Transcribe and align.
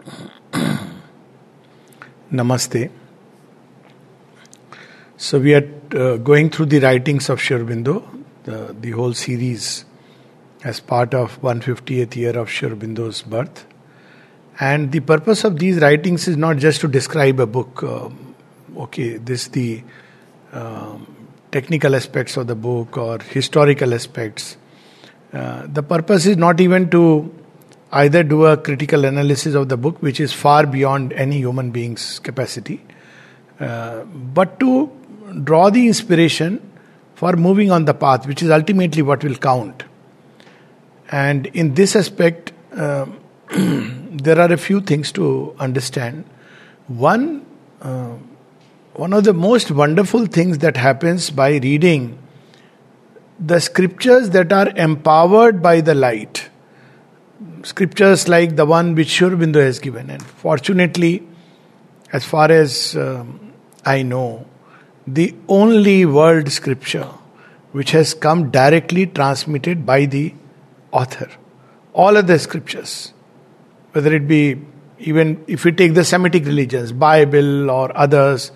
Namaste. 2.32 2.90
So, 5.16 5.38
we 5.38 5.54
are 5.54 5.68
uh, 5.94 6.16
going 6.16 6.50
through 6.50 6.66
the 6.66 6.80
writings 6.80 7.28
of 7.28 7.40
Sri 7.40 7.58
Aurobindo, 7.58 8.24
the, 8.44 8.74
the 8.78 8.90
whole 8.92 9.12
series 9.12 9.84
as 10.64 10.80
part 10.80 11.14
of 11.14 11.40
150th 11.42 12.16
year 12.16 12.38
of 12.38 12.50
Sri 12.50 12.68
Aurobindo's 12.68 13.22
birth. 13.22 13.66
And 14.58 14.92
the 14.92 15.00
purpose 15.00 15.44
of 15.44 15.58
these 15.58 15.78
writings 15.78 16.28
is 16.28 16.36
not 16.36 16.58
just 16.58 16.80
to 16.82 16.88
describe 16.88 17.40
a 17.40 17.46
book. 17.46 17.82
Um, 17.82 18.34
okay, 18.76 19.16
this 19.16 19.48
the 19.48 19.82
um, 20.52 21.16
technical 21.50 21.94
aspects 21.94 22.36
of 22.36 22.46
the 22.46 22.54
book 22.54 22.98
or 22.98 23.18
historical 23.18 23.94
aspects. 23.94 24.56
Uh, 25.32 25.66
the 25.66 25.82
purpose 25.82 26.26
is 26.26 26.36
not 26.36 26.60
even 26.60 26.90
to 26.90 27.32
either 27.92 28.22
do 28.22 28.46
a 28.46 28.56
critical 28.56 29.04
analysis 29.04 29.54
of 29.54 29.68
the 29.68 29.76
book, 29.76 30.00
which 30.02 30.20
is 30.20 30.32
far 30.32 30.66
beyond 30.66 31.12
any 31.12 31.38
human 31.38 31.70
being's 31.70 32.18
capacity, 32.20 32.80
uh, 33.58 34.04
but 34.04 34.60
to 34.60 34.90
draw 35.44 35.70
the 35.70 35.86
inspiration 35.86 36.60
for 37.14 37.32
moving 37.34 37.70
on 37.70 37.84
the 37.84 37.94
path, 37.94 38.26
which 38.26 38.42
is 38.42 38.50
ultimately 38.50 39.02
what 39.02 39.22
will 39.24 39.34
count. 39.34 39.84
And 41.10 41.46
in 41.46 41.74
this 41.74 41.96
aspect, 41.96 42.52
uh, 42.76 43.06
there 43.50 44.38
are 44.38 44.52
a 44.52 44.56
few 44.56 44.80
things 44.80 45.12
to 45.12 45.54
understand. 45.58 46.24
One, 46.86 47.44
uh, 47.82 48.14
one 48.94 49.12
of 49.12 49.24
the 49.24 49.32
most 49.32 49.70
wonderful 49.70 50.26
things 50.26 50.58
that 50.58 50.76
happens 50.76 51.30
by 51.30 51.56
reading 51.56 52.18
the 53.38 53.58
scriptures 53.58 54.30
that 54.30 54.52
are 54.52 54.68
empowered 54.76 55.62
by 55.62 55.80
the 55.80 55.94
light. 55.94 56.49
Scriptures 57.62 58.28
like 58.28 58.56
the 58.56 58.66
one 58.66 58.94
which 58.94 59.08
Sri 59.08 59.28
Aurobindo 59.28 59.62
has 59.62 59.78
given. 59.78 60.10
And 60.10 60.22
fortunately, 60.22 61.26
as 62.12 62.24
far 62.24 62.50
as 62.50 62.96
um, 62.96 63.52
I 63.84 64.02
know, 64.02 64.46
the 65.06 65.34
only 65.48 66.06
world 66.06 66.50
scripture 66.50 67.08
which 67.72 67.92
has 67.92 68.14
come 68.14 68.50
directly 68.50 69.06
transmitted 69.06 69.86
by 69.86 70.04
the 70.06 70.34
author. 70.92 71.28
All 71.92 72.16
other 72.16 72.38
scriptures, 72.38 73.12
whether 73.92 74.12
it 74.14 74.26
be 74.26 74.60
even 74.98 75.42
if 75.46 75.64
we 75.64 75.72
take 75.72 75.94
the 75.94 76.04
Semitic 76.04 76.44
religions, 76.44 76.92
Bible 76.92 77.70
or 77.70 77.96
others, 77.96 78.52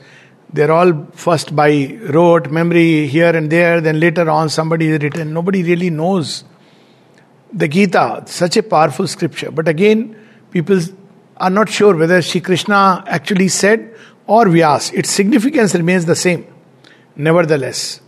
they're 0.53 0.71
all 0.71 1.07
first 1.13 1.57
by 1.57 1.99
rote, 2.11 2.51
memory 2.51 3.07
here 3.07 3.35
and 3.35 3.51
there, 3.51 3.81
then 3.81 3.99
later 3.99 4.29
on 4.29 4.49
somebody 4.49 4.91
written. 4.91 5.33
Nobody 5.33 5.63
really 5.63 5.91
knows 5.91 6.45
the 7.53 7.69
Gita, 7.69 8.25
such 8.27 8.57
a 8.57 8.63
powerful 8.63 9.07
scripture. 9.07 9.51
But 9.51 9.69
again, 9.69 10.17
people 10.51 10.81
are 11.37 11.51
not 11.51 11.69
sure 11.69 11.97
whether 11.97 12.21
Sri 12.23 12.41
Krishna 12.41 13.05
actually 13.07 13.49
said 13.49 13.95
or 14.27 14.47
Vyas. 14.47 14.93
Its 14.93 15.11
significance 15.11 15.75
remains 15.75 16.07
the 16.07 16.17
same, 16.17 16.47
nevertheless. 17.17 18.01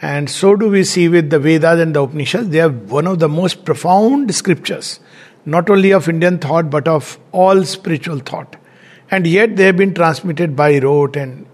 And 0.00 0.28
so 0.28 0.56
do 0.56 0.68
we 0.68 0.82
see 0.82 1.08
with 1.08 1.30
the 1.30 1.38
Vedas 1.38 1.80
and 1.80 1.94
the 1.94 2.02
Upanishads. 2.02 2.48
They 2.48 2.60
are 2.60 2.70
one 2.70 3.06
of 3.06 3.20
the 3.20 3.28
most 3.28 3.64
profound 3.64 4.34
scriptures, 4.34 4.98
not 5.44 5.70
only 5.70 5.92
of 5.92 6.08
Indian 6.08 6.38
thought, 6.38 6.70
but 6.70 6.88
of 6.88 7.18
all 7.30 7.64
spiritual 7.64 8.18
thought. 8.18 8.56
And 9.10 9.26
yet 9.26 9.56
they 9.56 9.66
have 9.66 9.76
been 9.76 9.94
transmitted 9.94 10.56
by 10.56 10.78
rote, 10.78 11.16
and 11.16 11.46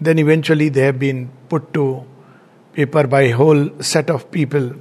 then 0.00 0.18
eventually 0.18 0.70
they 0.70 0.82
have 0.82 0.98
been 0.98 1.30
put 1.48 1.74
to 1.74 2.04
paper 2.72 3.06
by 3.06 3.22
a 3.22 3.30
whole 3.32 3.70
set 3.82 4.08
of 4.08 4.30
people. 4.30 4.72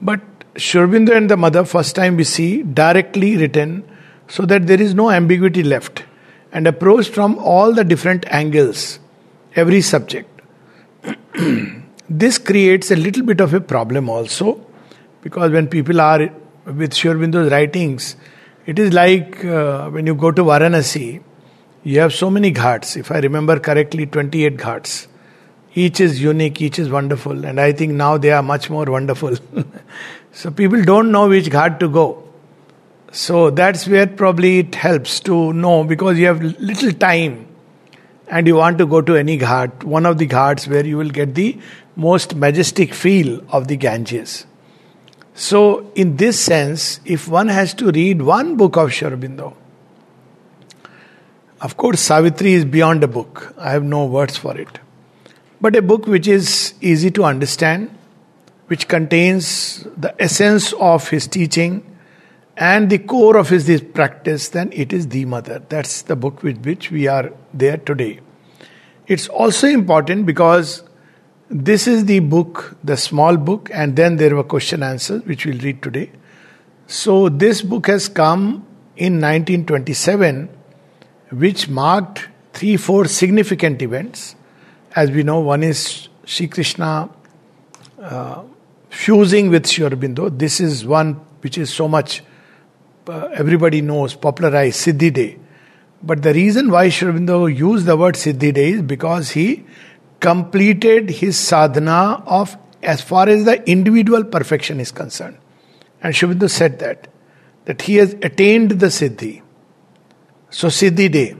But 0.00 0.20
Sri 0.56 0.82
and 0.82 1.30
the 1.30 1.36
mother, 1.36 1.64
first 1.64 1.96
time 1.96 2.16
we 2.16 2.24
see 2.24 2.62
directly 2.62 3.36
written 3.36 3.84
so 4.28 4.44
that 4.44 4.66
there 4.66 4.80
is 4.80 4.94
no 4.94 5.10
ambiguity 5.10 5.62
left 5.62 6.04
and 6.52 6.66
approached 6.66 7.14
from 7.14 7.38
all 7.38 7.72
the 7.72 7.84
different 7.84 8.26
angles, 8.28 8.98
every 9.56 9.80
subject. 9.80 10.28
This 12.10 12.36
creates 12.36 12.90
a 12.90 12.96
little 12.96 13.22
bit 13.24 13.40
of 13.40 13.54
a 13.54 13.60
problem 13.60 14.10
also, 14.10 14.60
because 15.22 15.50
when 15.50 15.66
people 15.66 15.98
are 15.98 16.28
with 16.66 16.92
Sri 16.92 17.10
writings, 17.12 18.16
it 18.66 18.78
is 18.78 18.92
like 18.92 19.42
uh, 19.44 19.88
when 19.88 20.06
you 20.06 20.14
go 20.14 20.30
to 20.30 20.42
Varanasi, 20.42 21.22
you 21.84 22.00
have 22.00 22.12
so 22.12 22.28
many 22.28 22.50
ghats. 22.50 22.96
If 22.96 23.10
I 23.10 23.18
remember 23.20 23.58
correctly, 23.58 24.04
28 24.04 24.58
ghats. 24.58 25.08
Each 25.74 26.00
is 26.00 26.20
unique, 26.20 26.60
each 26.60 26.78
is 26.78 26.90
wonderful, 26.90 27.46
and 27.46 27.58
I 27.58 27.72
think 27.72 27.94
now 27.94 28.18
they 28.18 28.30
are 28.30 28.42
much 28.42 28.68
more 28.68 28.84
wonderful. 28.84 29.36
so 30.32 30.50
people 30.50 30.82
don't 30.82 31.12
know 31.12 31.28
which 31.28 31.46
ghat 31.46 31.78
to 31.80 31.88
go. 31.88 32.24
So 33.12 33.50
that's 33.50 33.86
where 33.86 34.06
probably 34.06 34.58
it 34.60 34.74
helps 34.74 35.20
to 35.20 35.52
know 35.52 35.84
because 35.84 36.18
you 36.18 36.26
have 36.26 36.42
little 36.42 36.92
time 36.92 37.46
and 38.28 38.46
you 38.46 38.56
want 38.56 38.78
to 38.78 38.86
go 38.86 39.02
to 39.02 39.14
any 39.14 39.38
ghat, 39.38 39.84
one 39.84 40.06
of 40.06 40.18
the 40.18 40.26
ghats 40.26 40.66
where 40.66 40.84
you 40.84 40.96
will 40.96 41.10
get 41.10 41.34
the 41.34 41.58
most 41.96 42.34
majestic 42.34 42.94
feel 42.94 43.42
of 43.50 43.68
the 43.68 43.76
Ganges. 43.76 44.46
So, 45.34 45.90
in 45.94 46.16
this 46.16 46.38
sense, 46.40 47.00
if 47.04 47.28
one 47.28 47.48
has 47.48 47.74
to 47.74 47.90
read 47.90 48.22
one 48.22 48.56
book 48.56 48.76
of 48.76 48.92
Sri 48.92 49.10
Aurobindo, 49.10 49.54
of 51.60 51.76
course, 51.76 52.00
Savitri 52.00 52.54
is 52.54 52.64
beyond 52.64 53.04
a 53.04 53.08
book. 53.08 53.54
I 53.56 53.70
have 53.72 53.84
no 53.84 54.04
words 54.04 54.36
for 54.36 54.56
it. 54.58 54.80
But 55.60 55.76
a 55.76 55.82
book 55.82 56.06
which 56.06 56.26
is 56.26 56.74
easy 56.80 57.10
to 57.12 57.24
understand, 57.24 57.96
which 58.72 58.88
contains 58.88 59.86
the 59.98 60.10
essence 60.18 60.72
of 60.80 61.06
his 61.10 61.26
teaching 61.26 61.72
and 62.56 62.88
the 62.88 62.96
core 62.96 63.36
of 63.36 63.50
his 63.50 63.66
practice, 63.92 64.48
then 64.48 64.70
it 64.72 64.94
is 64.94 65.08
the 65.08 65.26
mother. 65.26 65.62
That's 65.68 66.00
the 66.00 66.16
book 66.16 66.42
with 66.42 66.64
which 66.64 66.90
we 66.90 67.06
are 67.06 67.32
there 67.52 67.76
today. 67.76 68.20
It's 69.06 69.28
also 69.28 69.66
important 69.66 70.24
because 70.24 70.84
this 71.50 71.86
is 71.86 72.06
the 72.06 72.20
book, 72.20 72.78
the 72.82 72.96
small 72.96 73.36
book, 73.36 73.68
and 73.74 73.94
then 73.94 74.16
there 74.16 74.34
were 74.34 74.44
question 74.44 74.82
answers, 74.82 75.22
which 75.26 75.44
we'll 75.44 75.58
read 75.58 75.82
today. 75.82 76.10
So, 76.86 77.28
this 77.28 77.60
book 77.60 77.88
has 77.88 78.08
come 78.08 78.66
in 78.96 79.20
1927, 79.20 80.48
which 81.32 81.68
marked 81.68 82.26
three, 82.54 82.78
four 82.78 83.04
significant 83.04 83.82
events. 83.82 84.34
As 84.96 85.10
we 85.10 85.24
know, 85.24 85.40
one 85.40 85.62
is 85.62 86.08
Sri 86.24 86.48
Krishna 86.48 87.10
uh, 88.00 88.44
fusing 88.92 89.48
with 89.48 89.66
Sri 89.66 89.88
Aurobindo. 89.88 90.38
This 90.38 90.60
is 90.60 90.84
one 90.84 91.14
which 91.40 91.56
is 91.56 91.72
so 91.72 91.88
much 91.88 92.22
uh, 93.08 93.28
everybody 93.32 93.80
knows, 93.80 94.14
popularized 94.14 94.86
Siddhi 94.86 95.12
Day. 95.12 95.38
But 96.02 96.22
the 96.22 96.32
reason 96.34 96.70
why 96.70 96.88
Sri 96.88 97.10
Aurobindo 97.10 97.54
used 97.56 97.86
the 97.86 97.96
word 97.96 98.14
Siddhi 98.14 98.52
Day 98.54 98.70
is 98.72 98.82
because 98.82 99.30
he 99.30 99.64
completed 100.20 101.10
his 101.10 101.38
sadhana 101.38 102.22
of 102.26 102.56
as 102.82 103.00
far 103.00 103.28
as 103.28 103.44
the 103.44 103.68
individual 103.68 104.24
perfection 104.24 104.78
is 104.78 104.92
concerned. 104.92 105.38
And 106.02 106.14
Sri 106.14 106.28
Aurobindo 106.28 106.50
said 106.50 106.78
that, 106.80 107.08
that 107.64 107.82
he 107.82 107.96
has 107.96 108.12
attained 108.22 108.72
the 108.72 108.86
Siddhi. 108.86 109.42
So, 110.50 110.68
Siddhi 110.68 111.10
day. 111.10 111.36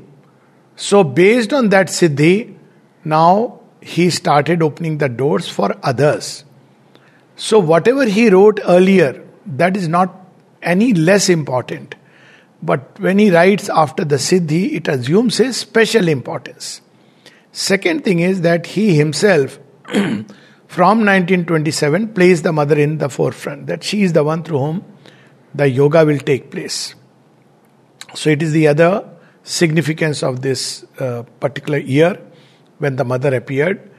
So, 0.74 1.04
based 1.04 1.52
on 1.52 1.68
that 1.68 1.88
Siddhi, 1.88 2.56
now 3.04 3.60
he 3.82 4.08
started 4.08 4.62
opening 4.62 4.98
the 4.98 5.08
doors 5.08 5.48
for 5.48 5.76
others. 5.82 6.44
So, 7.42 7.58
whatever 7.58 8.04
he 8.04 8.28
wrote 8.30 8.60
earlier, 8.68 9.20
that 9.46 9.76
is 9.76 9.88
not 9.88 10.14
any 10.62 10.94
less 10.94 11.28
important. 11.28 11.96
But 12.62 13.00
when 13.00 13.18
he 13.18 13.32
writes 13.32 13.68
after 13.68 14.04
the 14.04 14.14
Siddhi, 14.14 14.74
it 14.74 14.86
assumes 14.86 15.40
a 15.40 15.52
special 15.52 16.06
importance. 16.06 16.82
Second 17.50 18.04
thing 18.04 18.20
is 18.20 18.42
that 18.42 18.66
he 18.66 18.94
himself, 18.94 19.58
from 19.88 21.04
1927, 21.04 22.14
placed 22.14 22.44
the 22.44 22.52
mother 22.52 22.78
in 22.78 22.98
the 22.98 23.08
forefront, 23.08 23.66
that 23.66 23.82
she 23.82 24.02
is 24.02 24.12
the 24.12 24.22
one 24.22 24.44
through 24.44 24.58
whom 24.60 24.84
the 25.52 25.68
yoga 25.68 26.04
will 26.04 26.20
take 26.20 26.52
place. 26.52 26.94
So 28.14 28.30
it 28.30 28.40
is 28.40 28.52
the 28.52 28.68
other 28.68 29.18
significance 29.42 30.22
of 30.22 30.42
this 30.42 30.84
uh, 31.00 31.24
particular 31.40 31.78
year 31.78 32.20
when 32.78 32.94
the 32.94 33.04
mother 33.04 33.34
appeared. 33.34 33.90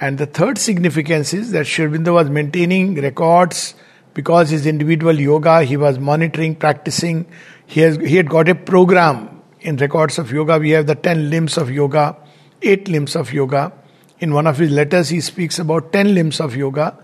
And 0.00 0.18
the 0.18 0.26
third 0.26 0.58
significance 0.58 1.34
is 1.34 1.52
that 1.52 1.66
Aurobindo 1.66 2.14
was 2.14 2.30
maintaining 2.30 2.94
records 2.94 3.74
because 4.14 4.50
his 4.50 4.66
individual 4.66 5.18
yoga, 5.18 5.62
he 5.62 5.76
was 5.76 5.98
monitoring, 5.98 6.56
practicing. 6.56 7.26
He, 7.66 7.80
has, 7.80 7.96
he 7.96 8.16
had 8.16 8.28
got 8.30 8.48
a 8.48 8.54
program 8.54 9.42
in 9.60 9.76
records 9.76 10.18
of 10.18 10.32
yoga. 10.32 10.58
We 10.58 10.70
have 10.70 10.86
the 10.86 10.94
10 10.94 11.30
limbs 11.30 11.58
of 11.58 11.70
yoga 11.70 12.16
eight 12.62 12.88
limbs 12.88 13.16
of 13.16 13.32
yoga. 13.32 13.72
In 14.18 14.34
one 14.34 14.46
of 14.46 14.58
his 14.58 14.70
letters, 14.70 15.08
he 15.08 15.20
speaks 15.20 15.58
about 15.58 15.92
10 15.92 16.14
limbs 16.14 16.40
of 16.40 16.56
yoga. 16.56 16.96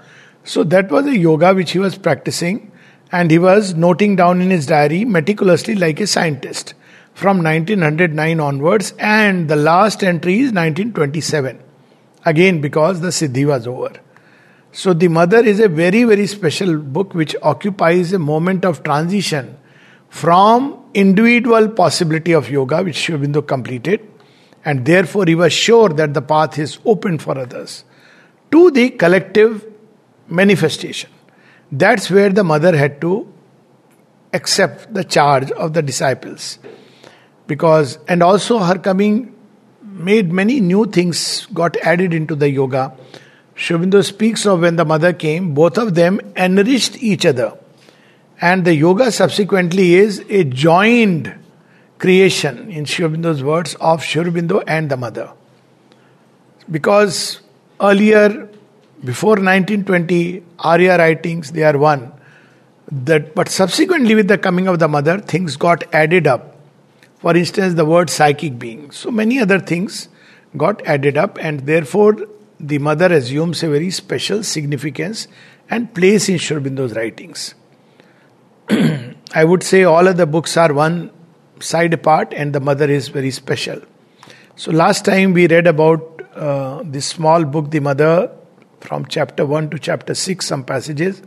So 0.44 0.64
that 0.64 0.90
was 0.90 1.06
a 1.06 1.16
yoga 1.16 1.54
which 1.54 1.72
he 1.72 1.78
was 1.78 1.96
practicing 1.98 2.72
and 3.12 3.30
he 3.30 3.38
was 3.38 3.74
noting 3.74 4.16
down 4.16 4.40
in 4.40 4.50
his 4.50 4.66
diary 4.66 5.04
meticulously 5.04 5.74
like 5.74 6.00
a 6.00 6.06
scientist 6.06 6.74
from 7.14 7.42
1909 7.42 8.40
onwards, 8.40 8.92
and 8.98 9.48
the 9.48 9.56
last 9.56 10.04
entry 10.04 10.34
is 10.34 10.52
1927. 10.52 11.58
Again, 12.26 12.60
because 12.60 13.00
the 13.00 13.08
Siddhi 13.08 13.46
was 13.46 13.66
over. 13.66 13.92
So, 14.72 14.92
the 14.92 15.08
Mother 15.08 15.38
is 15.38 15.60
a 15.60 15.68
very, 15.68 16.04
very 16.04 16.26
special 16.26 16.76
book 16.76 17.14
which 17.14 17.34
occupies 17.40 18.12
a 18.12 18.18
moment 18.18 18.64
of 18.64 18.82
transition 18.82 19.56
from 20.08 20.84
individual 20.92 21.68
possibility 21.68 22.32
of 22.32 22.50
yoga, 22.50 22.82
which 22.82 22.96
Sri 22.96 23.42
completed, 23.42 24.00
and 24.64 24.84
therefore 24.84 25.24
he 25.26 25.34
was 25.34 25.52
sure 25.52 25.88
that 25.90 26.14
the 26.14 26.22
path 26.22 26.58
is 26.58 26.78
open 26.84 27.18
for 27.18 27.38
others, 27.38 27.84
to 28.50 28.70
the 28.70 28.90
collective 28.90 29.64
manifestation. 30.28 31.10
That's 31.70 32.10
where 32.10 32.30
the 32.30 32.44
mother 32.44 32.76
had 32.76 33.00
to 33.02 33.32
accept 34.32 34.92
the 34.92 35.04
charge 35.04 35.50
of 35.52 35.72
the 35.74 35.82
disciples. 35.82 36.58
Because, 37.46 37.98
and 38.08 38.22
also 38.22 38.58
her 38.58 38.78
coming 38.78 39.35
made 39.96 40.32
many 40.32 40.60
new 40.60 40.86
things 40.86 41.46
got 41.52 41.76
added 41.78 42.12
into 42.14 42.34
the 42.34 42.50
yoga. 42.50 42.94
Sri 43.54 44.02
speaks 44.02 44.46
of 44.46 44.60
when 44.60 44.76
the 44.76 44.84
mother 44.84 45.12
came, 45.12 45.54
both 45.54 45.78
of 45.78 45.94
them 45.94 46.20
enriched 46.36 47.02
each 47.02 47.24
other. 47.24 47.56
And 48.40 48.64
the 48.64 48.74
yoga 48.74 49.10
subsequently 49.10 49.94
is 49.94 50.22
a 50.28 50.44
joined 50.44 51.34
creation, 51.98 52.70
in 52.70 52.84
Sri 52.84 53.06
words, 53.06 53.74
of 53.76 54.02
Sri 54.02 54.24
and 54.66 54.90
the 54.90 54.96
mother. 54.96 55.32
Because 56.70 57.40
earlier, 57.80 58.48
before 59.04 59.36
1920, 59.36 60.42
Arya 60.58 60.98
writings, 60.98 61.52
they 61.52 61.62
are 61.62 61.78
one. 61.78 62.12
That, 62.90 63.34
but 63.34 63.48
subsequently, 63.48 64.14
with 64.14 64.28
the 64.28 64.38
coming 64.38 64.68
of 64.68 64.78
the 64.78 64.88
mother, 64.88 65.18
things 65.18 65.56
got 65.56 65.82
added 65.94 66.26
up 66.26 66.55
for 67.26 67.36
instance, 67.36 67.74
the 67.74 67.84
word 67.84 68.08
psychic 68.08 68.56
being. 68.56 68.92
So 68.92 69.10
many 69.10 69.40
other 69.40 69.58
things 69.58 70.08
got 70.56 70.80
added 70.86 71.16
up, 71.18 71.38
and 71.40 71.66
therefore 71.66 72.16
the 72.60 72.78
mother 72.78 73.12
assumes 73.12 73.64
a 73.64 73.68
very 73.68 73.90
special 73.90 74.44
significance 74.44 75.26
and 75.68 75.92
place 75.92 76.28
in 76.28 76.38
Sri 76.38 76.60
writings. 76.60 77.56
I 78.70 79.42
would 79.42 79.64
say 79.64 79.82
all 79.82 80.06
of 80.06 80.18
the 80.18 80.24
books 80.24 80.56
are 80.56 80.72
one 80.72 81.10
side 81.58 81.92
apart, 81.94 82.32
and 82.32 82.52
the 82.52 82.60
mother 82.60 82.88
is 82.88 83.08
very 83.08 83.32
special. 83.32 83.80
So, 84.54 84.70
last 84.70 85.04
time 85.04 85.32
we 85.32 85.48
read 85.48 85.66
about 85.66 86.22
uh, 86.36 86.84
this 86.84 87.06
small 87.06 87.44
book, 87.44 87.72
The 87.72 87.80
Mother, 87.80 88.30
from 88.78 89.04
chapter 89.06 89.44
1 89.44 89.70
to 89.70 89.80
chapter 89.80 90.14
6, 90.14 90.46
some 90.46 90.62
passages, 90.62 91.22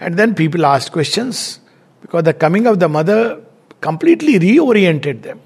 and 0.00 0.18
then 0.18 0.34
people 0.34 0.66
asked 0.66 0.92
questions 0.92 1.60
because 2.02 2.24
the 2.24 2.34
coming 2.34 2.66
of 2.66 2.78
the 2.78 2.90
mother 2.90 3.42
completely 3.86 4.38
reoriented 4.46 5.22
them. 5.22 5.40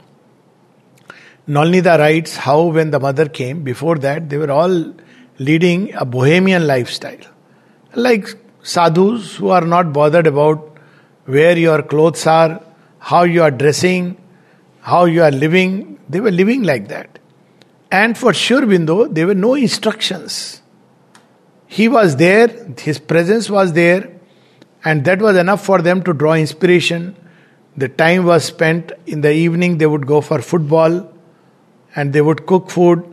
Nolinida 1.56 1.99
writes 1.99 2.37
how 2.37 2.58
when 2.76 2.90
the 2.90 3.00
mother 3.00 3.26
came, 3.40 3.62
before 3.62 3.96
that, 4.06 4.29
they 4.31 4.38
were 4.43 4.50
all 4.50 4.94
leading 5.38 5.93
a 5.94 6.05
bohemian 6.05 6.67
lifestyle. 6.67 7.25
Like 7.94 8.29
sadhus 8.62 9.37
who 9.37 9.49
are 9.49 9.67
not 9.75 9.93
bothered 9.93 10.26
about 10.26 10.79
where 11.25 11.56
your 11.56 11.82
clothes 11.82 12.26
are, 12.26 12.61
how 12.99 13.23
you 13.25 13.43
are 13.43 13.50
dressing, 13.50 14.17
how 14.81 15.05
you 15.06 15.23
are 15.23 15.31
living. 15.31 15.99
They 16.08 16.20
were 16.20 16.31
living 16.31 16.62
like 16.62 16.88
that. 16.88 17.19
And 17.90 18.17
for 18.17 18.35
Sri 18.35 18.56
Aurobindo, 18.58 19.12
there 19.14 19.26
were 19.26 19.35
no 19.35 19.55
instructions. 19.55 20.62
He 21.67 21.88
was 21.88 22.17
there, 22.17 22.49
his 22.79 22.99
presence 22.99 23.49
was 23.50 23.73
there, 23.73 24.11
and 24.85 25.05
that 25.06 25.20
was 25.20 25.37
enough 25.37 25.64
for 25.64 25.81
them 25.82 26.02
to 26.05 26.12
draw 26.12 26.35
inspiration 26.35 27.17
the 27.78 27.88
time 27.88 28.25
was 28.25 28.44
spent 28.44 28.92
in 29.06 29.20
the 29.20 29.32
evening, 29.32 29.78
they 29.78 29.86
would 29.86 30.06
go 30.06 30.20
for 30.20 30.42
football 30.42 31.12
and 31.94 32.12
they 32.12 32.20
would 32.20 32.44
cook 32.46 32.70
food, 32.70 33.04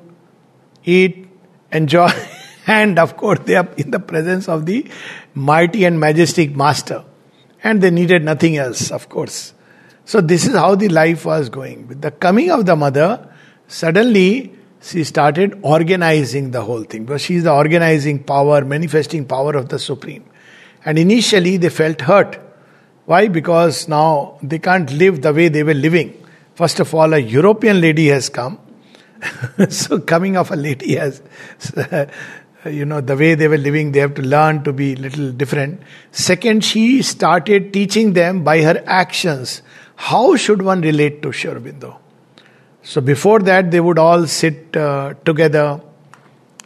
eat, 0.83 1.27
enjoy, 1.71 2.09
and 2.67 2.97
of 2.97 3.15
course, 3.15 3.39
they 3.45 3.55
are 3.55 3.67
in 3.77 3.91
the 3.91 3.99
presence 3.99 4.49
of 4.49 4.65
the 4.65 4.89
mighty 5.33 5.85
and 5.85 5.99
majestic 5.99 6.55
master. 6.55 7.03
And 7.63 7.81
they 7.81 7.91
needed 7.91 8.23
nothing 8.23 8.57
else, 8.57 8.91
of 8.91 9.09
course. 9.09 9.53
So, 10.03 10.21
this 10.21 10.45
is 10.45 10.53
how 10.53 10.75
the 10.75 10.89
life 10.89 11.25
was 11.25 11.49
going. 11.49 11.87
With 11.87 12.01
the 12.01 12.11
coming 12.11 12.51
of 12.51 12.65
the 12.65 12.75
mother, 12.75 13.27
suddenly 13.67 14.53
she 14.81 15.03
started 15.03 15.59
organizing 15.63 16.51
the 16.51 16.61
whole 16.61 16.83
thing 16.83 17.05
because 17.05 17.21
she 17.21 17.35
is 17.35 17.43
the 17.43 17.51
organizing 17.51 18.23
power, 18.23 18.63
manifesting 18.63 19.25
power 19.25 19.55
of 19.55 19.69
the 19.69 19.79
Supreme. 19.79 20.23
And 20.85 20.99
initially, 20.99 21.57
they 21.57 21.69
felt 21.69 22.01
hurt 22.01 22.39
why? 23.05 23.27
Because 23.27 23.87
now 23.87 24.39
they 24.41 24.59
can't 24.59 24.91
live 24.91 25.21
the 25.21 25.33
way 25.33 25.47
they 25.47 25.63
were 25.63 25.75
living. 25.75 26.25
First 26.55 26.79
of 26.79 26.93
all, 26.93 27.13
a 27.13 27.19
European 27.19 27.79
lady 27.79 28.07
has 28.07 28.29
come. 28.29 28.59
so, 29.69 29.99
coming 29.99 30.37
of 30.37 30.51
a 30.51 30.55
lady 30.55 30.95
has, 30.95 31.21
you 32.65 32.85
know, 32.85 33.01
the 33.01 33.15
way 33.15 33.35
they 33.35 33.47
were 33.47 33.57
living, 33.57 33.91
they 33.91 33.99
have 33.99 34.15
to 34.15 34.23
learn 34.23 34.63
to 34.63 34.73
be 34.73 34.95
little 34.95 35.31
different. 35.31 35.81
Second, 36.11 36.63
she 36.63 37.03
started 37.03 37.71
teaching 37.73 38.13
them 38.13 38.43
by 38.43 38.61
her 38.61 38.81
actions. 38.87 39.61
How 39.95 40.35
should 40.35 40.63
one 40.63 40.81
relate 40.81 41.21
to 41.21 41.31
Sri 41.31 41.51
Aurobindo? 41.51 41.97
So, 42.81 43.01
before 43.01 43.39
that, 43.41 43.69
they 43.69 43.79
would 43.79 43.99
all 43.99 44.25
sit 44.25 44.75
uh, 44.75 45.13
together. 45.25 45.79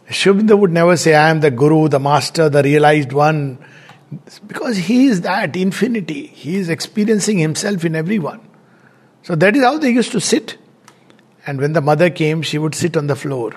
Sri 0.08 0.32
Aurobindo 0.32 0.58
would 0.58 0.72
never 0.72 0.96
say, 0.96 1.14
I 1.14 1.28
am 1.28 1.40
the 1.40 1.50
guru, 1.50 1.88
the 1.88 2.00
master, 2.00 2.48
the 2.48 2.62
realized 2.62 3.12
one 3.12 3.58
because 4.46 4.76
he 4.76 5.06
is 5.06 5.20
that 5.22 5.56
infinity. 5.56 6.26
He 6.26 6.56
is 6.56 6.68
experiencing 6.68 7.38
himself 7.38 7.84
in 7.84 7.94
everyone. 7.94 8.40
So 9.22 9.34
that 9.36 9.56
is 9.56 9.62
how 9.62 9.78
they 9.78 9.90
used 9.90 10.12
to 10.12 10.20
sit. 10.20 10.56
And 11.46 11.60
when 11.60 11.72
the 11.72 11.80
mother 11.80 12.10
came, 12.10 12.42
she 12.42 12.58
would 12.58 12.74
sit 12.74 12.96
on 12.96 13.06
the 13.06 13.16
floor. 13.16 13.52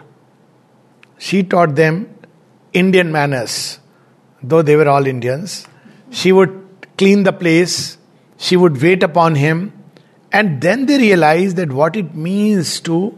She 1.18 1.44
taught 1.44 1.76
them 1.76 2.14
Indian 2.74 3.12
manners, 3.12 3.80
though 4.42 4.62
they 4.62 4.76
were 4.76 4.88
all 4.88 5.06
Indians. 5.08 5.68
She 6.10 6.32
would 6.32 6.60
clean 6.98 7.24
the 7.24 7.34
place, 7.34 7.98
she 8.38 8.58
would 8.58 8.82
wait 8.82 9.04
upon 9.04 9.36
him, 9.36 9.74
and 10.32 10.62
then 10.62 10.86
they 10.86 10.98
realized 10.98 11.56
that 11.58 11.72
what 11.72 11.96
it 11.96 12.16
means 12.16 12.80
to 12.82 13.18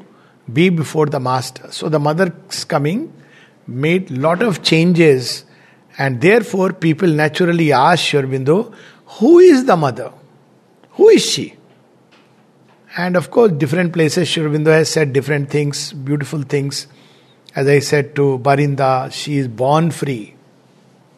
be 0.51 0.69
before 0.69 1.07
the 1.07 1.19
master. 1.19 1.71
So 1.71 1.89
the 1.89 1.99
mother's 1.99 2.65
coming 2.65 3.13
made 3.67 4.11
lot 4.11 4.43
of 4.43 4.61
changes 4.61 5.45
and 5.97 6.19
therefore, 6.19 6.73
people 6.73 7.07
naturally 7.07 7.71
ask 7.71 8.05
Sri 8.05 8.21
Aurobindo, 8.21 8.73
who 9.05 9.39
is 9.39 9.65
the 9.65 9.77
mother? 9.77 10.11
Who 10.91 11.09
is 11.09 11.25
she? 11.25 11.55
And 12.97 13.15
of 13.15 13.31
course, 13.31 13.51
different 13.53 13.93
places 13.93 14.29
Sri 14.29 14.43
Aurobindo 14.43 14.67
has 14.67 14.89
said 14.89 15.13
different 15.13 15.49
things, 15.49 15.93
beautiful 15.93 16.41
things. 16.41 16.87
As 17.55 17.67
I 17.67 17.79
said 17.79 18.15
to 18.15 18.39
Barinda, 18.39 19.11
she 19.11 19.37
is 19.37 19.47
born 19.47 19.91
free. 19.91 20.35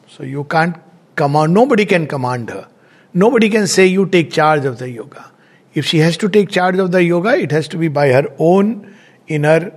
So 0.07 0.23
you 0.23 0.43
can't 0.43 0.77
command, 1.15 1.53
nobody 1.53 1.85
can 1.85 2.07
command 2.07 2.49
her. 2.51 2.67
Nobody 3.13 3.49
can 3.49 3.65
say 3.65 3.87
you 3.87 4.05
take 4.05 4.31
charge 4.31 4.65
of 4.65 4.77
the 4.77 4.89
yoga. 4.89 5.31
If 5.73 5.85
she 5.85 5.99
has 5.99 6.17
to 6.17 6.29
take 6.29 6.49
charge 6.49 6.77
of 6.77 6.91
the 6.91 7.03
yoga, 7.03 7.37
it 7.37 7.51
has 7.51 7.67
to 7.69 7.77
be 7.77 7.87
by 7.87 8.09
her 8.09 8.27
own 8.37 8.95
inner 9.27 9.71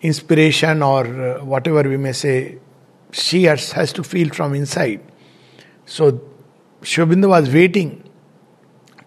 inspiration 0.00 0.82
or 0.82 1.06
uh, 1.06 1.44
whatever 1.44 1.88
we 1.88 1.96
may 1.96 2.12
say 2.12 2.58
she 3.12 3.44
has, 3.44 3.72
has 3.72 3.92
to 3.94 4.04
feel 4.04 4.28
from 4.30 4.54
inside. 4.54 5.00
So 5.86 6.20
Sri 6.82 7.04
Aurobindo 7.04 7.28
was 7.28 7.52
waiting 7.52 8.04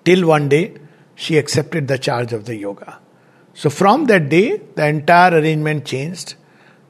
till 0.03 0.27
one 0.27 0.49
day 0.49 0.73
she 1.15 1.37
accepted 1.37 1.87
the 1.87 1.97
charge 1.97 2.33
of 2.33 2.45
the 2.45 2.55
yoga. 2.55 2.99
So 3.53 3.69
from 3.69 4.05
that 4.05 4.29
day, 4.29 4.61
the 4.75 4.87
entire 4.87 5.33
arrangement 5.39 5.85
changed. 5.85 6.35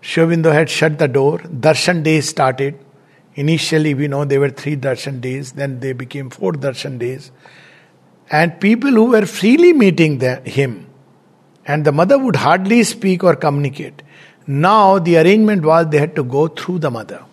Sri 0.01 0.23
Aurobindo 0.23 0.53
had 0.53 0.69
shut 0.69 0.97
the 0.99 1.07
door. 1.07 1.39
Darshan 1.39 2.03
days 2.03 2.29
started. 2.29 2.79
Initially, 3.35 3.93
we 3.93 4.07
know 4.07 4.25
there 4.25 4.39
were 4.39 4.49
three 4.49 4.75
darshan 4.75 5.21
days, 5.21 5.53
then 5.53 5.79
they 5.79 5.93
became 5.93 6.29
four 6.29 6.51
darshan 6.51 6.99
days. 6.99 7.31
And 8.29 8.59
people 8.59 8.91
who 8.91 9.05
were 9.05 9.25
freely 9.25 9.73
meeting 9.73 10.17
the, 10.17 10.41
him, 10.41 10.87
and 11.65 11.85
the 11.85 11.91
mother 11.91 12.17
would 12.17 12.35
hardly 12.35 12.83
speak 12.83 13.23
or 13.23 13.35
communicate. 13.35 14.00
Now 14.47 14.99
the 14.99 15.17
arrangement 15.17 15.63
was 15.63 15.87
they 15.89 15.99
had 15.99 16.15
to 16.15 16.23
go 16.23 16.47
through 16.47 16.79
the 16.79 16.91
mother. 16.91 17.23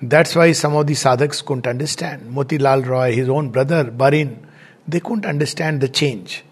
That's 0.00 0.34
why 0.34 0.52
some 0.52 0.74
of 0.76 0.86
the 0.86 0.94
sadhaks 0.94 1.40
couldn't 1.42 1.66
understand. 1.66 2.34
Motilal 2.34 2.86
Roy, 2.86 3.14
his 3.14 3.28
own 3.28 3.50
brother, 3.50 3.84
Barin, 3.84 4.46
they 4.86 5.00
couldn't 5.00 5.26
understand 5.26 5.80
the 5.80 5.88
change. 5.88 6.44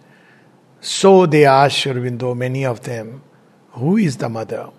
So 0.80 1.26
they 1.26 1.44
asked 1.44 1.78
Sri 1.78 1.92
Aurobindo, 1.92 2.36
many 2.36 2.64
of 2.64 2.82
them, 2.82 3.22
who 3.72 3.96
is 3.96 4.16
the 4.16 4.28
mother? 4.28 4.70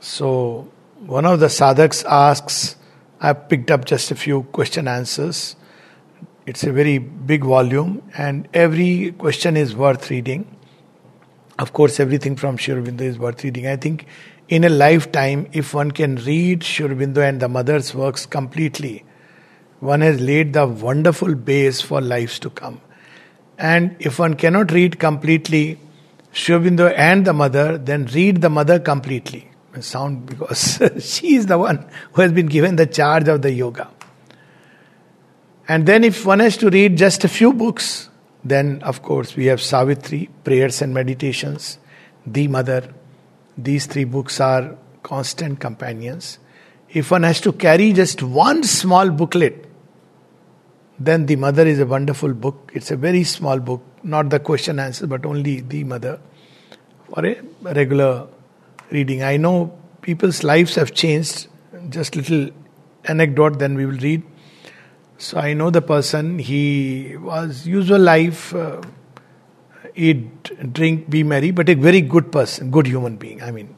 So 0.00 0.70
one 1.06 1.26
of 1.26 1.40
the 1.40 1.48
sadhaks 1.48 2.04
asks, 2.04 2.76
I 3.20 3.32
picked 3.32 3.70
up 3.70 3.84
just 3.84 4.10
a 4.10 4.14
few 4.14 4.44
question 4.44 4.88
answers. 4.88 5.56
It's 6.46 6.64
a 6.64 6.72
very 6.72 6.98
big 6.98 7.44
volume, 7.44 8.02
and 8.16 8.48
every 8.54 9.12
question 9.12 9.56
is 9.56 9.76
worth 9.76 10.10
reading. 10.10 10.46
Of 11.60 11.74
course, 11.74 12.00
everything 12.00 12.36
from 12.36 12.56
Sri 12.56 12.74
Aurobindo 12.74 13.02
is 13.02 13.18
worth 13.18 13.44
reading. 13.44 13.66
I 13.66 13.76
think 13.76 14.06
in 14.48 14.64
a 14.64 14.70
lifetime, 14.70 15.46
if 15.52 15.74
one 15.74 15.90
can 15.90 16.16
read 16.16 16.64
Sri 16.64 16.88
Aurobindo 16.88 17.18
and 17.18 17.38
the 17.38 17.50
mother's 17.50 17.94
works 17.94 18.24
completely, 18.24 19.04
one 19.80 20.00
has 20.00 20.18
laid 20.22 20.54
the 20.54 20.66
wonderful 20.66 21.34
base 21.34 21.82
for 21.82 22.00
lives 22.00 22.38
to 22.38 22.48
come. 22.48 22.80
And 23.58 23.94
if 24.00 24.18
one 24.18 24.34
cannot 24.36 24.72
read 24.72 24.98
completely 24.98 25.78
Sri 26.32 26.56
Aurobindo 26.56 26.94
and 26.96 27.26
the 27.26 27.34
mother, 27.34 27.76
then 27.76 28.06
read 28.06 28.40
the 28.40 28.48
mother 28.48 28.78
completely. 28.78 29.50
Sound 29.80 30.24
because 30.24 30.80
she 31.00 31.36
is 31.36 31.44
the 31.44 31.58
one 31.58 31.86
who 32.12 32.22
has 32.22 32.32
been 32.32 32.46
given 32.46 32.76
the 32.76 32.86
charge 32.86 33.28
of 33.28 33.42
the 33.42 33.52
yoga. 33.52 33.88
And 35.68 35.86
then, 35.86 36.04
if 36.04 36.26
one 36.26 36.40
has 36.40 36.56
to 36.56 36.70
read 36.70 36.96
just 36.98 37.22
a 37.22 37.28
few 37.28 37.52
books, 37.52 38.09
then 38.44 38.82
of 38.82 39.02
course 39.02 39.36
we 39.36 39.46
have 39.46 39.60
Savitri, 39.60 40.28
Prayers 40.44 40.82
and 40.82 40.94
Meditations, 40.94 41.78
The 42.26 42.48
Mother. 42.48 42.94
These 43.56 43.86
three 43.86 44.04
books 44.04 44.40
are 44.40 44.76
constant 45.02 45.60
companions. 45.60 46.38
If 46.88 47.10
one 47.10 47.22
has 47.22 47.40
to 47.42 47.52
carry 47.52 47.92
just 47.92 48.22
one 48.22 48.62
small 48.64 49.10
booklet, 49.10 49.66
then 50.98 51.26
The 51.26 51.36
Mother 51.36 51.66
is 51.66 51.78
a 51.78 51.86
wonderful 51.86 52.34
book. 52.34 52.72
It's 52.74 52.90
a 52.90 52.96
very 52.96 53.24
small 53.24 53.58
book, 53.58 53.82
not 54.02 54.30
the 54.30 54.40
question 54.40 54.78
answer, 54.78 55.06
but 55.06 55.24
only 55.24 55.60
The 55.60 55.84
Mother 55.84 56.20
for 57.08 57.26
a 57.26 57.40
regular 57.62 58.28
reading. 58.90 59.22
I 59.22 59.36
know 59.36 59.76
people's 60.02 60.42
lives 60.42 60.74
have 60.74 60.94
changed. 60.94 61.48
Just 61.88 62.16
little 62.16 62.50
anecdote, 63.04 63.58
then 63.58 63.74
we 63.74 63.86
will 63.86 63.98
read. 63.98 64.22
So 65.20 65.38
I 65.38 65.52
know 65.52 65.68
the 65.68 65.82
person. 65.82 66.38
He 66.38 67.14
was 67.18 67.66
usual 67.66 67.98
life, 67.98 68.54
uh, 68.54 68.80
eat, 69.94 70.72
drink, 70.72 71.10
be 71.10 71.22
merry, 71.22 71.50
but 71.50 71.68
a 71.68 71.74
very 71.74 72.00
good 72.00 72.32
person, 72.32 72.70
good 72.70 72.86
human 72.86 73.16
being. 73.16 73.42
I 73.42 73.50
mean, 73.50 73.76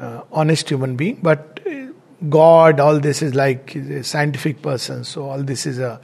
uh, 0.00 0.22
honest 0.32 0.68
human 0.68 0.96
being. 0.96 1.20
But 1.22 1.60
uh, 1.64 1.92
God, 2.28 2.80
all 2.80 2.98
this 2.98 3.22
is 3.22 3.36
like 3.36 3.76
a 3.76 4.02
scientific 4.02 4.62
person. 4.62 5.04
So 5.04 5.30
all 5.30 5.44
this 5.44 5.64
is 5.64 5.78
a 5.78 6.00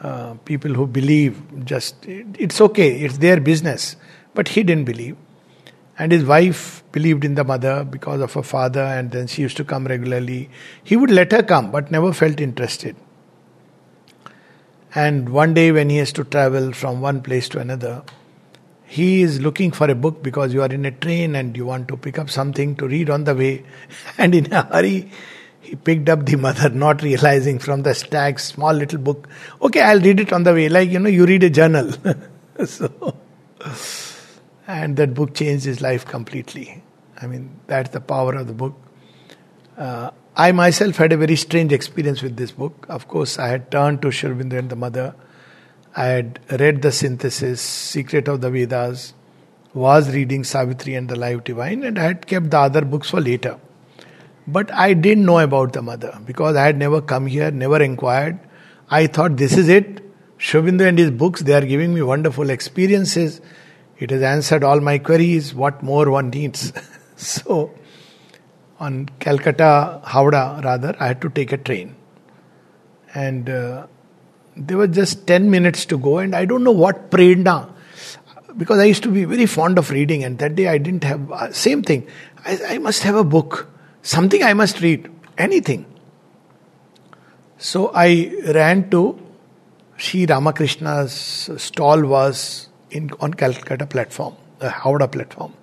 uh, 0.00 0.34
people 0.44 0.74
who 0.74 0.88
believe. 0.88 1.40
Just 1.64 2.04
it, 2.04 2.26
it's 2.40 2.60
okay. 2.60 3.00
It's 3.02 3.18
their 3.18 3.38
business. 3.38 3.94
But 4.34 4.48
he 4.48 4.64
didn't 4.64 4.84
believe. 4.84 5.16
And 5.96 6.10
his 6.10 6.24
wife 6.24 6.82
believed 6.90 7.24
in 7.24 7.36
the 7.36 7.44
mother 7.44 7.84
because 7.84 8.20
of 8.20 8.32
her 8.34 8.42
father, 8.42 8.82
and 8.82 9.12
then 9.12 9.28
she 9.28 9.42
used 9.42 9.56
to 9.58 9.64
come 9.64 9.86
regularly. 9.86 10.50
He 10.82 10.96
would 10.96 11.12
let 11.12 11.30
her 11.30 11.44
come, 11.44 11.70
but 11.70 11.92
never 11.92 12.12
felt 12.12 12.40
interested. 12.40 12.96
And 14.94 15.28
one 15.28 15.54
day, 15.54 15.72
when 15.72 15.90
he 15.90 15.98
has 15.98 16.12
to 16.14 16.24
travel 16.24 16.72
from 16.72 17.00
one 17.00 17.22
place 17.22 17.48
to 17.50 17.58
another, 17.58 18.02
he 18.86 19.20
is 19.20 19.40
looking 19.40 19.70
for 19.70 19.90
a 19.90 19.94
book 19.94 20.22
because 20.22 20.54
you 20.54 20.62
are 20.62 20.72
in 20.72 20.86
a 20.86 20.90
train 20.90 21.34
and 21.34 21.56
you 21.56 21.66
want 21.66 21.88
to 21.88 21.96
pick 21.96 22.18
up 22.18 22.30
something 22.30 22.74
to 22.76 22.88
read 22.88 23.10
on 23.10 23.24
the 23.24 23.34
way. 23.34 23.64
And 24.18 24.34
in 24.34 24.50
a 24.52 24.62
hurry, 24.62 25.10
he 25.60 25.76
picked 25.76 26.08
up 26.08 26.24
the 26.24 26.36
mother, 26.36 26.70
not 26.70 27.02
realizing 27.02 27.58
from 27.58 27.82
the 27.82 27.94
stack, 27.94 28.38
small 28.38 28.72
little 28.72 28.98
book. 28.98 29.28
Okay, 29.60 29.82
I'll 29.82 30.00
read 30.00 30.20
it 30.20 30.32
on 30.32 30.44
the 30.44 30.54
way, 30.54 30.70
like 30.70 30.88
you 30.88 30.98
know, 30.98 31.10
you 31.10 31.26
read 31.26 31.42
a 31.44 31.50
journal. 31.50 31.92
so, 32.64 33.14
and 34.66 34.96
that 34.96 35.12
book 35.12 35.34
changed 35.34 35.66
his 35.66 35.82
life 35.82 36.06
completely. 36.06 36.82
I 37.20 37.26
mean, 37.26 37.60
that's 37.66 37.90
the 37.90 38.00
power 38.00 38.34
of 38.36 38.46
the 38.46 38.54
book. 38.54 38.74
Uh, 39.76 40.10
I 40.40 40.52
myself 40.52 40.98
had 40.98 41.12
a 41.12 41.16
very 41.16 41.34
strange 41.34 41.72
experience 41.72 42.22
with 42.22 42.36
this 42.36 42.52
book. 42.52 42.86
Of 42.88 43.08
course, 43.08 43.40
I 43.40 43.48
had 43.48 43.72
turned 43.72 44.02
to 44.02 44.12
Sri 44.12 44.30
and 44.30 44.70
the 44.70 44.76
Mother. 44.76 45.16
I 45.96 46.04
had 46.04 46.38
read 46.60 46.80
the 46.80 46.92
synthesis, 46.92 47.60
Secret 47.60 48.28
of 48.28 48.40
the 48.40 48.48
Vedas, 48.48 49.14
was 49.74 50.14
reading 50.14 50.44
Savitri 50.44 50.94
and 50.94 51.08
the 51.08 51.16
Life 51.16 51.42
Divine, 51.42 51.82
and 51.82 51.98
I 51.98 52.04
had 52.04 52.28
kept 52.28 52.52
the 52.52 52.58
other 52.58 52.82
books 52.84 53.10
for 53.10 53.20
later. 53.20 53.58
But 54.46 54.72
I 54.72 54.94
didn't 54.94 55.24
know 55.24 55.40
about 55.40 55.72
the 55.72 55.82
Mother 55.82 56.16
because 56.24 56.54
I 56.54 56.66
had 56.66 56.78
never 56.78 57.00
come 57.02 57.26
here, 57.26 57.50
never 57.50 57.82
inquired. 57.82 58.38
I 58.88 59.08
thought 59.08 59.38
this 59.38 59.56
is 59.56 59.68
it. 59.68 60.04
Sri 60.36 60.60
Aurobindo 60.60 60.86
and 60.86 61.00
his 61.00 61.10
books, 61.10 61.42
they 61.42 61.54
are 61.54 61.66
giving 61.66 61.92
me 61.92 62.02
wonderful 62.02 62.48
experiences. 62.50 63.40
It 63.98 64.10
has 64.10 64.22
answered 64.22 64.62
all 64.62 64.78
my 64.78 64.98
queries. 64.98 65.52
What 65.52 65.82
more 65.82 66.08
one 66.08 66.30
needs? 66.30 66.72
so, 67.16 67.72
on 68.80 69.08
Calcutta, 69.18 70.00
Howrah 70.04 70.60
rather, 70.64 70.94
I 71.00 71.08
had 71.08 71.20
to 71.22 71.30
take 71.30 71.52
a 71.52 71.56
train. 71.56 71.96
And 73.14 73.48
uh, 73.48 73.86
there 74.56 74.76
were 74.76 74.86
just 74.86 75.26
10 75.26 75.50
minutes 75.50 75.84
to 75.86 75.98
go, 75.98 76.18
and 76.18 76.34
I 76.34 76.44
don't 76.44 76.64
know 76.64 76.72
what 76.72 77.10
prerna, 77.10 77.70
because 78.56 78.78
I 78.78 78.84
used 78.84 79.02
to 79.04 79.10
be 79.10 79.24
very 79.24 79.46
fond 79.46 79.78
of 79.78 79.90
reading, 79.90 80.24
and 80.24 80.38
that 80.38 80.54
day 80.54 80.68
I 80.68 80.78
didn't 80.78 81.04
have, 81.04 81.30
uh, 81.32 81.52
same 81.52 81.82
thing. 81.82 82.06
I, 82.44 82.58
I 82.68 82.78
must 82.78 83.02
have 83.02 83.14
a 83.14 83.24
book, 83.24 83.68
something 84.02 84.42
I 84.42 84.54
must 84.54 84.80
read, 84.80 85.10
anything. 85.36 85.86
So 87.58 87.90
I 87.94 88.32
ran 88.54 88.90
to 88.90 89.18
Sri 89.96 90.26
Ramakrishna's 90.26 91.50
stall 91.56 92.04
was 92.04 92.68
in 92.90 93.10
on 93.20 93.34
Calcutta 93.34 93.86
platform, 93.86 94.36
the 94.60 94.70
Howrah 94.70 95.08
platform. 95.08 95.54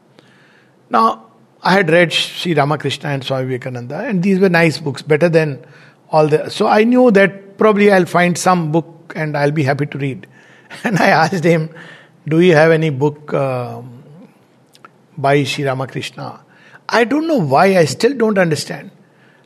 Now 0.90 1.26
I 1.66 1.72
had 1.72 1.90
read 1.90 2.14
Sri 2.14 2.54
Ramakrishna 2.54 3.10
and 3.10 3.24
Swami 3.24 3.46
Vivekananda, 3.46 3.98
and 3.98 4.22
these 4.22 4.38
were 4.40 4.50
nice 4.50 4.78
books, 4.78 5.02
better 5.02 5.30
than 5.30 5.66
all 6.12 6.28
the. 6.28 6.50
So 6.52 6.68
I 6.68 6.84
knew 6.84 7.10
that 7.10 7.58
probably 7.58 7.92
I'll 7.92 8.06
find 8.06 8.38
some 8.38 8.72
book 8.72 9.14
and 9.16 9.36
I'll 9.36 9.52
be 9.52 9.64
happy 9.64 9.88
to 9.88 9.98
read. 9.98 10.28
And 10.84 11.00
I 11.00 11.08
asked 11.08 11.44
him, 11.44 11.70
"Do 12.28 12.40
you 12.40 12.54
have 12.54 12.72
any 12.72 12.92
book 12.92 13.34
um, 13.34 14.04
by 15.18 15.44
Sri 15.44 15.66
Ramakrishna?" 15.66 16.42
I 16.88 17.04
don't 17.04 17.28
know 17.28 17.42
why. 17.56 17.66
I 17.78 17.86
still 17.86 18.14
don't 18.14 18.38
understand. 18.38 18.92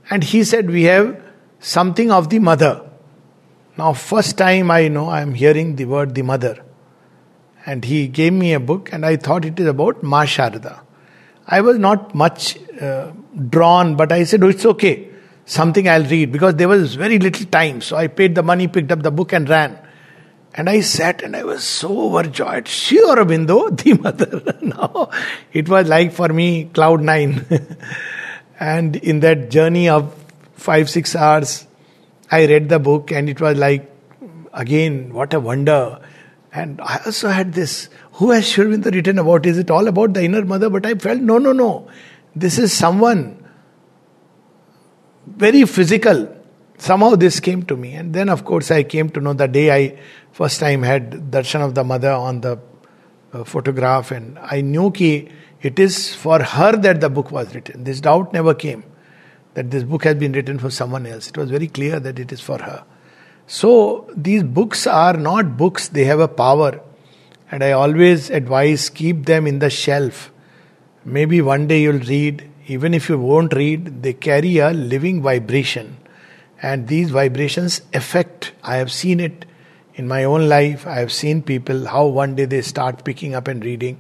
And 0.10 0.22
he 0.22 0.44
said, 0.44 0.70
"We 0.70 0.84
have 0.84 1.22
something 1.60 2.12
of 2.12 2.30
the 2.30 2.40
mother." 2.40 2.74
Now, 3.78 3.94
first 3.94 4.38
time 4.38 4.72
I 4.72 4.90
know 4.90 5.08
I 5.08 5.22
am 5.22 5.34
hearing 5.36 5.78
the 5.78 5.86
word 5.86 6.16
the 6.16 6.28
mother. 6.34 6.54
And 7.66 7.86
he 7.86 8.08
gave 8.10 8.34
me 8.34 8.54
a 8.54 8.60
book, 8.60 8.92
and 8.92 9.06
I 9.06 9.16
thought 9.16 9.46
it 9.46 9.58
is 9.58 9.68
about 9.68 10.04
Ma 10.04 10.26
Sharada. 10.26 10.80
I 11.52 11.62
was 11.62 11.80
not 11.80 12.14
much 12.14 12.58
uh, 12.80 13.12
drawn, 13.50 13.96
but 13.96 14.12
I 14.12 14.24
said, 14.24 14.44
oh, 14.44 14.50
it's 14.50 14.66
okay. 14.66 15.10
Something 15.46 15.90
I'll 15.90 16.06
read 16.06 16.32
because 16.32 16.56
there 16.56 16.68
was 16.68 16.94
very 16.94 17.18
little 17.18 17.48
time. 17.48 17.82
So 17.82 17.98
I 17.98 18.06
paid 18.06 18.36
the 18.36 18.44
money, 18.44 18.68
picked 18.68 18.92
up 18.92 19.02
the 19.02 19.10
book, 19.10 19.34
and 19.34 19.50
ran. 19.50 19.80
And 20.54 20.70
I 20.70 20.82
sat 20.82 21.24
and 21.24 21.36
I 21.36 21.44
was 21.44 21.64
so 21.64 21.90
overjoyed. 22.16 22.68
Sri 22.68 23.00
Aurobindo, 23.00 23.76
the 23.84 23.94
mother. 23.94 24.58
now, 24.62 25.10
it 25.52 25.68
was 25.68 25.88
like 25.88 26.14
for 26.14 26.30
me, 26.30 26.66
cloud 26.66 27.02
nine. 27.02 27.46
and 28.60 28.96
in 28.98 29.22
that 29.22 29.50
journey 29.50 29.90
of 29.90 30.14
five, 30.54 30.88
six 30.88 31.16
hours, 31.16 31.66
I 32.30 32.46
read 32.46 32.70
the 32.70 32.78
book 32.78 33.12
and 33.12 33.28
it 33.28 33.42
was 33.42 33.58
like, 33.58 33.92
again, 34.54 35.14
what 35.14 35.34
a 35.34 35.40
wonder. 35.40 36.00
And 36.54 36.80
I 36.80 37.02
also 37.06 37.30
had 37.30 37.54
this 37.54 37.90
who 38.20 38.32
has 38.32 38.46
Aurobindo 38.54 38.94
written 38.94 39.18
about? 39.18 39.46
Is 39.46 39.58
it 39.58 39.72
all 39.72 39.88
about 39.88 40.14
the 40.14 40.24
inner 40.24 40.44
mother? 40.44 40.70
But 40.70 40.86
I 40.86 40.96
felt, 40.96 41.22
no, 41.22 41.38
no, 41.38 41.54
no. 41.54 41.88
This 42.36 42.60
is 42.60 42.74
someone 42.74 43.46
very 45.26 45.64
physical. 45.64 46.36
Somehow 46.78 47.16
this 47.16 47.40
came 47.40 47.64
to 47.64 47.78
me. 47.78 47.94
And 47.94 48.14
then, 48.14 48.28
of 48.28 48.44
course, 48.44 48.72
I 48.72 48.84
came 48.84 49.10
to 49.12 49.22
know 49.22 49.32
the 49.32 49.48
day 49.48 49.72
I 49.72 50.00
first 50.34 50.60
time 50.60 50.84
had 50.84 51.32
darshan 51.32 51.62
of 51.62 51.76
the 51.76 51.86
mother 51.86 52.12
on 52.12 52.42
the 52.42 52.60
uh, 53.32 53.46
photograph. 53.46 54.12
And 54.12 54.38
I 54.40 54.60
knew 54.60 54.92
ki 54.92 55.30
it 55.62 55.80
is 55.80 56.14
for 56.14 56.44
her 56.44 56.74
that 56.74 57.00
the 57.00 57.10
book 57.10 57.32
was 57.32 57.56
written. 57.56 57.86
This 57.86 58.02
doubt 58.02 58.34
never 58.34 58.54
came 58.54 58.84
that 59.54 59.72
this 59.72 59.84
book 59.84 60.04
has 60.04 60.16
been 60.16 60.34
written 60.34 60.60
for 60.60 60.70
someone 60.70 61.06
else. 61.06 61.30
It 61.30 61.38
was 61.38 61.50
very 61.50 61.68
clear 61.68 62.02
that 62.02 62.20
it 62.20 62.34
is 62.34 62.42
for 62.42 62.62
her. 62.62 62.84
So, 63.48 64.12
these 64.16 64.44
books 64.44 64.86
are 64.86 65.14
not 65.14 65.58
books, 65.58 65.88
they 65.88 66.04
have 66.04 66.20
a 66.20 66.28
power 66.28 66.82
and 67.52 67.64
I 67.64 67.72
always 67.72 68.30
advise 68.30 68.90
keep 68.90 69.26
them 69.26 69.48
in 69.48 69.60
the 69.60 69.70
shelf. 69.70 70.32
Maybe 71.04 71.42
one 71.42 71.68
day 71.68 71.82
you'll 71.82 72.00
read, 72.00 72.50
even 72.68 72.94
if 72.94 73.10
you 73.10 73.18
won't 73.18 73.54
read, 73.54 74.04
they 74.04 74.14
carry 74.14 74.58
a 74.58 74.72
living 74.72 75.22
vibration. 75.22 75.98
And 76.62 76.88
these 76.88 77.10
vibrations 77.10 77.82
affect, 77.94 78.52
I 78.64 78.76
have 78.76 78.92
seen 78.92 79.20
it 79.20 79.46
in 79.96 80.08
my 80.08 80.24
own 80.26 80.48
life. 80.48 80.86
I 80.86 81.00
have 81.00 81.12
seen 81.12 81.42
people 81.42 81.88
how 81.88 82.06
one 82.06 82.36
day 82.36 82.46
they 82.46 82.62
start 82.62 83.04
picking 83.04 83.34
up 83.34 83.48
and 83.48 83.64
reading. 83.64 84.00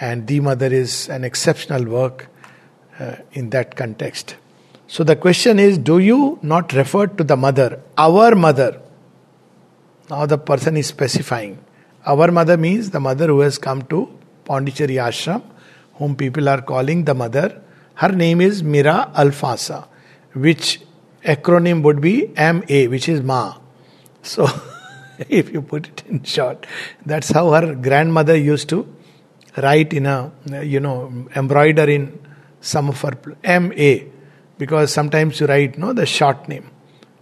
And 0.00 0.26
The 0.26 0.40
Mother 0.40 0.66
is 0.66 1.08
an 1.08 1.24
exceptional 1.24 1.84
work 1.84 2.28
uh, 2.98 3.16
in 3.32 3.50
that 3.50 3.76
context. 3.76 4.36
So 4.86 5.02
the 5.02 5.16
question 5.16 5.58
is 5.58 5.78
do 5.78 5.98
you 5.98 6.38
not 6.42 6.72
refer 6.72 7.06
to 7.06 7.24
the 7.24 7.36
mother, 7.36 7.82
our 7.96 8.34
mother? 8.34 8.80
Now 10.10 10.26
the 10.26 10.38
person 10.38 10.76
is 10.76 10.86
specifying. 10.86 11.63
Our 12.06 12.30
mother 12.30 12.56
means 12.56 12.90
the 12.90 13.00
mother 13.00 13.26
who 13.28 13.40
has 13.40 13.56
come 13.58 13.82
to 13.82 14.10
Pondicherry 14.44 14.96
Ashram, 14.96 15.42
whom 15.94 16.16
people 16.16 16.48
are 16.48 16.60
calling 16.60 17.04
the 17.04 17.14
mother. 17.14 17.62
Her 17.94 18.10
name 18.10 18.40
is 18.40 18.62
Mirra 18.62 19.12
Alfassa, 19.14 19.86
which 20.34 20.82
acronym 21.24 21.82
would 21.82 22.00
be 22.00 22.26
MA, 22.36 22.90
which 22.90 23.08
is 23.08 23.22
Ma. 23.22 23.56
So, 24.22 24.48
if 25.28 25.50
you 25.52 25.62
put 25.62 25.88
it 25.88 26.02
in 26.06 26.22
short, 26.24 26.66
that's 27.06 27.30
how 27.30 27.50
her 27.52 27.74
grandmother 27.74 28.36
used 28.36 28.68
to 28.70 28.86
write 29.56 29.92
in 29.92 30.06
a, 30.06 30.32
you 30.62 30.80
know, 30.80 31.26
embroider 31.34 31.88
in 31.88 32.18
some 32.60 32.88
of 32.88 33.00
her 33.00 33.16
MA, 33.60 34.10
because 34.58 34.92
sometimes 34.92 35.40
you 35.40 35.46
write, 35.46 35.78
no, 35.78 35.92
the 35.92 36.06
short 36.06 36.48
name. 36.48 36.70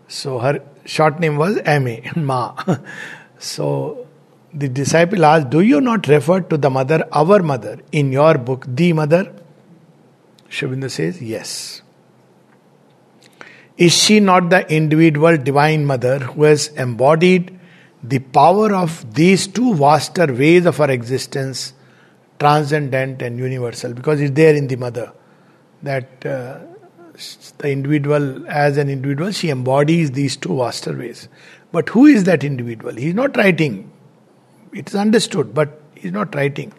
So 0.09 0.39
her 0.41 0.61
short 0.85 1.21
name 1.21 1.37
was 1.37 1.61
MA, 1.67 1.99
Ma. 2.17 2.57
so 3.39 4.02
the 4.55 4.69
disciple 4.69 5.25
asked, 5.25 5.51
Do 5.51 5.61
you 5.61 5.81
not 5.81 6.07
refer 6.09 6.41
to 6.41 6.57
the 6.57 6.71
mother, 6.71 7.07
our 7.13 7.43
mother, 7.43 7.81
in 7.91 8.13
your 8.13 8.39
book, 8.39 8.65
The 8.69 8.93
Mother? 8.93 9.35
Aurobindo 10.51 10.91
says, 10.91 11.21
Yes. 11.23 11.83
Is 13.79 13.97
she 13.97 14.21
not 14.21 14.51
the 14.51 14.71
individual 14.73 15.37
divine 15.39 15.87
mother 15.87 16.19
who 16.19 16.45
has 16.45 16.69
embodied 16.69 17.59
the 18.03 18.19
power 18.19 18.75
of 18.75 19.15
these 19.15 19.47
two 19.47 19.75
vaster 19.75 20.27
ways 20.33 20.67
of 20.67 20.79
our 20.81 20.91
existence, 20.91 21.73
transcendent 22.39 23.23
and 23.23 23.39
universal? 23.39 23.95
Because 23.95 24.21
it's 24.21 24.35
there 24.35 24.55
in 24.55 24.67
the 24.69 24.77
mother 24.77 25.13
that 25.83 26.25
uh, 26.27 26.59
the 27.59 27.71
individual, 27.71 28.47
as 28.49 28.77
an 28.77 28.89
individual, 28.89 29.33
she 29.33 29.49
embodies 29.49 30.11
these 30.13 30.37
two 30.37 30.57
vaster 30.59 30.97
ways. 30.97 31.29
But 31.73 31.89
who 31.89 32.07
is 32.07 32.25
that 32.25 32.45
individual? 32.45 32.95
He's 32.95 33.15
not 33.15 33.37
writing. 33.37 33.91
It 34.73 34.89
is 34.89 34.95
understood, 34.95 35.55
but 35.55 35.81
he's 35.95 36.13
not 36.13 36.35
writing. 36.35 36.73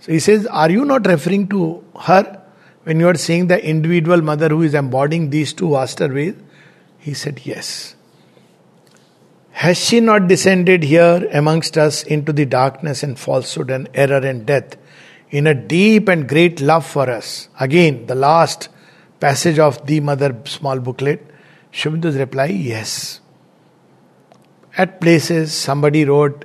So 0.00 0.12
he 0.12 0.18
says, 0.18 0.46
Are 0.46 0.70
you 0.70 0.84
not 0.84 1.06
referring 1.06 1.48
to 1.48 1.84
her 2.00 2.42
when 2.84 3.00
you 3.00 3.08
are 3.08 3.14
saying 3.16 3.46
the 3.48 3.64
individual 3.64 4.20
mother 4.22 4.48
who 4.48 4.62
is 4.62 4.74
embodying 4.74 5.30
these 5.30 5.52
two 5.52 5.70
vaster 5.70 6.12
ways? 6.12 6.34
He 6.98 7.14
said, 7.14 7.40
Yes. 7.44 7.96
Has 9.52 9.78
she 9.78 10.00
not 10.00 10.26
descended 10.26 10.82
here 10.82 11.28
amongst 11.32 11.78
us 11.78 12.02
into 12.02 12.32
the 12.32 12.44
darkness 12.44 13.02
and 13.02 13.18
falsehood 13.18 13.70
and 13.70 13.88
error 13.94 14.18
and 14.18 14.44
death 14.44 14.76
in 15.30 15.46
a 15.46 15.54
deep 15.54 16.08
and 16.08 16.28
great 16.28 16.60
love 16.60 16.84
for 16.84 17.08
us? 17.08 17.48
Again, 17.60 18.06
the 18.06 18.14
last 18.14 18.68
passage 19.20 19.58
of 19.58 19.86
the 19.86 20.00
mother 20.00 20.36
small 20.44 20.80
booklet. 20.80 21.30
Aurobindo's 21.72 22.16
reply, 22.16 22.46
Yes. 22.46 23.20
At 24.76 25.00
places, 25.00 25.52
somebody 25.52 26.04
wrote, 26.04 26.44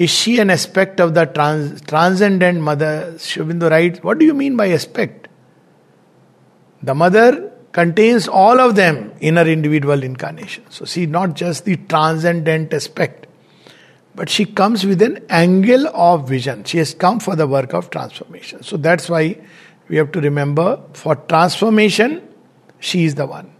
is 0.00 0.08
she 0.08 0.38
an 0.38 0.48
aspect 0.48 0.98
of 0.98 1.12
the 1.12 1.26
trans- 1.26 1.82
transcendent 1.82 2.58
mother? 2.62 3.18
Sri 3.18 3.44
Aurobindo 3.44 3.70
writes, 3.70 4.02
What 4.02 4.18
do 4.18 4.24
you 4.24 4.32
mean 4.32 4.56
by 4.56 4.70
aspect? 4.70 5.28
The 6.82 6.94
mother 6.94 7.52
contains 7.72 8.26
all 8.26 8.58
of 8.60 8.76
them 8.76 9.12
in 9.20 9.36
her 9.36 9.46
individual 9.46 10.02
incarnation. 10.02 10.64
So, 10.70 10.86
see, 10.86 11.04
not 11.04 11.34
just 11.34 11.66
the 11.66 11.76
transcendent 11.76 12.72
aspect, 12.72 13.26
but 14.14 14.30
she 14.30 14.46
comes 14.46 14.86
with 14.86 15.02
an 15.02 15.22
angle 15.28 15.86
of 15.88 16.26
vision. 16.26 16.64
She 16.64 16.78
has 16.78 16.94
come 16.94 17.20
for 17.20 17.36
the 17.36 17.46
work 17.46 17.74
of 17.74 17.90
transformation. 17.90 18.62
So, 18.62 18.78
that's 18.78 19.10
why 19.10 19.36
we 19.88 19.96
have 19.96 20.12
to 20.12 20.20
remember 20.22 20.82
for 20.94 21.14
transformation, 21.14 22.26
she 22.78 23.04
is 23.04 23.16
the 23.16 23.26
one. 23.26 23.52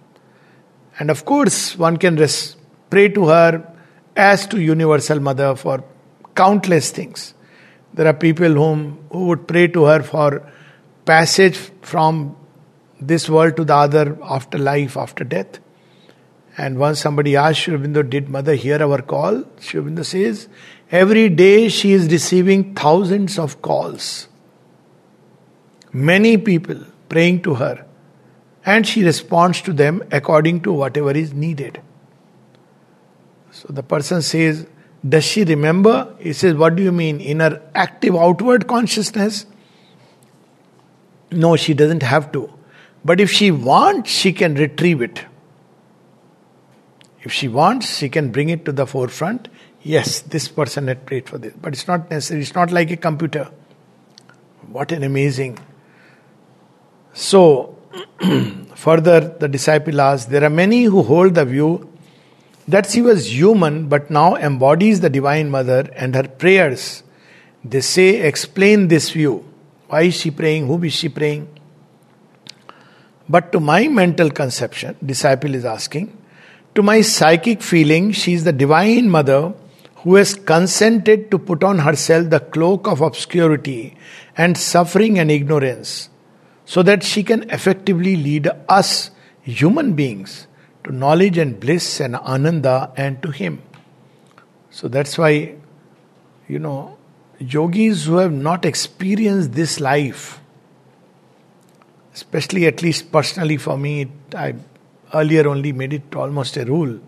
And 0.98 1.10
of 1.10 1.26
course, 1.26 1.76
one 1.76 1.98
can 1.98 2.16
res- 2.16 2.56
pray 2.88 3.08
to 3.08 3.26
her 3.26 3.74
as 4.16 4.46
to 4.46 4.58
Universal 4.58 5.20
Mother 5.20 5.54
for 5.54 5.84
countless 6.42 6.90
things. 6.90 7.34
There 7.94 8.06
are 8.06 8.18
people 8.26 8.52
whom 8.62 8.78
who 9.12 9.26
would 9.28 9.46
pray 9.52 9.66
to 9.78 9.84
her 9.84 10.02
for 10.02 10.28
passage 11.04 11.58
from 11.82 12.36
this 13.00 13.28
world 13.28 13.56
to 13.56 13.64
the 13.64 13.74
other 13.74 14.18
after 14.22 14.58
life, 14.58 14.96
after 14.96 15.24
death. 15.24 15.58
And 16.56 16.78
once 16.78 17.00
somebody 17.00 17.36
asked 17.36 17.60
Sri 17.60 17.76
Aurobindo, 17.76 18.08
Did 18.08 18.28
mother 18.28 18.54
hear 18.54 18.82
our 18.82 19.00
call? 19.02 19.44
Sri 19.58 19.80
Aurobindo 19.80 20.04
says, 20.04 20.48
Every 20.90 21.28
day 21.28 21.68
she 21.68 21.92
is 21.92 22.10
receiving 22.10 22.74
thousands 22.74 23.38
of 23.38 23.62
calls. 23.62 24.28
Many 25.92 26.36
people 26.36 26.80
praying 27.08 27.42
to 27.42 27.54
her, 27.54 27.86
and 28.64 28.86
she 28.86 29.04
responds 29.04 29.62
to 29.62 29.72
them 29.72 30.02
according 30.10 30.60
to 30.62 30.72
whatever 30.72 31.12
is 31.12 31.32
needed. 31.32 31.80
So 33.52 33.68
the 33.70 33.82
person 33.82 34.22
says, 34.22 34.66
does 35.08 35.24
she 35.24 35.44
remember? 35.44 36.14
He 36.18 36.32
says, 36.32 36.54
What 36.54 36.76
do 36.76 36.82
you 36.82 36.92
mean? 36.92 37.20
In 37.20 37.40
her 37.40 37.62
active 37.74 38.14
outward 38.14 38.66
consciousness? 38.66 39.46
No, 41.30 41.56
she 41.56 41.74
doesn't 41.74 42.02
have 42.02 42.32
to. 42.32 42.52
But 43.04 43.20
if 43.20 43.30
she 43.30 43.50
wants, 43.50 44.10
she 44.10 44.32
can 44.32 44.54
retrieve 44.54 45.00
it. 45.00 45.24
If 47.22 47.32
she 47.32 47.48
wants, 47.48 47.98
she 47.98 48.08
can 48.08 48.30
bring 48.30 48.50
it 48.50 48.64
to 48.64 48.72
the 48.72 48.86
forefront. 48.86 49.48
Yes, 49.82 50.20
this 50.20 50.48
person 50.48 50.88
had 50.88 51.06
prayed 51.06 51.28
for 51.28 51.38
this. 51.38 51.54
But 51.60 51.72
it's 51.72 51.86
not 51.86 52.10
necessary. 52.10 52.42
It's 52.42 52.54
not 52.54 52.70
like 52.70 52.90
a 52.90 52.96
computer. 52.96 53.50
What 54.68 54.92
an 54.92 55.02
amazing. 55.02 55.58
So, 57.14 57.78
further, 58.74 59.20
the 59.20 59.48
disciple 59.48 60.00
asks 60.00 60.30
There 60.30 60.44
are 60.44 60.50
many 60.50 60.84
who 60.84 61.02
hold 61.02 61.34
the 61.34 61.44
view 61.46 61.89
that 62.70 62.90
she 62.90 63.02
was 63.02 63.32
human 63.32 63.88
but 63.88 64.10
now 64.10 64.36
embodies 64.36 65.00
the 65.00 65.10
Divine 65.10 65.50
Mother 65.50 65.88
and 65.96 66.14
her 66.14 66.28
prayers, 66.28 67.02
they 67.64 67.80
say, 67.80 68.20
explain 68.20 68.88
this 68.88 69.10
view. 69.10 69.44
Why 69.88 70.02
is 70.02 70.14
she 70.14 70.30
praying? 70.30 70.66
Who 70.66 70.82
is 70.84 70.92
she 70.92 71.08
praying? 71.08 71.48
But 73.28 73.52
to 73.52 73.60
my 73.60 73.88
mental 73.88 74.30
conception, 74.30 74.96
disciple 75.04 75.54
is 75.54 75.64
asking, 75.64 76.16
to 76.74 76.82
my 76.82 77.00
psychic 77.00 77.62
feeling, 77.62 78.12
she 78.12 78.34
is 78.34 78.44
the 78.44 78.52
Divine 78.52 79.10
Mother 79.10 79.52
who 79.96 80.14
has 80.14 80.34
consented 80.34 81.30
to 81.30 81.38
put 81.38 81.62
on 81.62 81.80
herself 81.80 82.30
the 82.30 82.40
cloak 82.40 82.86
of 82.86 83.00
obscurity 83.00 83.96
and 84.36 84.56
suffering 84.56 85.18
and 85.18 85.30
ignorance 85.30 86.08
so 86.64 86.82
that 86.82 87.02
she 87.02 87.22
can 87.22 87.48
effectively 87.50 88.16
lead 88.16 88.48
us, 88.68 89.10
human 89.42 89.94
beings, 89.94 90.46
to 90.84 90.92
knowledge 90.92 91.38
and 91.38 91.58
bliss 91.60 92.00
and 92.00 92.16
ananda 92.16 92.92
and 92.96 93.22
to 93.22 93.30
Him. 93.30 93.62
So 94.70 94.88
that's 94.88 95.18
why, 95.18 95.56
you 96.48 96.58
know, 96.58 96.96
yogis 97.38 98.06
who 98.06 98.16
have 98.16 98.32
not 98.32 98.64
experienced 98.64 99.52
this 99.52 99.80
life, 99.80 100.40
especially 102.14 102.66
at 102.66 102.82
least 102.82 103.10
personally 103.10 103.56
for 103.56 103.76
me, 103.76 104.10
I 104.34 104.54
earlier 105.12 105.48
only 105.48 105.72
made 105.72 105.92
it 105.92 106.14
almost 106.14 106.56
a 106.56 106.64
rule. 106.64 107.00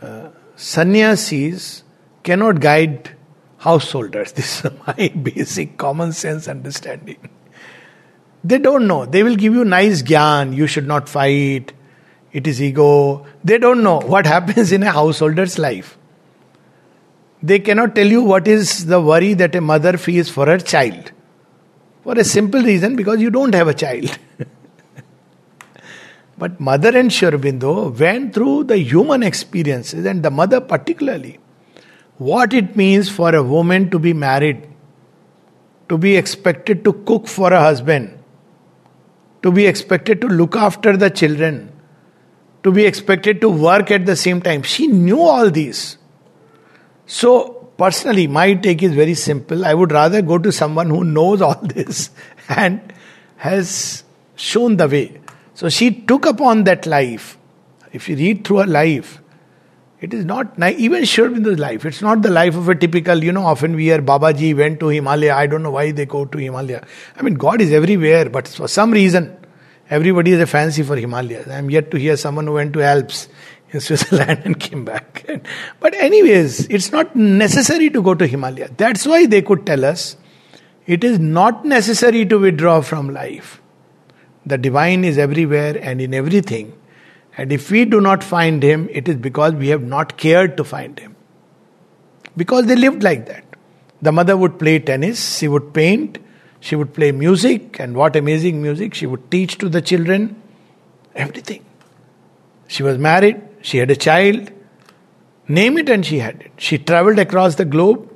Uh, 0.00 0.28
sannyasis 0.56 1.82
cannot 2.22 2.60
guide 2.60 3.10
householders. 3.58 4.32
This 4.38 4.64
is 4.64 4.70
my 4.86 5.08
basic 5.08 5.76
common 5.76 6.12
sense 6.12 6.48
understanding. 6.48 7.28
They 8.42 8.58
don't 8.58 8.86
know. 8.86 9.06
They 9.06 9.22
will 9.22 9.36
give 9.36 9.54
you 9.54 9.64
nice 9.64 10.02
gyan. 10.02 10.54
You 10.54 10.66
should 10.66 10.86
not 10.86 11.08
fight 11.08 11.72
it 12.34 12.48
is 12.48 12.60
ego. 12.60 13.24
They 13.44 13.58
don't 13.58 13.82
know 13.82 14.00
what 14.00 14.26
happens 14.26 14.72
in 14.72 14.82
a 14.82 14.90
householder's 14.90 15.56
life. 15.56 15.96
They 17.42 17.60
cannot 17.60 17.94
tell 17.94 18.06
you 18.06 18.22
what 18.22 18.48
is 18.48 18.86
the 18.86 19.00
worry 19.00 19.34
that 19.34 19.54
a 19.54 19.60
mother 19.60 19.96
feels 19.96 20.28
for 20.28 20.46
her 20.46 20.58
child. 20.58 21.12
For 22.02 22.18
a 22.18 22.24
simple 22.24 22.60
reason, 22.60 22.96
because 22.96 23.20
you 23.20 23.30
don't 23.30 23.54
have 23.54 23.68
a 23.68 23.74
child. 23.74 24.18
but 26.38 26.58
mother 26.58 26.96
and 26.98 27.12
Sri 27.12 27.30
Aurobindo 27.30 27.98
went 27.98 28.34
through 28.34 28.64
the 28.64 28.78
human 28.78 29.22
experiences, 29.22 30.04
and 30.04 30.22
the 30.22 30.30
mother 30.30 30.60
particularly, 30.60 31.38
what 32.18 32.52
it 32.52 32.74
means 32.76 33.08
for 33.08 33.34
a 33.34 33.42
woman 33.42 33.90
to 33.90 33.98
be 33.98 34.12
married, 34.12 34.66
to 35.88 35.96
be 35.96 36.16
expected 36.16 36.82
to 36.84 36.92
cook 37.04 37.28
for 37.28 37.52
a 37.52 37.60
husband, 37.60 38.18
to 39.42 39.52
be 39.52 39.66
expected 39.66 40.20
to 40.22 40.26
look 40.26 40.56
after 40.56 40.96
the 40.96 41.10
children, 41.10 41.73
to 42.64 42.72
be 42.72 42.84
expected 42.86 43.40
to 43.42 43.48
work 43.48 43.90
at 43.90 44.06
the 44.06 44.16
same 44.16 44.40
time. 44.40 44.62
She 44.62 44.86
knew 44.86 45.20
all 45.20 45.50
these. 45.50 45.98
So, 47.06 47.70
personally, 47.76 48.26
my 48.26 48.54
take 48.54 48.82
is 48.82 48.94
very 48.94 49.14
simple. 49.14 49.64
I 49.64 49.74
would 49.74 49.92
rather 49.92 50.22
go 50.22 50.38
to 50.38 50.50
someone 50.50 50.88
who 50.88 51.04
knows 51.04 51.42
all 51.42 51.60
this 51.62 52.10
and 52.48 52.80
has 53.36 54.02
shown 54.34 54.78
the 54.78 54.88
way. 54.88 55.20
So, 55.52 55.68
she 55.68 55.90
took 55.90 56.24
upon 56.26 56.64
that 56.64 56.86
life. 56.86 57.38
If 57.92 58.08
you 58.08 58.16
read 58.16 58.44
through 58.44 58.56
her 58.58 58.66
life, 58.66 59.20
it 60.00 60.12
is 60.12 60.24
not 60.24 60.58
even 60.58 61.04
sure 61.04 61.34
in 61.34 61.42
the 61.42 61.56
life. 61.56 61.84
It's 61.84 62.02
not 62.02 62.22
the 62.22 62.30
life 62.30 62.56
of 62.56 62.68
a 62.68 62.74
typical, 62.74 63.22
you 63.22 63.32
know, 63.32 63.44
often 63.44 63.76
we 63.76 63.84
hear 63.84 64.02
Babaji 64.02 64.56
went 64.56 64.80
to 64.80 64.88
Himalaya. 64.88 65.34
I 65.34 65.46
don't 65.46 65.62
know 65.62 65.70
why 65.70 65.92
they 65.92 66.04
go 66.06 66.24
to 66.24 66.38
Himalaya. 66.38 66.84
I 67.16 67.22
mean, 67.22 67.34
God 67.34 67.60
is 67.60 67.72
everywhere, 67.72 68.28
but 68.28 68.48
for 68.48 68.68
some 68.68 68.90
reason, 68.90 69.43
Everybody 69.90 70.30
has 70.32 70.40
a 70.40 70.46
fancy 70.46 70.82
for 70.82 70.96
Himalayas. 70.96 71.48
I 71.48 71.58
am 71.58 71.70
yet 71.70 71.90
to 71.90 71.98
hear 71.98 72.16
someone 72.16 72.46
who 72.46 72.54
went 72.54 72.72
to 72.72 72.82
Alps 72.82 73.28
in 73.70 73.80
Switzerland 73.86 74.42
and 74.44 74.58
came 74.58 74.84
back. 74.84 75.28
but, 75.80 75.94
anyways, 75.94 76.66
it's 76.68 76.90
not 76.90 77.14
necessary 77.14 77.90
to 77.90 78.02
go 78.02 78.14
to 78.14 78.26
Himalaya. 78.26 78.70
That's 78.76 79.06
why 79.06 79.26
they 79.26 79.42
could 79.42 79.66
tell 79.66 79.84
us 79.84 80.16
it 80.86 81.04
is 81.04 81.18
not 81.18 81.64
necessary 81.64 82.24
to 82.26 82.38
withdraw 82.38 82.80
from 82.80 83.10
life. 83.10 83.60
The 84.46 84.58
divine 84.58 85.04
is 85.04 85.18
everywhere 85.18 85.78
and 85.80 86.00
in 86.00 86.12
everything. 86.12 86.78
And 87.36 87.52
if 87.52 87.70
we 87.70 87.84
do 87.84 88.00
not 88.00 88.22
find 88.22 88.62
him, 88.62 88.88
it 88.90 89.08
is 89.08 89.16
because 89.16 89.54
we 89.54 89.68
have 89.68 89.82
not 89.82 90.16
cared 90.16 90.56
to 90.58 90.64
find 90.64 90.98
him. 90.98 91.16
Because 92.36 92.66
they 92.66 92.76
lived 92.76 93.02
like 93.02 93.26
that. 93.26 93.44
The 94.02 94.12
mother 94.12 94.36
would 94.36 94.58
play 94.58 94.78
tennis, 94.78 95.38
she 95.38 95.48
would 95.48 95.72
paint, 95.72 96.18
she 96.64 96.76
would 96.76 96.94
play 96.94 97.12
music, 97.12 97.78
and 97.78 97.94
what 97.94 98.16
amazing 98.16 98.62
music. 98.62 98.94
She 98.94 99.04
would 99.04 99.30
teach 99.30 99.58
to 99.58 99.68
the 99.68 99.82
children 99.82 100.40
everything. 101.14 101.62
She 102.68 102.82
was 102.82 102.96
married, 102.96 103.42
she 103.60 103.76
had 103.76 103.90
a 103.90 103.96
child, 103.96 104.50
name 105.46 105.76
it, 105.76 105.90
and 105.90 106.06
she 106.06 106.20
had 106.20 106.40
it. 106.40 106.52
She 106.56 106.78
traveled 106.78 107.18
across 107.18 107.56
the 107.56 107.66
globe, 107.66 108.10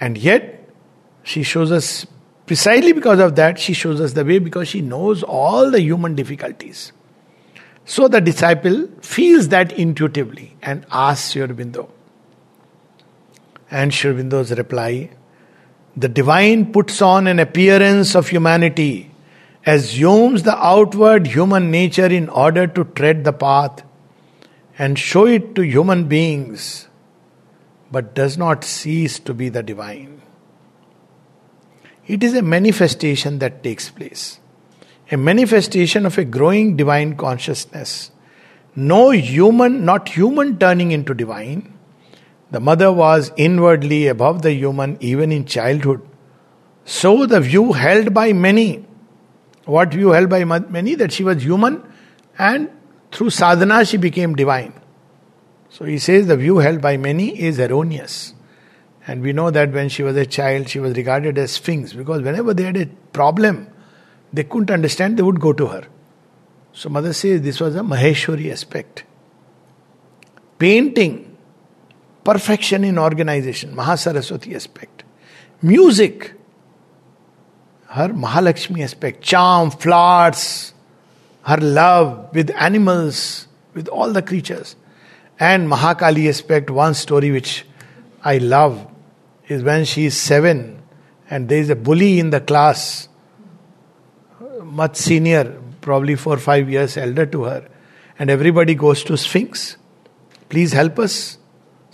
and 0.00 0.18
yet 0.18 0.68
she 1.22 1.44
shows 1.44 1.70
us, 1.70 2.06
precisely 2.46 2.92
because 2.92 3.20
of 3.20 3.36
that, 3.36 3.60
she 3.60 3.72
shows 3.72 4.00
us 4.00 4.14
the 4.14 4.24
way 4.24 4.40
because 4.40 4.66
she 4.66 4.80
knows 4.80 5.22
all 5.22 5.70
the 5.70 5.80
human 5.80 6.16
difficulties. 6.16 6.90
So 7.84 8.08
the 8.08 8.20
disciple 8.20 8.88
feels 9.00 9.46
that 9.50 9.70
intuitively 9.70 10.56
and 10.60 10.84
asks 10.90 11.30
Sri 11.30 11.42
Aurobindo. 11.42 11.88
And 13.70 13.94
Sri 13.94 14.12
Aurobindo's 14.12 14.50
reply 14.58 15.10
the 15.96 16.08
divine 16.08 16.72
puts 16.72 17.00
on 17.00 17.26
an 17.26 17.38
appearance 17.38 18.14
of 18.14 18.28
humanity, 18.28 19.10
assumes 19.64 20.42
the 20.42 20.56
outward 20.56 21.26
human 21.26 21.70
nature 21.70 22.06
in 22.06 22.28
order 22.28 22.66
to 22.66 22.84
tread 22.84 23.24
the 23.24 23.32
path 23.32 23.82
and 24.78 24.98
show 24.98 25.26
it 25.26 25.54
to 25.54 25.62
human 25.62 26.06
beings, 26.06 26.88
but 27.90 28.14
does 28.14 28.36
not 28.36 28.62
cease 28.62 29.18
to 29.18 29.32
be 29.32 29.48
the 29.48 29.62
divine. 29.62 30.20
It 32.06 32.22
is 32.22 32.34
a 32.34 32.42
manifestation 32.42 33.38
that 33.38 33.64
takes 33.64 33.88
place, 33.90 34.38
a 35.10 35.16
manifestation 35.16 36.04
of 36.04 36.18
a 36.18 36.24
growing 36.24 36.76
divine 36.76 37.16
consciousness. 37.16 38.10
No 38.76 39.10
human, 39.10 39.84
not 39.86 40.10
human 40.10 40.58
turning 40.58 40.92
into 40.92 41.14
divine, 41.14 41.75
the 42.50 42.60
mother 42.60 42.92
was 42.92 43.32
inwardly 43.36 44.06
above 44.06 44.42
the 44.42 44.52
human 44.52 44.96
even 45.00 45.32
in 45.32 45.44
childhood. 45.44 46.00
So 46.84 47.26
the 47.26 47.40
view 47.40 47.72
held 47.72 48.14
by 48.14 48.32
many, 48.32 48.86
what 49.64 49.92
view 49.92 50.10
held 50.10 50.30
by 50.30 50.44
many? 50.44 50.94
That 50.94 51.12
she 51.12 51.24
was 51.24 51.42
human 51.42 51.82
and 52.38 52.70
through 53.10 53.30
sadhana 53.30 53.84
she 53.84 53.96
became 53.96 54.36
divine. 54.36 54.72
So 55.70 55.84
he 55.84 55.98
says 55.98 56.26
the 56.26 56.36
view 56.36 56.58
held 56.58 56.80
by 56.80 56.96
many 56.96 57.38
is 57.38 57.58
erroneous. 57.58 58.34
And 59.06 59.22
we 59.22 59.32
know 59.32 59.50
that 59.50 59.72
when 59.72 59.88
she 59.88 60.02
was 60.02 60.16
a 60.16 60.26
child, 60.26 60.68
she 60.68 60.78
was 60.78 60.96
regarded 60.96 61.38
as 61.38 61.52
Sphinx 61.52 61.92
because 61.92 62.22
whenever 62.22 62.54
they 62.54 62.64
had 62.64 62.76
a 62.76 62.86
problem, 63.12 63.68
they 64.32 64.44
couldn't 64.44 64.70
understand, 64.70 65.16
they 65.16 65.22
would 65.22 65.40
go 65.40 65.52
to 65.52 65.66
her. 65.66 65.86
So 66.72 66.88
mother 66.88 67.12
says 67.12 67.40
this 67.42 67.60
was 67.60 67.74
a 67.74 67.80
Maheshwari 67.80 68.52
aspect. 68.52 69.04
Painting, 70.58 71.25
perfection 72.26 72.82
in 72.82 72.98
organization, 72.98 73.74
Mahasaraswati 73.74 74.54
aspect. 74.56 75.04
Music, 75.62 76.32
her 77.86 78.08
Mahalakshmi 78.08 78.82
aspect, 78.82 79.22
charm, 79.22 79.70
flowers, 79.70 80.74
her 81.42 81.58
love 81.58 82.34
with 82.34 82.50
animals, 82.56 83.46
with 83.74 83.86
all 83.88 84.12
the 84.12 84.22
creatures. 84.22 84.74
And 85.38 85.70
Mahakali 85.70 86.28
aspect, 86.28 86.68
one 86.68 86.94
story 86.94 87.30
which 87.30 87.64
I 88.24 88.38
love 88.38 88.84
is 89.46 89.62
when 89.62 89.84
she 89.84 90.06
is 90.06 90.16
seven 90.16 90.82
and 91.30 91.48
there 91.48 91.58
is 91.58 91.70
a 91.70 91.76
bully 91.76 92.18
in 92.18 92.30
the 92.30 92.40
class, 92.40 93.08
much 94.64 94.96
senior, 94.96 95.60
probably 95.80 96.16
four 96.16 96.34
or 96.34 96.38
five 96.38 96.68
years 96.68 96.96
elder 96.96 97.26
to 97.26 97.44
her, 97.44 97.68
and 98.18 98.30
everybody 98.30 98.74
goes 98.74 99.04
to 99.04 99.16
Sphinx. 99.16 99.76
Please 100.48 100.72
help 100.72 100.98
us. 100.98 101.38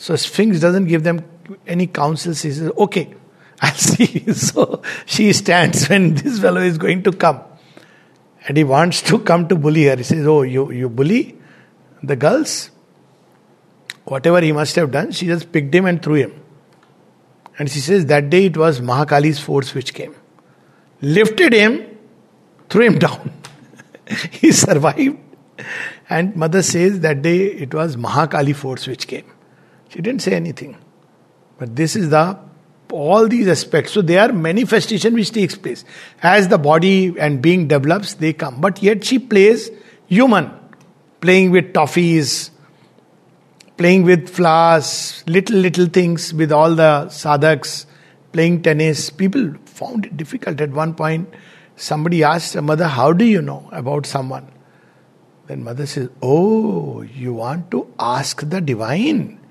So 0.03 0.17
Sphinx 0.17 0.59
doesn't 0.59 0.87
give 0.87 1.05
them 1.05 1.25
any 1.65 1.87
counsel. 1.87 2.35
She 2.35 2.51
says, 2.51 2.73
okay, 2.77 3.15
I'll 3.61 3.73
see. 3.73 4.33
so 4.33 4.83
she 5.07 5.33
stands 5.33 5.89
when 5.89 6.15
this 6.15 6.41
fellow 6.41 6.61
is 6.61 6.77
going 6.77 7.05
to 7.05 7.13
come. 7.13 7.41
And 8.49 8.57
he 8.57 8.65
wants 8.65 9.01
to 9.03 9.21
come 9.21 9.47
to 9.47 9.55
bully 9.55 9.85
her. 9.85 9.95
He 9.95 10.03
says, 10.03 10.27
Oh, 10.27 10.43
you, 10.43 10.73
you 10.73 10.89
bully 10.89 11.39
the 12.03 12.17
girls? 12.17 12.73
Whatever 14.03 14.41
he 14.41 14.51
must 14.51 14.75
have 14.75 14.91
done, 14.91 15.13
she 15.13 15.27
just 15.27 15.53
picked 15.53 15.73
him 15.73 15.87
and 15.87 16.03
threw 16.03 16.15
him. 16.15 16.33
And 17.57 17.71
she 17.71 17.79
says, 17.79 18.07
That 18.07 18.29
day 18.29 18.47
it 18.47 18.57
was 18.57 18.81
Mahakali's 18.81 19.39
force 19.39 19.73
which 19.73 19.95
came. 19.95 20.17
Lifted 21.01 21.53
him, 21.53 21.97
threw 22.69 22.87
him 22.87 22.99
down. 22.99 23.33
he 24.33 24.51
survived. 24.51 25.17
And 26.11 26.35
mother 26.35 26.63
says 26.63 26.99
that 27.01 27.23
day 27.23 27.47
it 27.47 27.73
was 27.73 27.95
Mahakali 27.95 28.57
force 28.57 28.89
which 28.89 29.07
came. 29.07 29.32
She 29.93 30.01
didn't 30.01 30.23
say 30.23 30.33
anything. 30.33 30.77
But 31.59 31.77
this 31.77 31.97
is 31.97 32.11
the 32.11 32.39
all 32.93 33.27
these 33.27 33.49
aspects. 33.49 33.93
So 33.93 34.03
they 34.03 34.19
are 34.19 34.33
manifestation 34.33 35.15
which 35.15 35.33
takes 35.33 35.57
place. 35.57 35.85
As 36.23 36.49
the 36.49 36.59
body 36.59 37.15
and 37.19 37.43
being 37.43 37.69
develops, 37.69 38.15
they 38.15 38.33
come. 38.33 38.61
But 38.61 38.83
yet 38.83 39.05
she 39.05 39.19
plays 39.19 39.71
human, 40.07 40.51
playing 41.21 41.51
with 41.51 41.73
toffees, 41.73 42.51
playing 43.77 44.05
with 44.05 44.29
flowers, 44.29 45.25
little 45.27 45.57
little 45.57 45.87
things 45.87 46.33
with 46.35 46.53
all 46.53 46.75
the 46.75 47.09
sadhaks, 47.09 47.87
playing 48.33 48.63
tennis. 48.63 49.11
People 49.11 49.55
found 49.65 50.07
it 50.07 50.17
difficult. 50.17 50.61
At 50.61 50.71
one 50.71 50.95
point, 50.95 51.33
somebody 51.77 52.23
asked 52.23 52.55
her 52.55 52.63
mother, 52.63 52.89
How 52.89 53.13
do 53.13 53.25
you 53.25 53.43
know 53.43 53.69
about 53.73 54.07
someone? 54.07 54.51
Then 55.47 55.65
mother 55.65 55.87
says, 55.87 56.09
Oh, 56.23 57.03
you 57.03 57.35
want 57.35 57.71
to 57.73 57.93
ask 57.99 58.49
the 58.49 58.61
divine. 58.61 59.42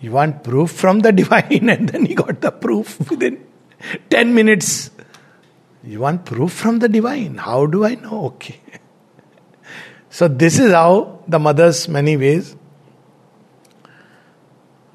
You 0.00 0.12
want 0.12 0.44
proof 0.44 0.70
from 0.70 1.00
the 1.00 1.12
divine, 1.22 1.68
and 1.68 1.88
then 1.88 2.06
he 2.06 2.14
got 2.14 2.40
the 2.40 2.50
proof 2.50 3.10
within 3.10 3.44
10 4.10 4.34
minutes. 4.34 4.90
You 5.82 6.00
want 6.00 6.24
proof 6.24 6.52
from 6.52 6.80
the 6.80 6.88
divine. 6.88 7.36
How 7.36 7.66
do 7.66 7.84
I 7.84 7.94
know? 7.94 8.26
Okay. 8.26 8.60
So, 10.10 10.28
this 10.28 10.58
is 10.58 10.72
how 10.72 11.22
the 11.28 11.38
mother's 11.38 11.88
many 11.88 12.16
ways. 12.16 12.56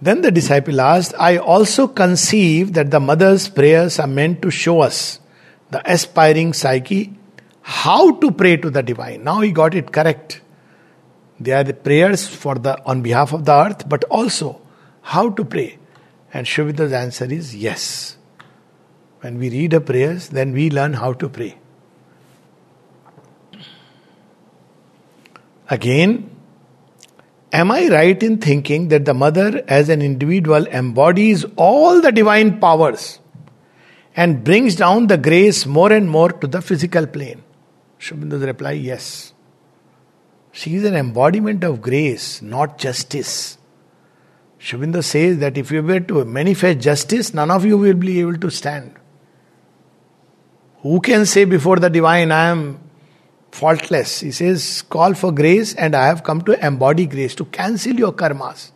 Then 0.01 0.21
the 0.21 0.31
disciple 0.31 0.81
asked, 0.81 1.13
I 1.19 1.37
also 1.37 1.87
conceive 1.87 2.73
that 2.73 2.89
the 2.89 2.99
mother's 2.99 3.47
prayers 3.47 3.99
are 3.99 4.07
meant 4.07 4.41
to 4.41 4.49
show 4.49 4.81
us, 4.81 5.19
the 5.69 5.81
aspiring 5.89 6.53
psyche, 6.53 7.13
how 7.61 8.15
to 8.15 8.31
pray 8.31 8.57
to 8.57 8.71
the 8.71 8.81
divine. 8.81 9.23
Now 9.23 9.41
he 9.41 9.51
got 9.51 9.75
it 9.75 9.91
correct. 9.91 10.41
They 11.39 11.51
are 11.51 11.63
the 11.63 11.75
prayers 11.75 12.27
for 12.27 12.55
the 12.55 12.83
on 12.85 13.03
behalf 13.03 13.31
of 13.31 13.45
the 13.45 13.53
earth, 13.53 13.87
but 13.87 14.03
also 14.05 14.59
how 15.01 15.29
to 15.29 15.43
pray? 15.43 15.77
And 16.33 16.47
Aurobindo's 16.47 16.93
answer 16.93 17.25
is 17.25 17.55
yes. 17.55 18.17
When 19.21 19.37
we 19.37 19.49
read 19.49 19.73
a 19.73 19.81
prayers, 19.81 20.29
then 20.29 20.51
we 20.53 20.69
learn 20.69 20.93
how 20.93 21.13
to 21.13 21.29
pray. 21.29 21.57
Again, 25.69 26.29
am 27.53 27.71
I 27.71 27.87
right 27.87 28.21
in 28.21 28.39
thinking 28.39 28.89
that 28.89 29.05
the 29.05 29.13
mother 29.13 29.63
as 29.67 29.89
an 29.89 30.01
individual 30.01 30.67
embodies 30.67 31.45
all 31.55 32.01
the 32.01 32.11
divine 32.11 32.59
powers 32.59 33.19
and 34.15 34.43
brings 34.43 34.75
down 34.75 35.07
the 35.07 35.17
grace 35.17 35.65
more 35.65 35.91
and 35.91 36.09
more 36.09 36.31
to 36.31 36.47
the 36.47 36.61
physical 36.61 37.07
plane? 37.07 37.43
Aurobindo's 37.99 38.43
reply 38.43 38.71
yes. 38.71 39.33
She 40.51 40.75
is 40.75 40.83
an 40.83 40.95
embodiment 40.95 41.63
of 41.63 41.81
grace, 41.81 42.41
not 42.41 42.77
justice. 42.77 43.57
Sri 44.63 44.77
Aurobindo 44.77 45.03
says 45.03 45.39
that 45.39 45.57
if 45.57 45.71
you 45.71 45.81
were 45.81 45.99
to 45.99 46.23
manifest 46.23 46.79
justice, 46.79 47.33
none 47.33 47.49
of 47.49 47.65
you 47.65 47.79
will 47.79 47.95
be 47.95 48.19
able 48.19 48.37
to 48.37 48.51
stand. 48.51 48.93
Who 50.83 50.99
can 51.01 51.25
say 51.25 51.45
before 51.45 51.77
the 51.77 51.89
divine, 51.89 52.31
I 52.31 52.49
am 52.49 52.79
faultless? 53.51 54.19
He 54.19 54.31
says, 54.31 54.83
Call 54.83 55.15
for 55.15 55.31
grace, 55.31 55.73
and 55.73 55.95
I 55.95 56.05
have 56.05 56.23
come 56.23 56.43
to 56.43 56.65
embody 56.65 57.07
grace, 57.07 57.33
to 57.35 57.45
cancel 57.45 57.93
your 57.93 58.13
karmas. 58.13 58.69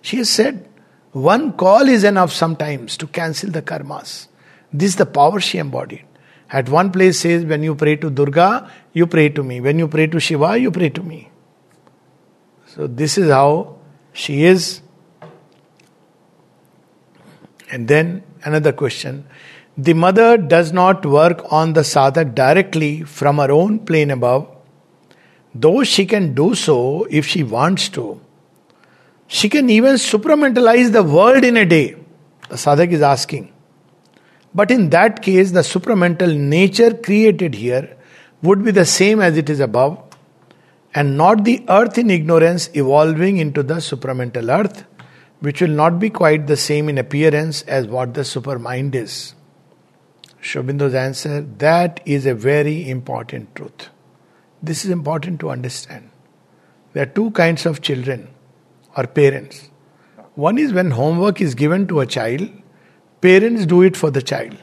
She 0.00 0.18
has 0.18 0.30
said, 0.30 0.68
One 1.10 1.54
call 1.54 1.88
is 1.88 2.04
enough 2.04 2.32
sometimes 2.32 2.96
to 2.98 3.08
cancel 3.08 3.50
the 3.50 3.62
karmas. 3.62 4.28
This 4.72 4.90
is 4.90 4.96
the 4.96 5.06
power 5.06 5.40
she 5.40 5.58
embodied. 5.58 6.04
At 6.50 6.68
one 6.68 6.92
place 6.92 7.18
says, 7.18 7.44
When 7.44 7.64
you 7.64 7.74
pray 7.74 7.96
to 7.96 8.10
Durga, 8.10 8.70
you 8.92 9.08
pray 9.08 9.28
to 9.30 9.42
me. 9.42 9.60
When 9.60 9.80
you 9.80 9.88
pray 9.88 10.06
to 10.06 10.20
Shiva, 10.20 10.56
you 10.56 10.70
pray 10.70 10.90
to 10.90 11.02
me. 11.02 11.30
So, 12.66 12.86
this 12.86 13.18
is 13.18 13.28
how 13.28 13.78
she 14.12 14.44
is 14.44 14.82
and 17.72 17.88
then 17.88 18.22
another 18.44 18.72
question. 18.72 19.26
The 19.76 19.94
mother 19.94 20.36
does 20.36 20.72
not 20.72 21.06
work 21.06 21.50
on 21.50 21.72
the 21.72 21.80
sadhak 21.80 22.34
directly 22.34 23.02
from 23.02 23.38
her 23.38 23.50
own 23.50 23.78
plane 23.80 24.10
above, 24.10 24.46
though 25.54 25.82
she 25.82 26.04
can 26.04 26.34
do 26.34 26.54
so 26.54 27.06
if 27.10 27.26
she 27.26 27.42
wants 27.42 27.88
to. 27.90 28.20
She 29.26 29.48
can 29.48 29.70
even 29.70 29.94
supramentalize 29.94 30.92
the 30.92 31.02
world 31.02 31.42
in 31.42 31.56
a 31.56 31.64
day. 31.64 31.96
The 32.50 32.56
sadhak 32.56 32.92
is 32.92 33.00
asking. 33.00 33.50
But 34.54 34.70
in 34.70 34.90
that 34.90 35.22
case, 35.22 35.52
the 35.52 35.60
supramental 35.60 36.36
nature 36.36 36.92
created 36.92 37.54
here 37.54 37.96
would 38.42 38.62
be 38.62 38.70
the 38.70 38.84
same 38.84 39.20
as 39.20 39.38
it 39.38 39.48
is 39.48 39.60
above, 39.60 39.98
and 40.94 41.16
not 41.16 41.44
the 41.44 41.64
earth 41.70 41.96
in 41.96 42.10
ignorance 42.10 42.68
evolving 42.74 43.38
into 43.38 43.62
the 43.62 43.76
supramental 43.76 44.54
earth 44.54 44.84
which 45.42 45.60
will 45.60 45.76
not 45.82 45.98
be 45.98 46.08
quite 46.08 46.46
the 46.46 46.56
same 46.56 46.88
in 46.88 46.98
appearance 46.98 47.62
as 47.62 47.86
what 47.88 48.14
the 48.14 48.20
supermind 48.20 48.94
is. 48.94 49.34
Sri 50.40 50.62
Aurobindo's 50.62 50.94
answer 50.94 51.40
that 51.58 52.00
is 52.04 52.26
a 52.26 52.34
very 52.34 52.88
important 52.88 53.54
truth. 53.56 53.88
This 54.62 54.84
is 54.84 54.90
important 54.92 55.40
to 55.40 55.50
understand. 55.50 56.10
There 56.92 57.02
are 57.02 57.14
two 57.18 57.32
kinds 57.32 57.66
of 57.66 57.82
children 57.82 58.28
or 58.96 59.08
parents. 59.08 59.68
One 60.36 60.58
is 60.58 60.72
when 60.72 60.92
homework 60.92 61.40
is 61.40 61.56
given 61.56 61.88
to 61.88 62.00
a 62.00 62.06
child, 62.06 62.48
parents 63.20 63.66
do 63.66 63.82
it 63.82 63.96
for 63.96 64.12
the 64.12 64.22
child. 64.22 64.56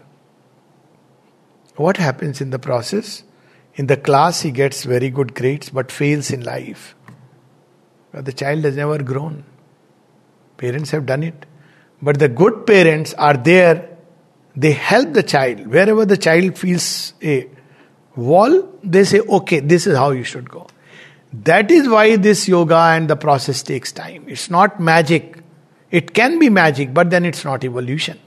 What 1.76 1.98
happens 1.98 2.40
in 2.40 2.52
the 2.52 2.60
process? 2.60 3.24
In 3.76 3.88
the 3.88 3.98
class, 3.98 4.42
he 4.42 4.52
gets 4.52 4.86
very 4.86 5.10
good 5.10 5.36
grades 5.36 5.70
but 5.70 5.92
fails 5.92 6.32
in 6.32 6.42
life. 6.44 6.96
The 8.14 8.34
child 8.34 8.64
has 8.64 8.78
never 8.78 9.04
grown. 9.04 9.44
Parents 10.60 10.92
have 10.92 11.06
done 11.06 11.24
it. 11.24 11.46
But 12.02 12.20
the 12.20 12.30
good 12.30 12.68
parents 12.68 13.14
are 13.14 13.36
there, 13.36 13.98
they 14.56 14.74
help 14.74 15.14
the 15.14 15.24
child. 15.24 15.66
Wherever 15.68 16.06
the 16.06 16.18
child 16.18 16.58
feels 16.58 17.14
a 17.24 17.50
wall, 18.16 18.70
they 18.84 19.06
say, 19.06 19.22
okay, 19.22 19.62
this 19.62 19.88
is 19.88 19.98
how 19.98 20.12
you 20.12 20.24
should 20.24 20.50
go. 20.50 20.68
That 21.32 21.72
is 21.72 21.88
why 21.88 22.16
this 22.18 22.48
yoga 22.48 22.76
and 22.76 23.10
the 23.10 23.16
process 23.16 23.64
takes 23.64 23.92
time. 23.92 24.26
It's 24.28 24.50
not 24.50 24.80
magic. 24.80 25.38
It 25.92 26.14
can 26.14 26.40
be 26.40 26.50
magic, 26.50 26.94
but 26.94 27.10
then 27.10 27.26
it's 27.26 27.46
not 27.46 27.64
evolution. 27.64 28.20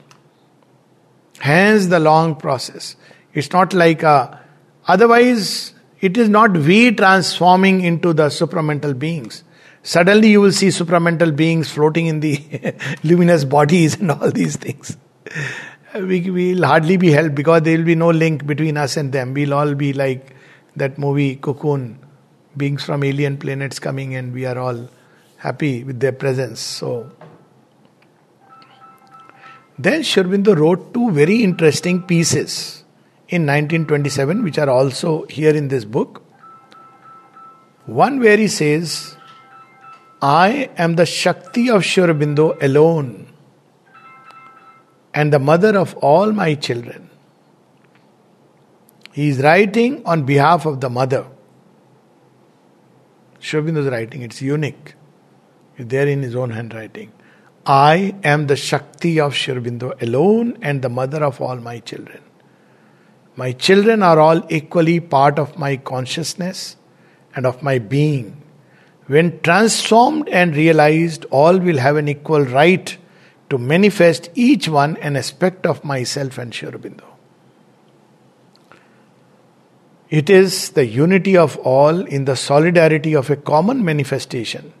Hence 1.39 1.87
the 1.87 1.99
long 1.99 2.35
process. 2.35 2.95
It's 3.33 3.51
not 3.51 3.73
like 3.73 4.03
a, 4.03 4.41
otherwise, 4.87 5.73
it 5.99 6.17
is 6.17 6.29
not 6.29 6.51
we 6.51 6.91
transforming 6.91 7.81
into 7.81 8.13
the 8.13 8.27
supramental 8.27 8.97
beings. 8.97 9.43
Suddenly 9.83 10.29
you 10.29 10.39
will 10.39 10.53
see 10.53 10.67
supramental 10.67 11.35
beings 11.35 11.69
floating 11.69 12.07
in 12.07 12.21
the 12.21 12.41
luminous 13.03 13.43
bodies 13.43 13.99
and 13.99 14.11
all 14.11 14.31
these 14.31 14.55
things. 14.55 14.97
We 15.93 16.31
will 16.31 16.65
hardly 16.65 16.97
be 16.97 17.11
helped 17.11 17.35
because 17.35 17.61
there 17.63 17.77
will 17.77 17.85
be 17.85 17.95
no 17.95 18.09
link 18.09 18.47
between 18.47 18.77
us 18.77 18.97
and 18.97 19.11
them. 19.11 19.33
We'll 19.33 19.53
all 19.53 19.75
be 19.75 19.91
like 19.91 20.35
that 20.77 20.97
movie 20.97 21.35
Cocoon, 21.35 21.99
beings 22.55 22.83
from 22.83 23.03
alien 23.03 23.37
planets 23.37 23.77
coming 23.77 24.15
and 24.15 24.33
we 24.33 24.45
are 24.45 24.57
all 24.57 24.89
happy 25.37 25.83
with 25.83 25.99
their 25.99 26.13
presence. 26.13 26.61
So 26.61 27.11
then 29.77 30.03
Sri 30.03 30.23
Aurobindo 30.23 30.55
wrote 30.55 30.93
two 30.93 31.11
very 31.11 31.43
interesting 31.43 32.03
pieces 32.03 32.83
in 33.27 33.41
1927, 33.41 34.43
which 34.43 34.57
are 34.57 34.69
also 34.69 35.25
here 35.25 35.53
in 35.53 35.67
this 35.67 35.83
book. 35.83 36.23
One 37.85 38.19
where 38.19 38.37
he 38.37 38.47
says, 38.47 39.12
I 40.23 40.69
am 40.77 40.95
the 40.95 41.05
Shakti 41.05 41.69
of 41.69 41.83
Sri 41.83 42.01
Aurobindo 42.01 42.57
alone 42.63 43.27
and 45.13 45.33
the 45.33 45.39
mother 45.39 45.77
of 45.77 45.97
all 45.97 46.31
my 46.31 46.55
children. 46.55 47.09
He 49.11 49.27
is 49.27 49.39
writing 49.39 50.01
on 50.05 50.23
behalf 50.23 50.65
of 50.65 50.79
the 50.79 50.89
mother. 50.89 51.27
Is 53.41 53.53
writing, 53.53 54.21
it's 54.21 54.41
unique. 54.41 54.95
It's 55.75 55.89
there 55.89 56.07
in 56.07 56.21
his 56.21 56.37
own 56.37 56.51
handwriting. 56.51 57.11
I 57.65 58.15
am 58.23 58.47
the 58.47 58.55
Shakti 58.55 59.19
of 59.19 59.35
Sri 59.35 59.55
Aurobindo 59.55 60.01
alone 60.01 60.57
and 60.61 60.81
the 60.81 60.87
mother 60.87 61.21
of 61.21 61.41
all 61.41 61.57
my 61.57 61.79
children. 61.79 62.21
My 63.35 63.51
children 63.51 64.01
are 64.01 64.21
all 64.21 64.41
equally 64.49 65.01
part 65.01 65.37
of 65.37 65.57
my 65.57 65.75
consciousness 65.75 66.77
and 67.35 67.45
of 67.45 67.61
my 67.61 67.77
being. 67.77 68.42
When 69.07 69.39
transformed 69.41 70.29
and 70.29 70.55
realized, 70.55 71.25
all 71.29 71.59
will 71.59 71.77
have 71.77 71.97
an 71.97 72.07
equal 72.07 72.43
right 72.43 72.97
to 73.49 73.57
manifest 73.57 74.29
each 74.33 74.69
one 74.69 74.97
an 74.97 75.15
aspect 75.15 75.65
of 75.65 75.83
myself 75.83 76.37
and 76.37 76.53
Sri 76.53 76.69
Aurobindo. 76.69 77.03
It 80.09 80.29
is 80.29 80.69
the 80.69 80.85
unity 80.85 81.35
of 81.35 81.57
all 81.57 82.05
in 82.05 82.25
the 82.25 82.35
solidarity 82.35 83.15
of 83.15 83.29
a 83.29 83.35
common 83.35 83.83
manifestation 83.83 84.71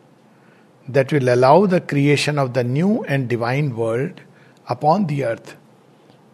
that 0.87 1.11
will 1.11 1.33
allow 1.33 1.65
the 1.65 1.81
creation 1.81 2.37
of 2.37 2.53
the 2.53 2.63
new 2.63 3.03
and 3.05 3.27
divine 3.27 3.75
world 3.75 4.21
upon 4.69 5.07
the 5.07 5.23
earth. 5.23 5.55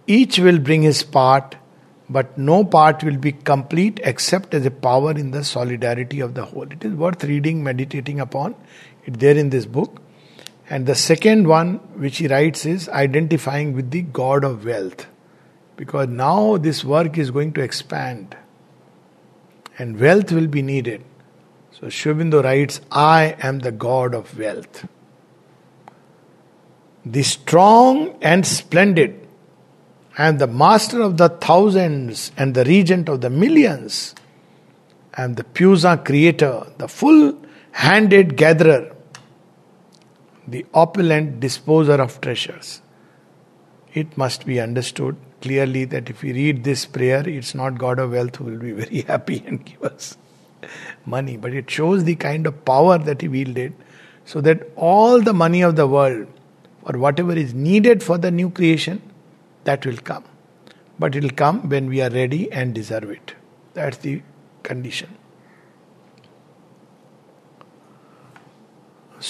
Each 0.05 0.39
will 0.39 0.59
bring 0.59 0.81
his 0.81 1.03
part, 1.03 1.55
but 2.09 2.37
no 2.37 2.63
part 2.63 3.03
will 3.03 3.17
be 3.17 3.31
complete 3.31 3.99
except 4.03 4.53
as 4.53 4.65
a 4.65 4.71
power 4.71 5.11
in 5.11 5.31
the 5.31 5.43
solidarity 5.43 6.19
of 6.19 6.33
the 6.33 6.45
whole. 6.45 6.71
It 6.71 6.83
is 6.83 6.93
worth 6.93 7.23
reading, 7.23 7.63
meditating 7.63 8.19
upon. 8.19 8.55
It's 9.05 9.17
there 9.17 9.37
in 9.37 9.51
this 9.51 9.65
book. 9.65 10.01
And 10.69 10.85
the 10.85 10.95
second 10.95 11.47
one, 11.47 11.75
which 11.99 12.17
he 12.17 12.27
writes, 12.27 12.65
is 12.65 12.89
identifying 12.89 13.73
with 13.73 13.91
the 13.91 14.01
God 14.01 14.43
of 14.43 14.65
wealth. 14.65 15.07
Because 15.75 16.09
now 16.09 16.57
this 16.57 16.83
work 16.83 17.17
is 17.17 17.31
going 17.31 17.53
to 17.53 17.61
expand, 17.61 18.35
and 19.77 19.97
wealth 19.97 20.31
will 20.31 20.47
be 20.47 20.61
needed. 20.61 21.05
So 21.71 21.87
Sri 21.87 22.13
Aurobindo 22.13 22.43
writes, 22.43 22.81
I 22.91 23.37
am 23.41 23.59
the 23.59 23.71
God 23.71 24.13
of 24.13 24.37
wealth. 24.37 24.85
The 27.05 27.23
strong 27.23 28.17
and 28.21 28.45
splendid. 28.45 29.28
Am 30.19 30.37
the 30.37 30.47
master 30.47 31.01
of 31.01 31.15
the 31.15 31.29
thousands 31.29 32.33
and 32.35 32.53
the 32.53 32.65
regent 32.65 33.07
of 33.07 33.21
the 33.21 33.29
millions. 33.29 34.13
Am 35.15 35.35
the 35.35 35.45
puissant 35.45 36.03
creator, 36.03 36.67
the 36.77 36.89
full 36.89 37.37
handed 37.71 38.35
gatherer, 38.35 38.93
the 40.45 40.65
opulent 40.73 41.39
disposer 41.39 41.93
of 41.93 42.19
treasures. 42.19 42.81
It 43.93 44.17
must 44.17 44.45
be 44.45 44.59
understood 44.59 45.15
clearly 45.41 45.85
that 45.85 46.09
if 46.09 46.21
we 46.21 46.33
read 46.33 46.65
this 46.65 46.85
prayer, 46.85 47.23
it's 47.25 47.55
not 47.55 47.77
God 47.77 47.97
of 47.97 48.11
wealth 48.11 48.35
who 48.35 48.43
will 48.43 48.59
be 48.59 48.73
very 48.73 49.01
happy 49.13 49.41
and 49.47 49.63
give 49.63 49.81
us 49.83 50.17
money, 51.05 51.37
but 51.37 51.53
it 51.53 51.71
shows 51.71 52.03
the 52.03 52.15
kind 52.15 52.45
of 52.45 52.65
power 52.65 52.97
that 52.97 53.21
he 53.21 53.29
wielded 53.29 53.73
so 54.25 54.41
that 54.41 54.67
all 54.75 55.21
the 55.21 55.33
money 55.33 55.61
of 55.61 55.77
the 55.77 55.87
world 55.87 56.27
or 56.83 56.99
whatever 56.99 57.31
is 57.31 57.53
needed 57.53 58.03
for 58.03 58.17
the 58.17 58.31
new 58.31 58.49
creation 58.49 59.01
that 59.69 59.89
will 59.89 60.03
come 60.11 60.23
but 60.99 61.15
it 61.15 61.23
will 61.27 61.37
come 61.43 61.61
when 61.73 61.87
we 61.95 62.01
are 62.07 62.11
ready 62.19 62.41
and 62.51 62.75
deserve 62.79 63.09
it 63.17 63.35
that's 63.73 64.05
the 64.07 64.21
condition 64.63 65.17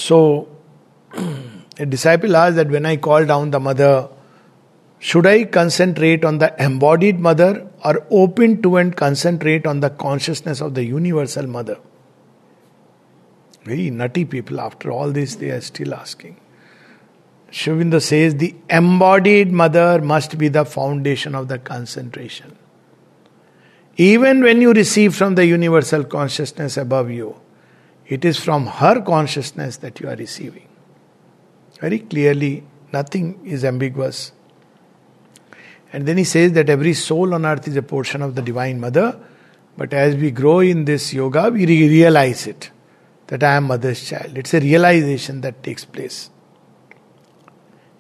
so 0.04 0.22
a 1.80 1.86
disciple 1.98 2.42
asked 2.44 2.56
that 2.64 2.78
when 2.78 2.86
i 2.94 2.96
call 3.10 3.26
down 3.34 3.52
the 3.58 3.60
mother 3.72 3.92
should 5.00 5.26
I 5.26 5.46
concentrate 5.46 6.26
on 6.26 6.40
the 6.40 6.54
embodied 6.62 7.20
mother 7.20 7.70
or 7.86 8.06
open 8.12 8.62
to 8.64 8.76
and 8.76 8.96
concentrate 8.96 9.66
on 9.66 9.80
the 9.80 9.90
consciousness 9.90 10.60
of 10.62 10.74
the 10.76 10.84
universal 10.84 11.48
mother? 11.48 11.78
Very 13.64 13.90
nutty 13.90 14.26
people, 14.26 14.60
after 14.60 14.92
all 14.92 15.12
this, 15.12 15.36
they 15.36 15.52
are 15.52 15.62
still 15.62 15.94
asking. 15.94 16.36
Aurobindo 17.52 18.02
says 18.02 18.36
the 18.36 18.56
embodied 18.70 19.52
mother 19.52 20.02
must 20.02 20.38
be 20.38 20.48
the 20.48 20.66
foundation 20.66 21.36
of 21.36 21.48
the 21.48 21.58
concentration. 21.58 22.56
Even 23.98 24.42
when 24.44 24.62
you 24.62 24.72
receive 24.72 25.16
from 25.16 25.36
the 25.36 25.46
universal 25.46 26.04
consciousness 26.04 26.78
above 26.78 27.12
you, 27.12 27.36
it 28.08 28.24
is 28.24 28.40
from 28.40 28.66
her 28.66 29.02
consciousness 29.02 29.78
that 29.78 30.00
you 30.00 30.08
are 30.08 30.16
receiving. 30.16 30.68
Very 31.80 32.00
clearly, 32.00 32.64
nothing 32.92 33.46
is 33.46 33.66
ambiguous. 33.66 34.32
And 35.92 36.08
then 36.08 36.18
he 36.18 36.24
says 36.24 36.54
that 36.54 36.70
every 36.70 36.94
soul 36.94 37.34
on 37.34 37.46
earth 37.46 37.68
is 37.68 37.76
a 37.76 37.82
portion 37.82 38.22
of 38.22 38.36
the 38.36 38.42
Divine 38.42 38.80
Mother. 38.80 39.20
But 39.76 39.94
as 39.94 40.16
we 40.16 40.32
grow 40.32 40.60
in 40.60 40.86
this 40.86 41.14
yoga, 41.14 41.50
we 41.50 41.66
realize 41.66 42.48
it 42.48 42.72
that 43.28 43.44
I 43.44 43.56
am 43.56 43.66
Mother's 43.66 44.08
child. 44.08 44.38
It's 44.38 44.54
a 44.54 44.60
realization 44.60 45.42
that 45.42 45.64
takes 45.64 45.86
place. 45.86 46.30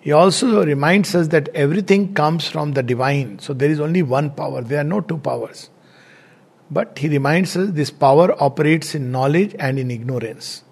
He 0.10 0.13
also 0.13 0.65
reminds 0.65 1.13
us 1.13 1.28
that 1.28 1.50
everything 1.50 2.15
comes 2.15 2.48
from 2.48 2.72
the 2.72 2.82
divine. 2.82 3.38
So 3.38 3.54
there 3.54 3.69
is 3.69 3.80
only 3.80 4.02
one 4.02 4.32
power, 4.32 4.63
there 4.63 4.80
are 4.80 4.84
no 4.84 5.02
two 5.02 5.19
powers. 5.19 5.69
But 6.72 6.98
he 6.98 7.10
reminds 7.10 7.56
us 7.56 7.69
this 7.74 7.91
power 7.91 8.36
operates 8.41 8.95
in 8.95 9.12
knowledge 9.12 9.56
and 9.60 9.78
in 9.78 9.91
ignorance. 9.91 10.63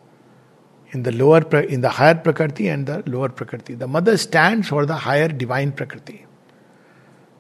In 0.90 1.04
the 1.04 1.12
lower 1.12 1.42
in 1.60 1.82
the 1.82 1.90
higher 1.90 2.16
prakriti 2.16 2.68
and 2.68 2.88
the 2.88 3.04
lower 3.06 3.30
prakriti. 3.30 3.76
The 3.76 3.88
mother 3.88 4.18
stands 4.18 4.70
for 4.70 4.88
the 4.88 4.96
higher 4.96 5.28
divine 5.28 5.72
prakriti. 5.72 6.26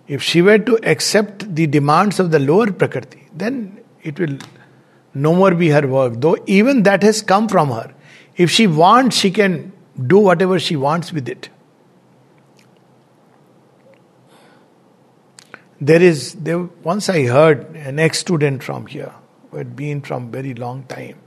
If 0.07 0.21
she 0.21 0.43
were 0.43 0.59
to 0.59 0.77
accept 0.83 1.55
the 1.55 1.65
demands 1.65 2.19
of 2.19 2.29
the 2.29 2.37
lower 2.37 2.71
Prakriti, 2.71 3.27
then 3.33 3.81
it 4.03 4.19
will 4.19 4.37
no 5.15 5.33
more 5.33 5.55
be 5.55 5.69
her 5.69 5.87
work. 5.87 6.21
Though 6.21 6.37
even 6.45 6.83
that 6.83 7.01
has 7.01 7.23
come 7.23 7.49
from 7.49 7.69
her. 7.71 7.91
If 8.35 8.51
she 8.51 8.67
wants, 8.67 9.17
she 9.17 9.31
can 9.31 9.73
do 10.05 10.19
whatever 10.19 10.59
she 10.59 10.75
wants 10.75 11.11
with 11.11 11.27
it. 11.27 11.49
There 15.79 16.01
is 16.01 16.33
there 16.33 16.59
once 16.59 17.07
I 17.09 17.23
heard 17.23 17.75
an 17.75 17.99
ex-student 17.99 18.63
from 18.63 18.87
here 18.87 19.13
who 19.51 19.57
had 19.57 19.75
been 19.75 20.01
from 20.01 20.31
very 20.31 20.53
long 20.53 20.83
time. 20.83 21.17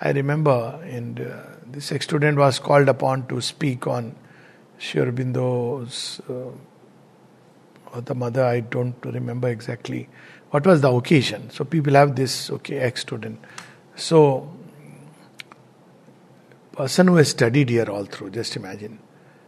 I 0.00 0.10
remember, 0.10 0.80
and 0.84 1.20
uh, 1.20 1.42
this 1.66 1.92
ex-student 1.92 2.36
was 2.36 2.58
called 2.58 2.88
upon 2.88 3.28
to 3.28 3.40
speak 3.40 3.86
on 3.86 4.16
Sri 4.78 5.00
Aurobindo's 5.00 6.20
uh, 6.28 6.50
or 7.92 8.00
the 8.02 8.14
mother, 8.14 8.44
I 8.44 8.60
don't 8.60 8.96
remember 9.04 9.48
exactly 9.48 10.08
what 10.50 10.66
was 10.66 10.80
the 10.80 10.90
occasion. 10.90 11.50
So 11.50 11.64
people 11.64 11.94
have 11.94 12.16
this, 12.16 12.50
okay, 12.50 12.78
ex 12.78 13.00
student. 13.02 13.40
So, 13.94 14.52
person 16.72 17.08
who 17.08 17.16
has 17.16 17.30
studied 17.30 17.70
here 17.70 17.88
all 17.90 18.04
through, 18.04 18.30
just 18.30 18.56
imagine. 18.56 18.98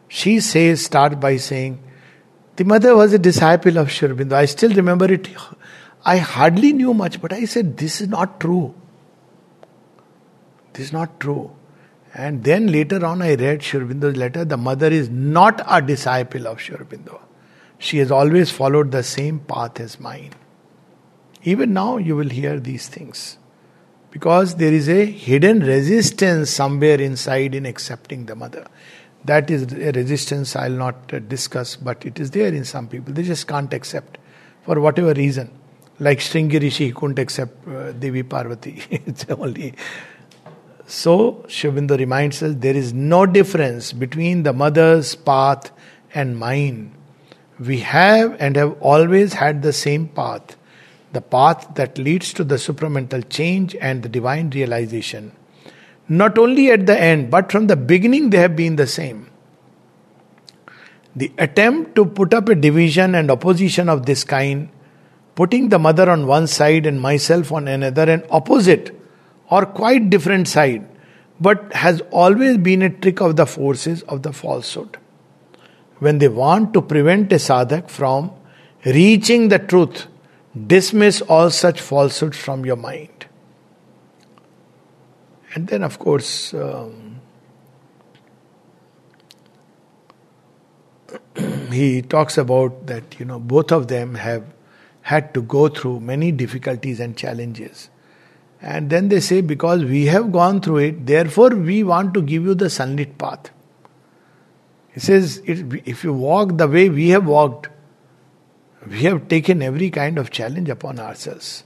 She 0.09 0.41
says, 0.41 0.85
start 0.85 1.21
by 1.21 1.37
saying, 1.37 1.83
the 2.59 2.65
mother 2.65 2.97
was 2.97 3.13
a 3.13 3.21
disciple 3.21 3.79
of 3.79 3.89
Sri 3.89 4.09
Aurobindo. 4.09 4.33
I 4.33 4.45
still 4.47 4.73
remember 4.75 5.05
it. 5.13 5.29
I 6.05 6.17
hardly 6.17 6.73
knew 6.73 6.93
much, 6.93 7.21
but 7.23 7.33
I 7.33 7.45
said, 7.45 7.77
this 7.77 8.01
is 8.01 8.09
not 8.09 8.41
true. 8.41 8.75
This 10.73 10.87
is 10.87 10.93
not 10.93 11.21
true. 11.21 11.53
And 12.15 12.43
then 12.43 12.67
later 12.73 13.07
on, 13.07 13.23
I 13.23 13.37
read 13.37 13.63
Sri 13.63 13.79
Aurobindo's 13.79 14.17
letter. 14.17 14.45
The 14.45 14.57
mother 14.57 14.89
is 14.89 15.09
not 15.09 15.63
a 15.69 15.81
disciple 15.81 16.49
of 16.49 16.61
Sri 16.61 16.77
Aurobindo. 16.77 17.21
She 17.79 17.99
has 17.99 18.11
always 18.11 18.51
followed 18.51 18.91
the 18.91 19.05
same 19.05 19.39
path 19.39 19.79
as 19.79 20.01
mine. 20.01 20.33
Even 21.45 21.73
now, 21.73 21.99
you 21.99 22.17
will 22.17 22.29
hear 22.29 22.59
these 22.59 22.89
things. 22.89 23.39
Because 24.11 24.57
there 24.57 24.73
is 24.73 24.89
a 24.89 25.05
hidden 25.05 25.61
resistance 25.61 26.51
somewhere 26.51 27.01
inside 27.01 27.55
in 27.55 27.67
accepting 27.67 28.27
the 28.27 28.35
mother. 28.35 28.67
That 29.29 29.51
is 29.51 29.73
a 29.73 29.93
resistance 29.93 30.57
I'll 30.57 30.71
not 30.71 31.13
uh, 31.13 31.19
discuss, 31.19 31.77
but 31.77 32.05
it 32.05 32.19
is 32.19 32.31
there 32.31 32.53
in 32.53 32.65
some 32.65 32.89
people. 32.89 33.13
They 33.13 33.23
just 33.23 33.47
can't 33.47 33.73
accept 33.73 34.19
for 34.63 34.81
whatever 34.81 35.13
reason. 35.13 35.51
Like 36.01 36.19
Bhringi 36.19 36.61
Rishi 36.61 36.93
couldn't 36.93 37.19
accept 37.19 37.69
uh, 37.69 37.93
Devi 37.93 38.23
Parvati. 38.23 38.83
it's 38.91 39.27
only. 39.31 39.75
So, 40.87 41.45
Aurobindo 41.49 41.99
reminds 41.99 42.43
us 42.43 42.55
there 42.57 42.77
is 42.77 42.93
no 42.93 43.27
difference 43.27 43.93
between 43.93 44.45
the 44.45 44.53
mother's 44.53 45.15
path 45.15 45.71
and 46.15 46.39
mine. 46.39 46.95
We 47.59 47.81
have 47.81 48.37
and 48.41 48.57
have 48.57 48.81
always 48.81 49.35
had 49.35 49.63
the 49.63 49.73
same 49.73 50.09
path 50.09 50.57
the 51.13 51.21
path 51.21 51.75
that 51.75 51.99
leads 51.99 52.33
to 52.35 52.45
the 52.45 52.57
supramental 52.57 53.29
change 53.29 53.75
and 53.81 54.03
the 54.03 54.09
divine 54.09 54.51
realization. 54.51 55.33
Not 56.09 56.39
only 56.39 56.71
at 56.71 56.87
the 56.87 56.99
end, 56.99 57.31
but 57.31 57.53
from 57.53 57.67
the 57.67 57.77
beginning, 57.77 58.31
they 58.31 58.39
have 58.39 58.57
been 58.57 58.77
the 58.77 58.87
same. 58.87 59.31
The 61.15 61.33
attempt 61.39 61.97
to 61.97 62.07
put 62.07 62.33
up 62.33 62.49
a 62.49 62.55
division 62.55 63.15
and 63.15 63.31
opposition 63.31 63.89
of 63.89 64.07
this 64.07 64.25
kind, 64.25 64.69
putting 65.35 65.69
the 65.69 65.79
mother 65.79 66.11
on 66.11 66.27
one 66.27 66.47
side 66.47 66.87
and 66.87 67.01
myself 67.01 67.53
on 67.53 67.69
another, 67.69 68.11
an 68.11 68.25
opposite 68.31 68.95
or 69.51 69.67
quite 69.67 70.11
different 70.11 70.49
side, 70.49 70.89
but 71.41 71.73
has 71.73 72.01
always 72.11 72.57
been 72.59 72.83
a 72.83 72.91
trick 72.91 73.21
of 73.21 73.37
the 73.37 73.47
forces 73.47 74.03
of 74.03 74.23
the 74.23 74.33
falsehood 74.33 74.99
when 75.99 76.19
they 76.19 76.29
want 76.29 76.73
to 76.75 76.83
prevent 76.83 77.33
a 77.33 77.37
sadhak 77.37 77.91
from 77.91 78.31
reaching 78.85 79.49
the 79.49 79.59
truth, 79.59 80.07
dismiss 80.67 81.21
all 81.23 81.51
such 81.51 81.81
falsehoods 81.81 82.37
from 82.37 82.65
your 82.65 82.77
mind. 82.77 83.18
And 85.55 85.67
then, 85.67 85.83
of 85.83 85.99
course, 85.99 86.53
um, 86.55 87.21
he 91.73 92.03
talks 92.03 92.37
about 92.39 92.87
that, 92.87 93.19
you 93.19 93.25
know, 93.25 93.39
both 93.39 93.73
of 93.73 93.89
them 93.89 94.15
have 94.15 94.45
had 95.03 95.33
to 95.35 95.43
go 95.43 95.69
through 95.69 96.01
many 96.01 96.33
difficulties 96.33 97.01
and 97.01 97.17
challenges. 97.17 97.89
And 98.61 98.91
then 98.91 99.09
they 99.09 99.21
say, 99.21 99.41
because 99.41 99.85
we 99.85 100.07
have 100.07 100.33
gone 100.33 100.61
through 100.61 100.79
it, 100.79 101.07
therefore 101.07 101.51
we 101.51 101.83
want 101.85 102.13
to 102.15 102.23
give 102.23 102.43
you 102.43 102.55
the 102.55 102.69
sunlit 102.69 103.17
path. 103.17 103.51
He 104.93 105.01
says, 105.01 105.41
if 105.47 106.03
you 106.03 106.13
walk 106.13 106.59
the 106.59 106.67
way 106.67 106.89
we 106.89 107.11
have 107.11 107.27
walked, 107.27 107.69
we 108.87 109.03
have 109.03 109.29
taken 109.29 109.63
every 109.63 109.91
kind 109.91 110.19
of 110.19 110.31
challenge 110.31 110.69
upon 110.69 110.99
ourselves. 110.99 111.65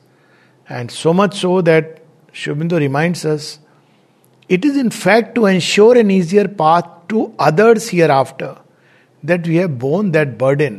And 0.69 0.91
so 0.91 1.13
much 1.13 1.39
so 1.41 1.63
that 1.63 2.03
Sri 2.33 2.55
reminds 2.55 3.25
us, 3.25 3.59
it 4.55 4.67
is 4.69 4.77
in 4.77 4.91
fact 4.91 5.35
to 5.37 5.47
ensure 5.47 5.97
an 5.99 6.11
easier 6.11 6.47
path 6.63 6.89
to 7.09 7.21
others 7.39 7.89
hereafter 7.89 8.51
that 9.23 9.47
we 9.47 9.57
have 9.57 9.79
borne 9.79 10.11
that 10.13 10.37
burden. 10.37 10.77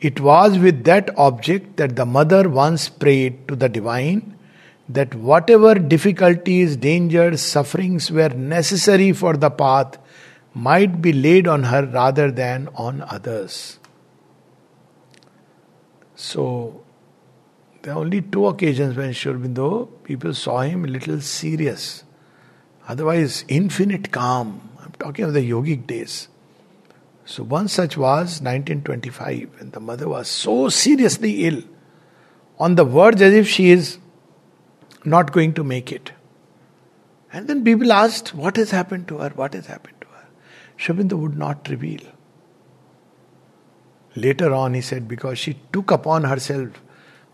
It 0.00 0.20
was 0.20 0.58
with 0.58 0.84
that 0.84 1.10
object 1.18 1.76
that 1.78 1.96
the 1.96 2.06
mother 2.06 2.48
once 2.48 2.88
prayed 2.88 3.48
to 3.48 3.56
the 3.56 3.68
divine 3.68 4.36
that 4.88 5.14
whatever 5.16 5.74
difficulties, 5.74 6.76
dangers, 6.76 7.40
sufferings 7.40 8.10
were 8.10 8.28
necessary 8.28 9.12
for 9.12 9.36
the 9.36 9.50
path, 9.50 9.98
might 10.54 11.02
be 11.02 11.12
laid 11.12 11.48
on 11.48 11.64
her 11.64 11.84
rather 11.86 12.30
than 12.30 12.68
on 12.76 13.00
others. 13.00 13.80
So, 16.14 16.84
there 17.82 17.94
are 17.94 17.98
only 17.98 18.22
two 18.22 18.46
occasions 18.46 18.96
when 18.96 19.12
Sri 19.12 19.32
Aurobindo 19.32 19.88
people 20.04 20.32
saw 20.34 20.60
him 20.60 20.84
a 20.84 20.88
little 20.88 21.20
serious. 21.20 22.04
Otherwise, 22.88 23.44
infinite 23.48 24.12
calm. 24.12 24.60
I'm 24.80 24.92
talking 24.92 25.24
of 25.24 25.32
the 25.32 25.50
yogic 25.50 25.86
days. 25.86 26.28
So, 27.24 27.42
one 27.42 27.66
such 27.66 27.96
was 27.96 28.40
1925 28.40 29.58
when 29.58 29.70
the 29.70 29.80
mother 29.80 30.08
was 30.08 30.28
so 30.28 30.68
seriously 30.68 31.46
ill, 31.46 31.62
on 32.58 32.76
the 32.76 32.84
verge 32.84 33.20
as 33.20 33.34
if 33.34 33.48
she 33.48 33.70
is 33.70 33.98
not 35.04 35.32
going 35.32 35.52
to 35.54 35.64
make 35.64 35.90
it. 35.90 36.12
And 37.32 37.48
then 37.48 37.64
people 37.64 37.92
asked, 37.92 38.34
What 38.34 38.56
has 38.56 38.70
happened 38.70 39.08
to 39.08 39.18
her? 39.18 39.30
What 39.30 39.54
has 39.54 39.66
happened? 39.66 39.96
to 40.02 40.06
her? 40.06 40.26
Aurobindo 40.78 41.18
would 41.18 41.36
not 41.36 41.68
reveal. 41.68 42.00
Later 44.14 44.54
on, 44.54 44.74
he 44.74 44.80
said, 44.80 45.06
because 45.06 45.38
she 45.38 45.58
took 45.72 45.90
upon 45.90 46.24
herself 46.24 46.82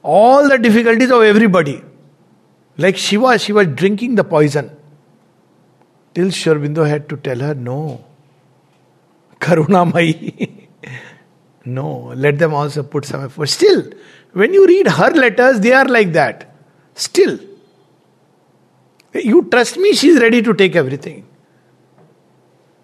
all 0.03 0.49
the 0.49 0.59
difficulties 0.59 1.11
of 1.11 1.23
everybody. 1.23 1.83
Like 2.77 2.97
Shiva, 2.97 3.39
she 3.39 3.53
was 3.53 3.69
drinking 3.69 4.17
the 4.17 4.25
poison. 4.25 4.77
Till 6.15 6.31
Sri 6.31 6.89
had 6.89 7.09
to 7.09 7.17
tell 7.17 7.39
her, 7.39 7.55
no. 7.55 8.05
Karunamai. 9.41 10.69
no, 11.65 12.13
let 12.15 12.39
them 12.39 12.55
also 12.55 12.83
put 12.83 13.05
some 13.05 13.25
effort. 13.25 13.47
Still, 13.47 13.91
when 14.33 14.53
you 14.53 14.67
read 14.67 14.87
her 14.89 15.11
letters, 15.11 15.61
they 15.61 15.73
are 15.73 15.87
like 15.87 16.13
that. 16.13 16.55
Still. 16.95 17.39
You 19.15 19.49
trust 19.51 19.77
me, 19.77 19.93
she 19.93 20.09
is 20.09 20.21
ready 20.21 20.43
to 20.43 20.55
take 20.55 20.77
everything. 20.77 21.27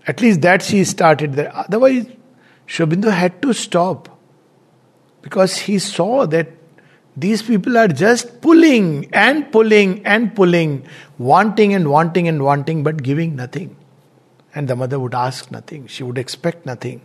At 0.07 0.21
least 0.21 0.41
that 0.43 0.63
she 0.63 0.85
started 0.85 1.35
there. 1.35 1.55
Otherwise, 1.55 2.07
Sri 2.67 2.87
had 3.11 3.41
to 3.43 3.53
stop 3.53 4.19
because 5.23 5.57
he 5.57 5.79
saw 5.79 6.27
that 6.27 6.58
these 7.21 7.43
people 7.43 7.77
are 7.77 7.89
just 7.89 8.41
pulling 8.41 9.09
and 9.13 9.51
pulling 9.51 10.05
and 10.07 10.35
pulling, 10.35 10.87
wanting 11.19 11.75
and 11.75 11.91
wanting 11.91 12.29
and 12.29 12.43
wanting, 12.43 12.83
but 12.83 13.03
giving 13.03 13.37
nothing. 13.37 13.77
And 14.55 14.69
the 14.69 14.77
mother 14.77 14.99
would 14.99 15.15
ask 15.15 15.51
nothing, 15.51 15.87
she 15.87 16.03
would 16.03 16.19
expect 16.19 16.67
nothing. 16.67 17.01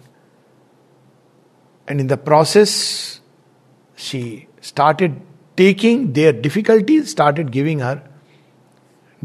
And 1.88 2.00
in 2.00 2.08
the 2.08 2.18
process, 2.18 3.20
she 3.96 4.48
started 4.62 5.20
taking 5.58 6.14
their 6.14 6.32
difficulties, 6.32 7.12
started 7.12 7.52
giving 7.52 7.80
her 7.80 8.02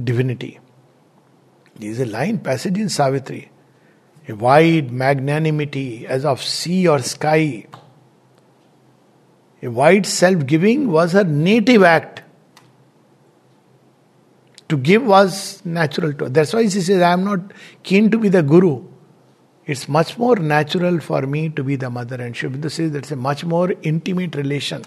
divinity. 0.02 0.58
There 1.76 1.90
is 1.90 2.00
a 2.00 2.06
line 2.06 2.38
passage 2.38 2.76
in 2.76 2.88
Savitri 2.88 3.50
a 4.28 4.34
wide 4.34 4.92
magnanimity 4.92 6.06
as 6.06 6.24
of 6.24 6.42
sea 6.42 6.86
or 6.86 7.00
sky. 7.00 7.66
A 9.62 9.68
wide 9.68 10.06
self 10.06 10.46
giving 10.46 10.90
was 10.90 11.12
her 11.12 11.24
native 11.24 11.82
act. 11.82 12.22
To 14.68 14.76
give 14.76 15.04
was 15.04 15.64
natural 15.64 16.12
to 16.14 16.24
her. 16.24 16.30
That's 16.30 16.52
why 16.52 16.62
she 16.68 16.80
says, 16.80 17.00
I 17.02 17.12
am 17.12 17.24
not 17.24 17.40
keen 17.82 18.10
to 18.10 18.18
be 18.18 18.28
the 18.28 18.42
guru. 18.42 18.84
It's 19.64 19.88
much 19.88 20.16
more 20.18 20.36
natural 20.36 21.00
for 21.00 21.22
me 21.22 21.48
to 21.50 21.64
be 21.64 21.76
the 21.76 21.90
mother. 21.90 22.20
And 22.22 22.34
Aurobindo 22.34 22.70
says 22.70 22.92
that's 22.92 23.10
a 23.10 23.16
much 23.16 23.44
more 23.44 23.72
intimate 23.82 24.34
relation. 24.34 24.82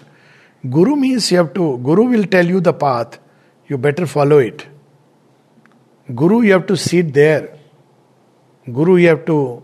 Guru 0.68 0.96
means 0.96 1.30
you 1.30 1.38
have 1.38 1.52
to, 1.54 1.78
Guru 1.78 2.04
will 2.04 2.24
tell 2.24 2.46
you 2.46 2.60
the 2.60 2.72
path, 2.72 3.18
you 3.66 3.78
better 3.78 4.06
follow 4.06 4.38
it. 4.38 4.66
Guru, 6.14 6.42
you 6.42 6.52
have 6.52 6.66
to 6.66 6.76
sit 6.76 7.12
there 7.12 7.58
Guru, 8.70 8.96
you 8.96 9.08
have 9.08 9.24
to 9.24 9.62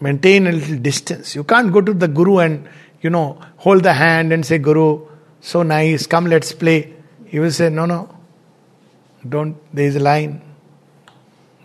maintain 0.00 0.48
a 0.48 0.52
little 0.52 0.78
distance. 0.78 1.36
You 1.36 1.44
can't 1.44 1.72
go 1.72 1.80
to 1.80 1.94
the 1.94 2.08
Guru 2.08 2.38
and, 2.38 2.68
you 3.00 3.10
know, 3.10 3.40
hold 3.56 3.82
the 3.82 3.92
hand 3.92 4.32
and 4.32 4.44
say, 4.44 4.58
Guru, 4.58 5.06
so 5.40 5.62
nice, 5.62 6.06
come 6.06 6.26
let's 6.26 6.52
play. 6.52 6.94
He 7.26 7.38
will 7.38 7.50
say, 7.50 7.70
No, 7.70 7.86
no, 7.86 8.14
don't, 9.28 9.56
there 9.74 9.86
is 9.86 9.96
a 9.96 10.00
line. 10.00 10.42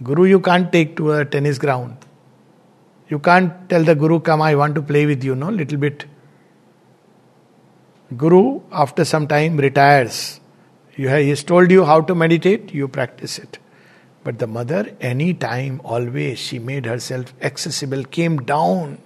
Guru, 0.04 0.26
you 0.26 0.40
can't 0.40 0.72
take 0.72 0.96
to 0.98 1.14
a 1.14 1.26
tennis 1.26 1.58
ground. 1.58 1.98
You 3.08 3.20
can't 3.20 3.70
tell 3.70 3.84
the 3.84 3.96
Guru, 3.96 4.20
Come, 4.20 4.42
I 4.42 4.56
want 4.56 4.76
to 4.76 4.82
play 4.82 5.06
with 5.06 5.24
you, 5.24 5.36
no, 5.36 5.50
little 5.50 5.78
bit. 5.78 6.06
Guru, 8.16 8.62
after 8.72 9.04
some 9.04 9.28
time, 9.28 9.58
retires. 9.58 10.40
You 10.96 11.10
he 11.10 11.30
has 11.30 11.44
told 11.44 11.72
you 11.72 11.84
how 11.84 12.02
to 12.02 12.16
meditate, 12.16 12.74
you 12.74 12.88
practice 12.88 13.38
it. 13.38 13.60
But 14.24 14.40
the 14.40 14.48
mother, 14.48 14.96
any 15.02 15.34
time, 15.34 15.82
always, 15.84 16.40
she 16.40 16.58
made 16.58 16.86
herself 16.86 17.34
accessible, 17.42 18.04
came 18.06 18.38
down, 18.38 19.00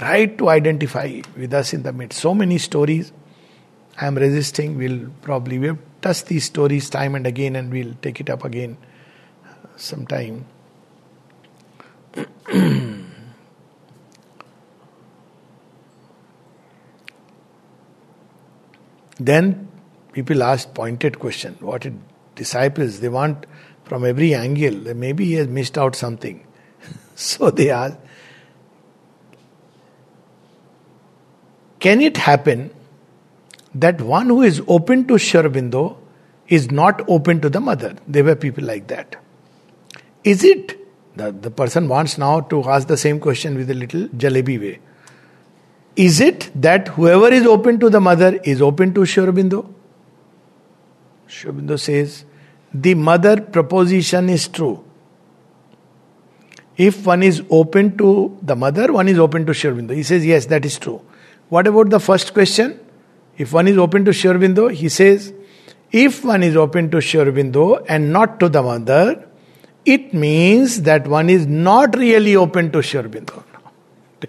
right 0.00 0.36
to 0.38 0.48
identify 0.48 1.20
with 1.36 1.52
us 1.54 1.72
in 1.72 1.82
the 1.82 1.92
midst. 1.92 2.20
So 2.20 2.34
many 2.34 2.58
stories. 2.58 3.12
I 4.00 4.06
am 4.06 4.16
resisting. 4.16 4.76
We'll 4.78 5.10
probably 5.22 5.58
we've 5.58 5.78
touched 6.00 6.26
these 6.26 6.44
stories 6.44 6.88
time 6.90 7.14
and 7.14 7.26
again, 7.26 7.56
and 7.56 7.72
we'll 7.72 7.94
take 8.02 8.20
it 8.20 8.30
up 8.30 8.44
again 8.44 8.76
sometime. 9.76 10.46
then 19.20 19.68
people 20.12 20.42
ask 20.42 20.72
pointed 20.74 21.18
question. 21.18 21.56
What 21.60 21.82
did 21.82 21.98
disciples 22.38 23.00
they 23.00 23.08
want 23.10 23.46
from 23.84 24.04
every 24.04 24.34
angle. 24.34 24.94
Maybe 24.94 25.26
he 25.26 25.34
has 25.34 25.48
missed 25.48 25.76
out 25.76 25.96
something. 25.96 26.46
so 27.14 27.50
they 27.50 27.70
ask, 27.70 27.98
Can 31.80 32.00
it 32.00 32.16
happen 32.16 32.70
that 33.74 34.00
one 34.00 34.26
who 34.26 34.42
is 34.42 34.62
open 34.66 35.06
to 35.08 35.18
Sri 35.18 35.40
is 36.48 36.70
not 36.70 37.08
open 37.08 37.40
to 37.40 37.48
the 37.48 37.60
mother? 37.60 37.94
There 38.06 38.24
were 38.24 38.34
people 38.36 38.64
like 38.64 38.88
that. 38.88 39.16
Is 40.24 40.44
it? 40.44 40.76
The, 41.16 41.32
the 41.32 41.50
person 41.50 41.88
wants 41.88 42.16
now 42.16 42.40
to 42.40 42.64
ask 42.64 42.86
the 42.86 42.96
same 42.96 43.18
question 43.20 43.56
with 43.56 43.70
a 43.70 43.74
little 43.74 44.08
jalebi 44.08 44.60
way. 44.60 44.78
Is 45.96 46.20
it 46.20 46.50
that 46.54 46.88
whoever 46.88 47.28
is 47.28 47.44
open 47.44 47.80
to 47.80 47.90
the 47.90 48.00
mother 48.00 48.38
is 48.44 48.62
open 48.62 48.94
to? 48.94 49.04
Sri 49.04 49.24
Aurobindo 49.24 49.66
says, 51.78 52.24
the 52.72 52.94
mother 52.94 53.40
proposition 53.40 54.28
is 54.28 54.46
true. 54.46 54.84
If 56.76 57.04
one 57.04 57.24
is 57.24 57.42
open 57.50 57.98
to 57.98 58.38
the 58.42 58.54
mother, 58.54 58.92
one 58.92 59.08
is 59.08 59.18
open 59.18 59.44
to 59.46 59.54
Sri 59.54 59.72
Aurobindo. 59.72 59.94
He 59.94 60.04
says, 60.04 60.24
yes, 60.24 60.46
that 60.46 60.64
is 60.64 60.78
true. 60.78 61.02
What 61.48 61.66
about 61.66 61.90
the 61.90 62.00
first 62.00 62.34
question? 62.34 62.78
If 63.36 63.52
one 63.52 63.68
is 63.68 63.78
open 63.78 64.04
to 64.04 64.12
Sri 64.12 64.30
Aurobindo, 64.30 64.72
he 64.72 64.88
says, 64.88 65.32
if 65.90 66.24
one 66.24 66.42
is 66.42 66.56
open 66.56 66.90
to 66.90 67.00
Sri 67.00 67.20
Aurobindo 67.20 67.84
and 67.88 68.12
not 68.12 68.40
to 68.40 68.48
the 68.48 68.62
mother, 68.62 69.24
it 69.84 70.12
means 70.12 70.82
that 70.82 71.06
one 71.06 71.30
is 71.30 71.46
not 71.46 71.96
really 71.96 72.36
open 72.36 72.70
to 72.72 72.82
Sri 72.82 73.00
Aurobindo. 73.00 73.42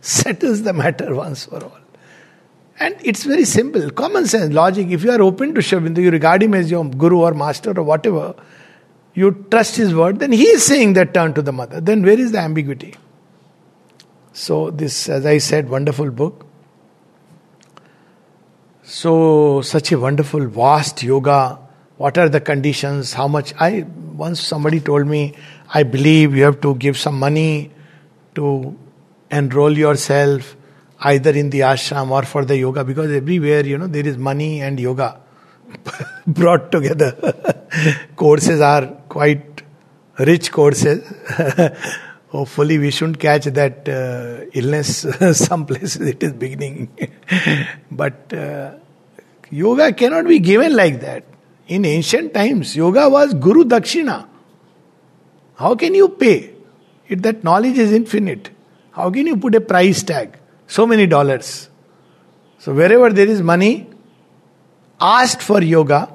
Settles 0.00 0.62
the 0.62 0.72
matter 0.72 1.14
once 1.14 1.46
for 1.46 1.64
all. 1.64 1.78
And 2.78 2.96
it's 3.02 3.22
very 3.24 3.44
simple, 3.44 3.88
common 3.90 4.26
sense, 4.26 4.52
logic. 4.52 4.88
If 4.90 5.04
you 5.04 5.12
are 5.12 5.22
open 5.22 5.54
to 5.54 5.62
Sri 5.62 5.78
Aurobindo, 5.78 6.02
you 6.02 6.10
regard 6.10 6.42
him 6.42 6.52
as 6.54 6.70
your 6.70 6.84
guru 6.84 7.20
or 7.20 7.32
master 7.32 7.72
or 7.78 7.84
whatever, 7.84 8.34
you 9.14 9.46
trust 9.50 9.76
his 9.76 9.94
word, 9.94 10.18
then 10.18 10.32
he 10.32 10.44
is 10.48 10.66
saying 10.66 10.94
that 10.94 11.14
turn 11.14 11.32
to 11.34 11.40
the 11.40 11.52
mother. 11.52 11.80
Then 11.80 12.02
where 12.02 12.18
is 12.18 12.32
the 12.32 12.40
ambiguity? 12.40 12.94
So, 14.34 14.70
this, 14.70 15.08
as 15.08 15.24
I 15.24 15.38
said, 15.38 15.70
wonderful 15.70 16.10
book. 16.10 16.44
So, 18.82 19.62
such 19.62 19.92
a 19.92 19.98
wonderful, 19.98 20.46
vast 20.48 21.04
yoga. 21.04 21.60
What 21.98 22.18
are 22.18 22.28
the 22.28 22.40
conditions? 22.40 23.12
How 23.12 23.28
much? 23.28 23.54
I 23.60 23.86
once 24.14 24.40
somebody 24.40 24.80
told 24.80 25.06
me, 25.06 25.34
I 25.72 25.84
believe 25.84 26.34
you 26.34 26.42
have 26.42 26.60
to 26.62 26.74
give 26.74 26.98
some 26.98 27.16
money 27.16 27.70
to 28.34 28.76
enroll 29.30 29.78
yourself 29.78 30.56
either 30.98 31.30
in 31.30 31.50
the 31.50 31.60
ashram 31.60 32.10
or 32.10 32.24
for 32.24 32.44
the 32.44 32.56
yoga 32.56 32.82
because 32.82 33.12
everywhere, 33.12 33.64
you 33.64 33.78
know, 33.78 33.86
there 33.86 34.04
is 34.04 34.18
money 34.18 34.62
and 34.62 34.80
yoga 34.80 35.20
brought 36.26 36.72
together. 36.72 37.12
courses 38.16 38.60
are 38.60 38.86
quite 39.08 39.62
rich 40.18 40.50
courses. 40.50 41.04
hopefully 42.34 42.78
we 42.78 42.90
shouldn't 42.90 43.20
catch 43.24 43.44
that 43.58 43.88
uh, 43.88 44.44
illness 44.60 45.06
some 45.46 45.64
places 45.66 46.08
it 46.14 46.22
is 46.22 46.32
beginning. 46.32 46.88
But 47.90 48.32
uh, 48.32 48.72
yoga 49.50 49.92
cannot 49.92 50.26
be 50.26 50.40
given 50.40 50.74
like 50.74 51.00
that. 51.00 51.24
In 51.68 51.84
ancient 51.84 52.34
times 52.34 52.74
yoga 52.76 53.08
was 53.08 53.34
guru 53.34 53.64
dakshina. 53.64 54.26
How 55.54 55.74
can 55.76 55.94
you 55.94 56.08
pay 56.08 56.52
if 57.08 57.22
that 57.22 57.44
knowledge 57.44 57.78
is 57.78 57.92
infinite? 57.92 58.50
How 58.90 59.10
can 59.10 59.26
you 59.26 59.36
put 59.36 59.54
a 59.54 59.60
price 59.60 60.02
tag? 60.02 60.38
So 60.66 60.86
many 60.86 61.06
dollars. 61.06 61.68
So 62.58 62.74
wherever 62.74 63.12
there 63.12 63.28
is 63.28 63.42
money 63.42 63.88
asked 65.00 65.42
for 65.42 65.62
yoga 65.62 66.12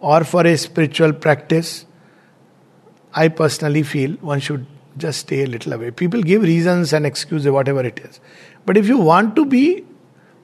or 0.00 0.24
for 0.24 0.46
a 0.46 0.56
spiritual 0.56 1.12
practice 1.12 1.86
i 3.22 3.26
personally 3.40 3.82
feel 3.82 4.12
one 4.30 4.40
should 4.46 4.66
just 4.96 5.20
stay 5.20 5.42
a 5.42 5.46
little 5.46 5.72
away. 5.72 5.90
People 5.90 6.22
give 6.22 6.42
reasons 6.42 6.92
and 6.92 7.06
excuses, 7.06 7.50
whatever 7.50 7.82
it 7.82 7.98
is. 8.00 8.20
But 8.66 8.76
if 8.76 8.86
you 8.86 8.98
want 8.98 9.36
to 9.36 9.44
be, 9.44 9.84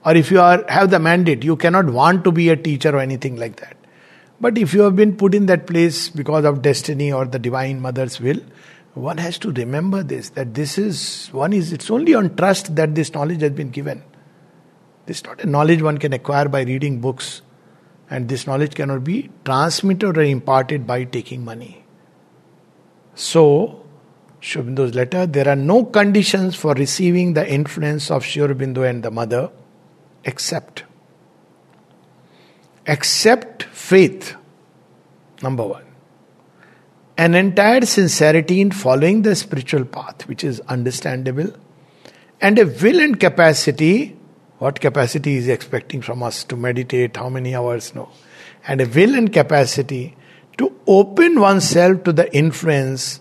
or 0.05 0.15
if 0.15 0.31
you 0.31 0.41
are 0.41 0.65
have 0.69 0.91
the 0.91 0.99
mandate, 0.99 1.45
you 1.45 1.57
cannot 1.57 1.87
want 1.87 2.25
to 2.25 2.33
be 2.33 2.49
a 2.49 2.57
teacher 2.57 2.95
or 2.95 3.01
anything 3.01 3.37
like 3.37 3.57
that. 3.57 3.77
But 4.41 4.57
if 4.57 4.73
you 4.73 4.83
have 4.83 4.97
been 4.97 5.17
put 5.17 5.35
in 5.35 5.47
that 5.47 5.67
place 5.67 6.09
because 6.09 6.45
of 6.45 6.63
destiny 6.63 7.13
or 7.13 7.27
the 7.27 7.39
divine 7.39 7.81
mother's 7.81 8.21
will, 8.21 8.41
one 8.95 9.19
has 9.19 9.39
to 9.39 9.53
remember 9.53 10.03
this 10.03 10.31
that 10.31 10.55
this 10.55 10.79
is 10.79 11.29
one 11.29 11.53
is 11.53 11.73
it's 11.73 11.91
only 11.91 12.15
on 12.15 12.35
trust 12.37 12.75
that 12.77 12.95
this 12.95 13.13
knowledge 13.15 13.43
has 13.43 13.53
been 13.53 13.71
given. 13.71 14.03
This 15.07 15.19
is 15.19 15.25
not 15.25 15.43
a 15.43 15.47
knowledge 15.47 15.83
one 15.83 15.99
can 15.99 16.13
acquire 16.13 16.49
by 16.49 16.63
reading 16.63 17.01
books, 17.01 17.43
and 18.09 18.29
this 18.29 18.47
knowledge 18.47 18.75
cannot 18.75 19.05
be 19.05 19.31
transmitted 19.45 20.17
or 20.17 20.23
imparted 20.23 20.87
by 20.87 21.05
taking 21.05 21.45
money. 21.45 21.85
So, 23.15 23.80
Sri 24.41 24.63
letter, 24.63 25.27
there 25.27 25.49
are 25.49 25.57
no 25.57 25.85
conditions 25.85 26.57
for 26.57 26.73
receiving 26.75 27.35
the 27.35 27.49
influence 27.49 28.11
of 28.11 28.25
Sri 28.25 28.43
and 28.43 29.03
the 29.03 29.11
mother 29.11 29.51
except 30.25 30.85
except 32.87 33.65
faith. 33.65 34.37
Number 35.43 35.67
one. 35.67 35.85
An 37.17 37.35
entire 37.35 37.83
sincerity 37.83 38.61
in 38.61 38.71
following 38.71 39.23
the 39.23 39.37
spiritual 39.37 39.85
path, 39.85 40.27
which 40.27 40.43
is 40.43 40.61
understandable, 40.61 41.53
and 42.41 42.59
a 42.59 42.67
will 42.67 43.01
and 43.01 43.21
capacity. 43.21 44.17
What 44.59 44.81
capacity 44.81 45.37
is 45.37 45.49
expecting 45.49 46.03
from 46.03 46.23
us 46.23 46.45
to 46.45 46.57
meditate? 46.57 47.17
How 47.17 47.29
many 47.29 47.55
hours? 47.55 47.95
No. 47.95 48.09
And 48.67 48.81
a 48.81 48.87
will 48.87 49.15
and 49.15 49.33
capacity 49.33 50.17
to 50.59 50.75
open 50.87 51.41
oneself 51.41 52.05
to 52.05 52.13
the 52.13 52.35
influence 52.35 53.21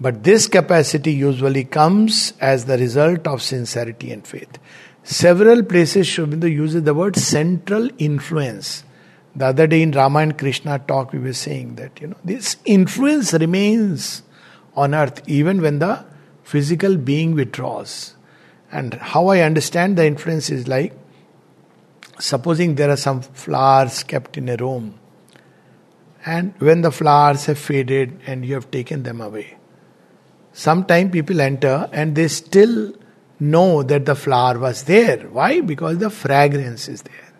but 0.00 0.24
this 0.24 0.48
capacity 0.48 1.12
usually 1.12 1.64
comes 1.64 2.32
as 2.40 2.64
the 2.64 2.78
result 2.78 3.26
of 3.26 3.42
sincerity 3.42 4.10
and 4.12 4.26
faith. 4.26 4.58
Several 5.02 5.62
places 5.62 6.08
Sri 6.08 6.24
Aurobindo 6.24 6.50
uses 6.50 6.82
the 6.84 6.94
word 6.94 7.16
central 7.16 7.88
influence. 7.98 8.84
The 9.36 9.46
other 9.46 9.66
day 9.66 9.82
in 9.82 9.92
Rama 9.92 10.20
and 10.20 10.38
Krishna 10.38 10.78
talk, 10.78 11.12
we 11.12 11.18
were 11.18 11.32
saying 11.32 11.76
that 11.76 12.00
you 12.00 12.08
know 12.08 12.16
this 12.24 12.56
influence 12.64 13.32
remains 13.32 14.22
on 14.74 14.94
earth 14.94 15.22
even 15.28 15.60
when 15.60 15.78
the 15.78 16.04
physical 16.42 16.96
being 16.96 17.34
withdraws. 17.34 18.14
And 18.72 18.94
how 18.94 19.28
I 19.28 19.40
understand 19.40 19.96
the 19.98 20.06
influence 20.06 20.50
is 20.50 20.68
like 20.68 20.92
supposing 22.18 22.74
there 22.74 22.90
are 22.90 22.96
some 22.96 23.20
flowers 23.22 24.02
kept 24.02 24.38
in 24.38 24.48
a 24.48 24.56
room, 24.56 24.98
and 26.24 26.54
when 26.58 26.82
the 26.82 26.90
flowers 26.90 27.46
have 27.46 27.58
faded 27.58 28.20
and 28.26 28.44
you 28.44 28.54
have 28.54 28.70
taken 28.70 29.02
them 29.02 29.20
away, 29.20 29.56
Sometimes 30.52 31.12
people 31.12 31.40
enter 31.40 31.88
and 31.92 32.14
they 32.14 32.28
still 32.28 32.92
know 33.38 33.82
that 33.82 34.04
the 34.04 34.14
flower 34.14 34.58
was 34.58 34.84
there. 34.84 35.18
Why? 35.28 35.60
Because 35.60 35.98
the 35.98 36.10
fragrance 36.10 36.88
is 36.88 37.02
there. 37.02 37.32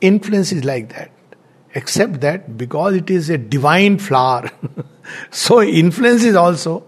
Influence 0.00 0.52
is 0.52 0.64
like 0.64 0.90
that. 0.90 1.10
Except 1.74 2.20
that 2.20 2.56
because 2.56 2.94
it 2.94 3.10
is 3.10 3.28
a 3.28 3.36
divine 3.36 3.98
flower, 3.98 4.50
so 5.30 5.62
influence 5.62 6.24
is 6.24 6.34
also 6.34 6.84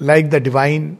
like 0.00 0.30
the 0.30 0.40
divine. 0.40 0.98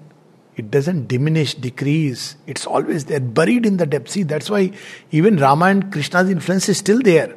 It 0.57 0.71
doesn't 0.71 1.07
diminish, 1.07 1.55
decrease. 1.55 2.37
It's 2.47 2.67
always 2.67 3.05
there, 3.05 3.21
buried 3.21 3.65
in 3.65 3.77
the 3.77 3.87
depth. 3.87 4.11
See, 4.11 4.25
that's 4.25 4.51
why 4.51 4.73
even 5.13 5.37
Rama 5.37 5.67
and 5.67 5.93
Krishna's 5.93 6.31
influence 6.31 6.69
is 6.69 6.79
still 6.79 7.01
there. 7.01 7.37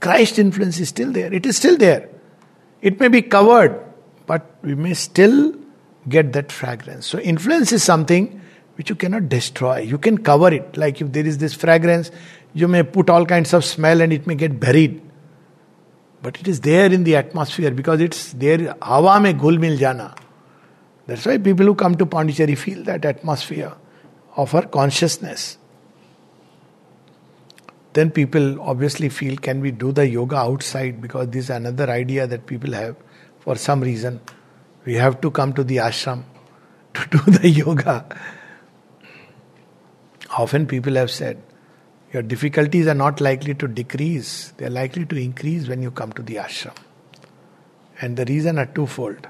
Christ's 0.00 0.38
influence 0.38 0.78
is 0.78 0.88
still 0.88 1.12
there. 1.12 1.32
It 1.32 1.44
is 1.44 1.56
still 1.56 1.76
there. 1.76 2.08
It 2.80 3.00
may 3.00 3.08
be 3.08 3.22
covered, 3.22 3.80
but 4.26 4.56
we 4.62 4.74
may 4.74 4.94
still 4.94 5.54
get 6.08 6.32
that 6.32 6.52
fragrance. 6.52 7.06
So, 7.06 7.18
influence 7.18 7.72
is 7.72 7.82
something 7.82 8.40
which 8.76 8.90
you 8.90 8.96
cannot 8.96 9.28
destroy. 9.28 9.80
You 9.80 9.98
can 9.98 10.18
cover 10.18 10.52
it. 10.54 10.76
Like 10.76 11.00
if 11.00 11.12
there 11.12 11.26
is 11.26 11.38
this 11.38 11.52
fragrance, 11.52 12.12
you 12.54 12.68
may 12.68 12.84
put 12.84 13.10
all 13.10 13.26
kinds 13.26 13.52
of 13.52 13.64
smell 13.64 14.00
and 14.00 14.12
it 14.12 14.26
may 14.26 14.36
get 14.36 14.60
buried. 14.60 15.02
But 16.22 16.38
it 16.38 16.46
is 16.46 16.60
there 16.60 16.92
in 16.92 17.04
the 17.04 17.16
atmosphere 17.16 17.72
because 17.72 18.00
it's 18.00 18.32
there. 18.34 18.76
Hawa 18.80 19.20
mein 19.20 19.36
gul 19.36 19.58
mil 19.58 19.76
jana. 19.76 20.14
That's 21.06 21.26
why 21.26 21.38
people 21.38 21.66
who 21.66 21.74
come 21.74 21.96
to 21.96 22.06
Pondicherry 22.06 22.54
feel 22.54 22.84
that 22.84 23.04
atmosphere 23.04 23.72
of 24.36 24.54
our 24.54 24.66
consciousness 24.66 25.58
then 27.98 28.12
people 28.12 28.60
obviously 28.60 29.08
feel 29.08 29.36
can 29.36 29.60
we 29.60 29.72
do 29.72 29.90
the 29.90 30.06
yoga 30.08 30.36
outside? 30.36 31.00
Because 31.00 31.28
this 31.30 31.46
is 31.46 31.50
another 31.50 31.90
idea 31.90 32.28
that 32.28 32.46
people 32.46 32.72
have 32.72 32.94
for 33.40 33.56
some 33.56 33.80
reason. 33.80 34.20
We 34.84 34.94
have 34.94 35.20
to 35.22 35.32
come 35.32 35.52
to 35.54 35.64
the 35.64 35.78
ashram 35.78 36.22
to 36.94 37.08
do 37.08 37.32
the 37.38 37.48
yoga. 37.48 38.06
Often 40.38 40.68
people 40.68 40.94
have 40.94 41.10
said 41.10 41.42
your 42.12 42.22
difficulties 42.22 42.86
are 42.86 42.94
not 42.94 43.20
likely 43.20 43.54
to 43.54 43.66
decrease 43.66 44.52
they 44.58 44.66
are 44.66 44.70
likely 44.70 45.04
to 45.06 45.16
increase 45.16 45.66
when 45.66 45.82
you 45.82 45.90
come 45.90 46.12
to 46.12 46.22
the 46.22 46.36
ashram. 46.36 46.76
And 48.00 48.16
the 48.16 48.26
reason 48.26 48.60
are 48.60 48.66
twofold. 48.66 49.26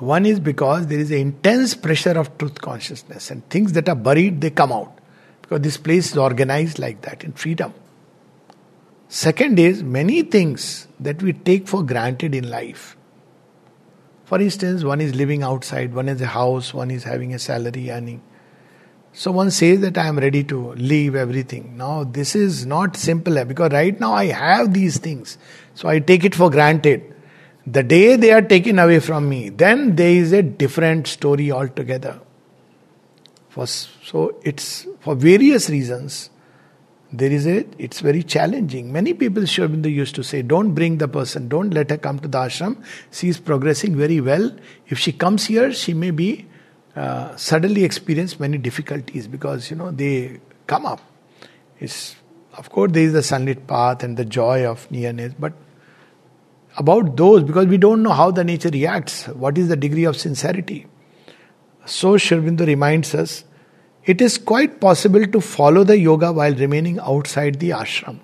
One 0.00 0.26
is 0.26 0.38
because 0.38 0.88
there 0.88 0.98
is 0.98 1.10
an 1.10 1.16
intense 1.18 1.74
pressure 1.74 2.18
of 2.18 2.36
truth 2.36 2.60
consciousness 2.60 3.30
and 3.30 3.48
things 3.48 3.72
that 3.72 3.88
are 3.88 3.94
buried 3.94 4.42
they 4.42 4.50
come 4.50 4.70
out 4.70 4.98
because 5.44 5.60
this 5.60 5.76
place 5.76 6.10
is 6.12 6.16
organized 6.16 6.78
like 6.78 7.02
that 7.02 7.22
in 7.22 7.32
freedom. 7.32 7.74
Second 9.08 9.58
is 9.58 9.82
many 9.82 10.22
things 10.22 10.88
that 10.98 11.22
we 11.22 11.34
take 11.34 11.68
for 11.68 11.82
granted 11.82 12.34
in 12.34 12.48
life. 12.50 12.96
For 14.24 14.40
instance, 14.40 14.82
one 14.82 15.02
is 15.02 15.14
living 15.14 15.42
outside, 15.42 15.94
one 15.94 16.06
has 16.06 16.20
a 16.22 16.26
house, 16.26 16.72
one 16.72 16.90
is 16.90 17.04
having 17.04 17.34
a 17.34 17.38
salary 17.38 17.90
earning. 17.90 18.22
So 19.12 19.30
one 19.30 19.50
says 19.50 19.80
that 19.80 19.98
I 19.98 20.06
am 20.06 20.18
ready 20.18 20.42
to 20.44 20.72
leave 20.72 21.14
everything. 21.14 21.76
Now, 21.76 22.04
this 22.04 22.34
is 22.34 22.64
not 22.64 22.96
simple 22.96 23.44
because 23.44 23.70
right 23.70 23.98
now 24.00 24.14
I 24.14 24.26
have 24.26 24.72
these 24.72 24.98
things. 24.98 25.36
So 25.74 25.88
I 25.88 26.00
take 26.00 26.24
it 26.24 26.34
for 26.34 26.50
granted. 26.50 27.14
The 27.66 27.82
day 27.82 28.16
they 28.16 28.32
are 28.32 28.42
taken 28.42 28.78
away 28.78 29.00
from 29.00 29.28
me, 29.28 29.50
then 29.50 29.94
there 29.94 30.10
is 30.10 30.32
a 30.32 30.42
different 30.42 31.06
story 31.06 31.52
altogether. 31.52 32.20
For, 33.54 33.68
so 33.68 34.34
it's 34.42 34.84
for 34.98 35.14
various 35.14 35.70
reasons. 35.70 36.28
There 37.12 37.30
is 37.30 37.46
a, 37.46 37.64
it's 37.78 38.00
very 38.00 38.24
challenging. 38.24 38.92
Many 38.92 39.14
people, 39.14 39.46
Sri 39.46 39.68
used 39.90 40.16
to 40.16 40.24
say, 40.24 40.42
don't 40.42 40.74
bring 40.74 40.98
the 40.98 41.06
person, 41.06 41.48
don't 41.48 41.70
let 41.70 41.88
her 41.90 41.96
come 41.96 42.18
to 42.18 42.26
the 42.26 42.38
ashram. 42.38 42.82
She 43.12 43.28
is 43.28 43.38
progressing 43.38 43.94
very 43.96 44.20
well. 44.20 44.50
If 44.88 44.98
she 44.98 45.12
comes 45.12 45.46
here, 45.46 45.72
she 45.72 45.94
may 45.94 46.10
be 46.10 46.46
uh, 46.96 47.36
suddenly 47.36 47.84
experience 47.84 48.40
many 48.40 48.58
difficulties 48.58 49.28
because, 49.28 49.70
you 49.70 49.76
know, 49.76 49.92
they 49.92 50.40
come 50.66 50.84
up. 50.84 51.00
It's, 51.78 52.16
of 52.54 52.70
course, 52.70 52.90
there 52.90 53.04
is 53.04 53.12
the 53.12 53.22
sunlit 53.22 53.68
path 53.68 54.02
and 54.02 54.16
the 54.16 54.24
joy 54.24 54.66
of 54.66 54.90
nearness, 54.90 55.32
but 55.38 55.52
about 56.76 57.16
those 57.16 57.44
because 57.44 57.66
we 57.66 57.78
don't 57.78 58.02
know 58.02 58.10
how 58.10 58.32
the 58.32 58.42
nature 58.42 58.70
reacts, 58.70 59.28
what 59.28 59.56
is 59.58 59.68
the 59.68 59.76
degree 59.76 60.02
of 60.06 60.16
sincerity. 60.16 60.86
So 61.86 62.16
Sri 62.16 62.38
reminds 62.38 63.14
us 63.14 63.44
it 64.04 64.20
is 64.20 64.36
quite 64.36 64.80
possible 64.80 65.26
to 65.26 65.40
follow 65.40 65.84
the 65.84 65.98
yoga 65.98 66.32
while 66.32 66.54
remaining 66.54 66.98
outside 66.98 67.58
the 67.60 67.70
ashram. 67.70 68.20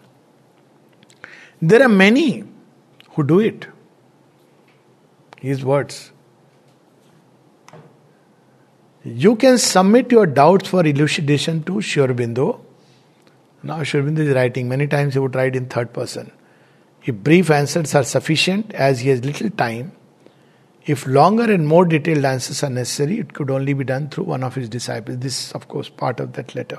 There 1.63 1.83
are 1.83 1.89
many 1.89 2.45
who 3.11 3.25
do 3.25 3.41
it. 3.41 3.67
His 5.41 5.65
words. 5.65 6.13
You 9.03 9.37
can 9.37 9.57
submit 9.57 10.13
your 10.13 10.27
doubts 10.27 10.69
for 10.69 10.87
elucidation 10.87 11.63
to 11.65 11.81
Sri 11.81 12.07
Now 13.63 13.83
Sri 13.83 14.01
is 14.01 14.35
writing, 14.35 14.69
many 14.69 14.87
times 14.87 15.15
he 15.15 15.21
would 15.21 15.35
write 15.35 15.57
in 15.57 15.67
third 15.67 15.95
person. 15.95 16.31
If 17.05 17.15
brief 17.17 17.51
answers 17.51 17.95
are 17.95 18.05
sufficient, 18.05 18.75
as 18.75 19.01
he 19.01 19.09
has 19.09 19.25
little 19.25 19.49
time, 19.49 19.93
if 20.91 21.07
longer 21.07 21.45
and 21.53 21.69
more 21.69 21.85
detailed 21.85 22.25
answers 22.25 22.63
are 22.65 22.71
necessary, 22.71 23.21
it 23.21 23.33
could 23.33 23.51
only 23.51 23.75
be 23.75 23.85
done 23.85 24.09
through 24.09 24.25
one 24.25 24.43
of 24.43 24.57
his 24.57 24.69
disciples. 24.69 25.19
This 25.19 25.47
is, 25.47 25.53
of 25.53 25.69
course, 25.69 25.89
part 25.89 26.19
of 26.19 26.33
that 26.33 26.55
letter. 26.55 26.79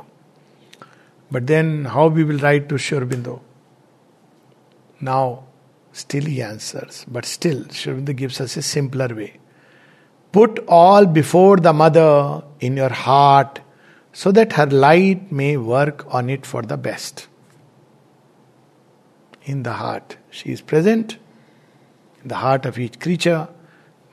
But 1.31 1.47
then, 1.47 1.85
how 1.85 2.07
we 2.07 2.25
will 2.25 2.39
write 2.39 2.67
to 2.69 2.77
Sri 2.77 2.99
Aurobindo? 2.99 3.39
Now, 4.99 5.45
still 5.93 6.25
he 6.25 6.41
answers, 6.41 7.05
but 7.07 7.25
still, 7.25 7.63
Sri 7.69 7.93
Aurobindo 7.93 8.15
gives 8.15 8.41
us 8.41 8.57
a 8.57 8.61
simpler 8.61 9.07
way. 9.15 9.39
Put 10.33 10.59
all 10.67 11.05
before 11.05 11.57
the 11.57 11.71
mother 11.71 12.43
in 12.59 12.75
your 12.75 12.89
heart 12.89 13.61
so 14.11 14.31
that 14.33 14.53
her 14.53 14.65
light 14.65 15.31
may 15.31 15.55
work 15.55 16.05
on 16.13 16.29
it 16.29 16.45
for 16.45 16.61
the 16.61 16.77
best 16.77 17.27
in 19.43 19.63
the 19.63 19.73
heart. 19.73 20.17
She 20.29 20.51
is 20.51 20.61
present 20.61 21.17
in 22.21 22.27
the 22.27 22.35
heart 22.35 22.65
of 22.65 22.77
each 22.77 22.99
creature. 22.99 23.47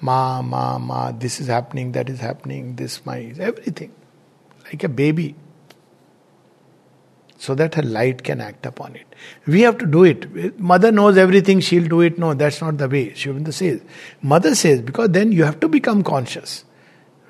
Ma, 0.00 0.42
ma, 0.42 0.78
ma, 0.78 1.12
this 1.12 1.40
is 1.40 1.48
happening, 1.48 1.92
that 1.92 2.08
is 2.08 2.20
happening, 2.20 2.76
this, 2.76 3.04
my, 3.04 3.32
everything. 3.38 3.92
Like 4.64 4.84
a 4.84 4.88
baby. 4.88 5.34
So 7.38 7.54
that 7.54 7.74
her 7.74 7.82
light 7.82 8.22
can 8.22 8.40
act 8.40 8.66
upon 8.66 8.96
it. 8.96 9.06
We 9.46 9.62
have 9.62 9.78
to 9.78 9.86
do 9.86 10.04
it. 10.04 10.58
Mother 10.58 10.92
knows 10.92 11.16
everything, 11.16 11.60
she'll 11.60 11.88
do 11.88 12.00
it. 12.00 12.18
No, 12.18 12.34
that's 12.34 12.60
not 12.60 12.78
the 12.78 12.88
way. 12.88 13.10
Aurobindo 13.10 13.52
says. 13.52 13.80
Mother 14.22 14.54
says, 14.54 14.82
because 14.82 15.10
then 15.10 15.32
you 15.32 15.44
have 15.44 15.60
to 15.60 15.68
become 15.68 16.02
conscious. 16.02 16.64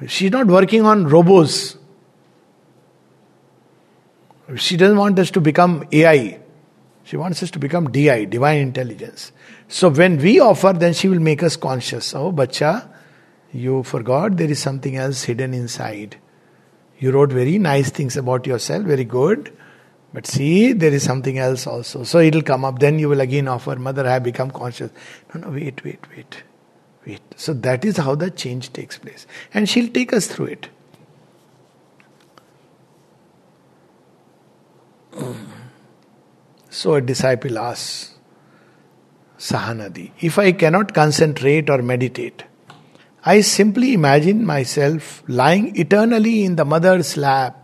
She's 0.07 0.31
not 0.31 0.47
working 0.47 0.85
on 0.85 1.07
robots. 1.09 1.77
She 4.57 4.77
doesn't 4.77 4.97
want 4.97 5.19
us 5.19 5.31
to 5.33 5.41
become 5.41 5.85
AI. 5.93 6.41
She 7.05 7.17
wants 7.17 7.43
us 7.43 7.51
to 7.53 7.59
become 7.59 7.91
DI, 7.91 8.27
divine 8.27 8.59
intelligence. 8.59 9.33
So 9.69 9.91
when 9.91 10.17
we 10.17 10.41
offer, 10.41 10.73
then 10.73 10.95
she 10.95 11.09
will 11.09 11.21
make 11.21 11.43
us 11.43 11.57
conscious. 11.57 12.15
Oh, 12.15 12.33
bacha, 12.33 12.91
you 13.53 13.83
forgot 13.83 14.37
there 14.37 14.51
is 14.51 14.59
something 14.59 14.97
else 14.97 15.25
hidden 15.25 15.53
inside. 15.53 16.17
You 16.99 17.13
wrote 17.13 17.31
very 17.31 17.59
nice 17.59 17.91
things 17.91 18.17
about 18.17 18.47
yourself, 18.47 18.85
very 18.85 19.05
good. 19.05 19.55
But 20.13 20.27
see, 20.27 20.73
there 20.73 20.93
is 20.93 21.03
something 21.03 21.39
else 21.39 21.67
also. 21.67 22.03
So 22.03 22.19
it'll 22.19 22.43
come 22.43 22.65
up. 22.65 22.79
Then 22.79 22.99
you 22.99 23.11
will 23.11 23.21
again 23.21 23.47
offer, 23.47 23.77
Mother, 23.77 24.07
I 24.07 24.15
have 24.15 24.23
become 24.23 24.51
conscious. 24.51 24.91
No, 25.35 25.43
no, 25.43 25.51
wait, 25.51 25.85
wait, 25.85 26.01
wait. 26.17 26.43
Wait. 27.07 27.21
So 27.37 27.53
that 27.53 27.85
is 27.85 27.99
how 27.99 28.15
the 28.15 28.31
change 28.31 28.73
takes 28.73 28.99
place. 28.99 29.27
And 29.53 29.69
she'll 29.69 29.93
take 29.93 30.13
us 30.13 30.27
through 30.27 30.47
it. 30.47 30.69
So 36.71 36.95
a 36.95 37.01
disciple 37.01 37.59
asks 37.59 38.18
Sahanadi, 39.39 40.11
if 40.21 40.39
I 40.39 40.53
cannot 40.53 40.95
concentrate 40.95 41.71
or 41.71 41.81
meditate, 41.81 42.45
I 43.25 43.41
simply 43.41 43.95
imagine 43.95 44.45
myself 44.45 45.23
lying 45.29 45.77
eternally 45.77 46.45
in 46.45 46.57
the 46.57 46.65
mother's 46.65 47.17
lap 47.17 47.57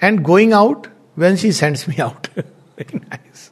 and 0.00 0.24
going 0.24 0.52
out 0.52 0.88
when 1.14 1.36
she 1.36 1.52
sends 1.52 1.86
me 1.86 1.98
out. 1.98 2.28
Very 2.76 3.00
nice. 3.10 3.50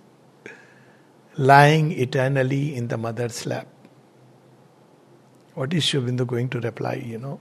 Lying 1.36 1.92
eternally 1.92 2.74
in 2.74 2.88
the 2.88 2.96
mother's 2.96 3.46
lap. 3.46 3.66
What 5.54 5.74
is 5.74 5.84
Sri 5.84 6.00
Aurobindo 6.00 6.26
going 6.26 6.48
to 6.50 6.60
reply, 6.60 6.94
you 6.94 7.18
know? 7.18 7.40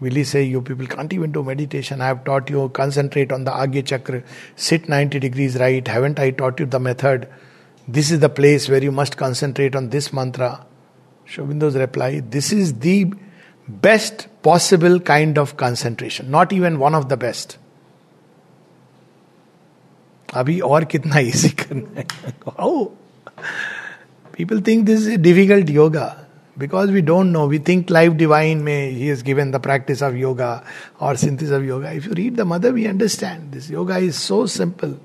Will 0.00 0.14
he 0.14 0.24
say, 0.24 0.42
You 0.42 0.62
people 0.62 0.86
can't 0.86 1.12
even 1.12 1.32
do 1.32 1.42
meditation? 1.42 2.00
I 2.00 2.06
have 2.06 2.24
taught 2.24 2.48
you, 2.48 2.68
concentrate 2.70 3.32
on 3.32 3.44
the 3.44 3.50
Agya 3.50 3.84
Chakra, 3.84 4.22
sit 4.56 4.88
90 4.88 5.18
degrees 5.18 5.56
right. 5.58 5.86
Haven't 5.86 6.18
I 6.18 6.30
taught 6.30 6.58
you 6.58 6.66
the 6.66 6.80
method? 6.80 7.28
this 7.92 8.10
is 8.10 8.20
the 8.20 8.28
place 8.28 8.68
where 8.68 8.82
you 8.82 8.92
must 8.92 9.16
concentrate 9.16 9.74
on 9.74 9.90
this 9.90 10.12
mantra. 10.12 10.66
Sri 11.24 11.44
Aurobindo's 11.44 11.76
reply 11.76 12.20
this 12.20 12.52
is 12.52 12.78
the 12.80 13.12
best 13.68 14.28
possible 14.42 14.98
kind 15.00 15.38
of 15.38 15.56
concentration, 15.56 16.30
not 16.30 16.52
even 16.52 16.78
one 16.78 16.94
of 16.94 17.08
the 17.08 17.16
best. 17.16 17.58
Abhi 20.28 20.62
aur 20.62 20.82
kitna 20.82 21.22
easy 21.22 21.50
karna 21.50 22.04
oh. 22.58 22.96
People 24.32 24.60
think 24.60 24.86
this 24.86 25.00
is 25.00 25.06
a 25.08 25.18
difficult 25.18 25.68
yoga 25.68 26.26
because 26.56 26.90
we 26.90 27.02
don't 27.02 27.32
know. 27.32 27.46
We 27.46 27.58
think 27.58 27.90
life 27.90 28.16
divine 28.16 28.62
may 28.64 28.92
he 28.92 29.08
has 29.08 29.22
given 29.22 29.50
the 29.50 29.60
practice 29.60 30.02
of 30.02 30.16
yoga 30.16 30.64
or 31.00 31.16
synthesis 31.16 31.52
of 31.52 31.64
yoga. 31.64 31.92
If 31.92 32.06
you 32.06 32.12
read 32.12 32.36
the 32.36 32.44
mother, 32.44 32.72
we 32.72 32.86
understand 32.86 33.52
this 33.52 33.68
yoga 33.68 33.98
is 33.98 34.16
so 34.16 34.46
simple. 34.46 34.98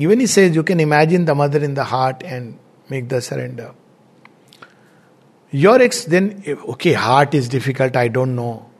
Even 0.00 0.20
he 0.20 0.26
says 0.26 0.54
you 0.54 0.62
can 0.62 0.80
imagine 0.80 1.24
the 1.24 1.34
mother 1.34 1.62
in 1.62 1.74
the 1.74 1.84
heart 1.84 2.22
and 2.24 2.58
make 2.88 3.08
the 3.08 3.20
surrender. 3.20 3.74
Your 5.50 5.80
ex 5.82 6.04
then 6.04 6.42
okay, 6.46 6.92
heart 6.92 7.34
is 7.34 7.48
difficult, 7.48 7.96
I 7.96 8.08
don't 8.08 8.34
know. 8.34 8.70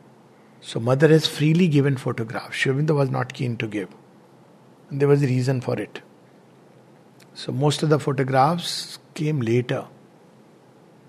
So 0.61 0.79
mother 0.79 1.09
has 1.09 1.27
freely 1.27 1.67
given 1.67 1.97
photographs. 1.97 2.57
Aurobindo 2.63 2.95
was 2.95 3.09
not 3.09 3.33
keen 3.33 3.57
to 3.57 3.67
give. 3.67 3.89
And 4.89 4.99
there 4.99 5.07
was 5.07 5.21
a 5.21 5.27
reason 5.27 5.61
for 5.61 5.79
it. 5.79 6.01
So 7.33 7.51
most 7.51 7.83
of 7.83 7.89
the 7.89 7.99
photographs 7.99 8.99
came 9.13 9.41
later. 9.41 9.85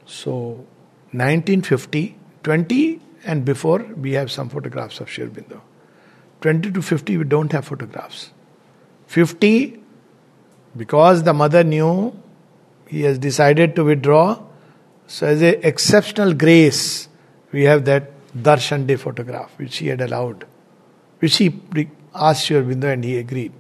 So 0.07 0.66
1950, 1.12 2.16
20 2.42 3.00
and 3.24 3.44
before 3.44 3.78
we 3.78 4.12
have 4.12 4.30
some 4.30 4.48
photographs 4.48 5.00
of 5.00 5.09
Sri 5.09 5.30
20 6.40 6.72
to 6.72 6.82
50 6.82 7.16
we 7.16 7.24
don't 7.24 7.52
have 7.52 7.64
photographs. 7.64 8.32
50 9.07 9.80
because 10.77 11.22
the 11.22 11.33
mother 11.33 11.64
knew 11.64 12.14
he 12.87 13.03
has 13.03 13.18
decided 13.18 13.75
to 13.77 13.85
withdraw. 13.85 14.41
So 15.07 15.27
as 15.27 15.43
a 15.43 15.66
exceptional 15.66 16.33
grace 16.35 17.09
we 17.53 17.64
have 17.64 17.85
that 17.85 18.11
Darshan 18.37 18.87
Day 18.87 18.97
photograph 18.97 19.53
which 19.59 19.79
he 19.79 19.89
had 19.89 20.01
allowed. 20.01 20.47
Which 21.18 21.37
he 21.37 21.61
asked 22.14 22.47
Sri 22.47 22.57
Aurobindo 22.57 22.93
and 22.93 23.05
he 23.05 23.18
agreed. 23.18 23.53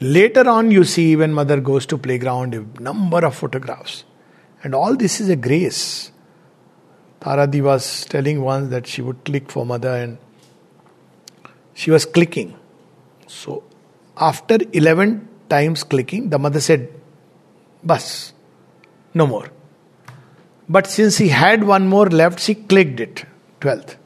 Later 0.00 0.48
on, 0.48 0.72
you 0.72 0.82
see 0.82 1.14
when 1.14 1.32
mother 1.32 1.60
goes 1.60 1.86
to 1.86 1.96
playground, 1.96 2.54
a 2.54 2.82
number 2.82 3.24
of 3.24 3.36
photographs. 3.36 4.02
And 4.64 4.74
all 4.74 4.96
this 4.96 5.20
is 5.20 5.28
a 5.28 5.36
grace. 5.36 6.10
Taradi 7.20 7.62
was 7.62 8.04
telling 8.06 8.42
once 8.42 8.70
that 8.70 8.88
she 8.88 9.00
would 9.00 9.24
click 9.24 9.48
for 9.48 9.64
mother 9.64 9.94
and 9.94 10.18
she 11.74 11.92
was 11.92 12.04
clicking. 12.04 12.56
So 13.28 13.62
after 14.16 14.58
11 14.72 15.28
times 15.54 15.84
clicking, 15.94 16.28
the 16.34 16.38
mother 16.38 16.60
said, 16.60 16.88
Bus, 17.84 18.32
no 19.14 19.26
more. 19.26 19.48
But 20.68 20.86
since 20.86 21.18
he 21.18 21.28
had 21.28 21.64
one 21.64 21.88
more 21.88 22.06
left, 22.20 22.40
she 22.40 22.54
clicked 22.54 23.00
it, 23.00 23.24
12th. 23.60 23.96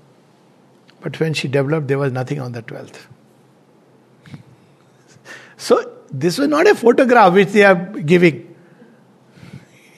But 1.00 1.20
when 1.20 1.34
she 1.34 1.48
developed, 1.48 1.86
there 1.88 1.98
was 1.98 2.12
nothing 2.12 2.40
on 2.40 2.52
the 2.52 2.62
12th. 2.62 3.06
So, 5.56 5.76
this 6.10 6.38
was 6.38 6.48
not 6.48 6.66
a 6.66 6.74
photograph 6.74 7.32
which 7.32 7.48
they 7.48 7.64
are 7.64 7.76
giving. 8.14 8.42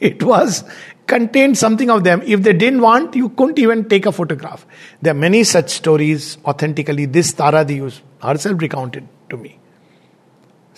It 0.01 0.22
was 0.22 0.64
contained 1.07 1.59
something 1.59 1.90
of 1.90 2.05
them. 2.05 2.22
If 2.24 2.42
they 2.42 2.53
didn't 2.53 2.80
want, 2.80 3.16
you 3.16 3.30
couldn't 3.30 3.59
even 3.59 3.88
take 3.88 4.07
a 4.07 4.12
photograph. 4.12 4.66
There 5.03 5.12
are 5.12 5.22
many 5.26 5.44
such 5.44 5.70
stories 5.70 6.38
authentically. 6.44 7.07
This 7.07 7.32
Tara 7.32 7.64
Dius 7.64 8.01
herself 8.22 8.61
recounted 8.61 9.09
to 9.30 9.36
me. 9.36 9.59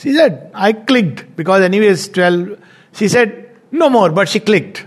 She 0.00 0.14
said, 0.14 0.50
I 0.54 0.72
clicked 0.72 1.36
because, 1.36 1.62
anyways, 1.62 2.08
12. 2.08 2.58
She 2.94 3.06
said, 3.08 3.50
no 3.70 3.90
more, 3.90 4.10
but 4.10 4.28
she 4.28 4.40
clicked. 4.40 4.86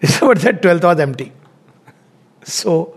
But 0.20 0.38
that 0.42 0.62
12th 0.62 0.84
was 0.84 1.00
empty. 1.00 1.32
So, 2.44 2.96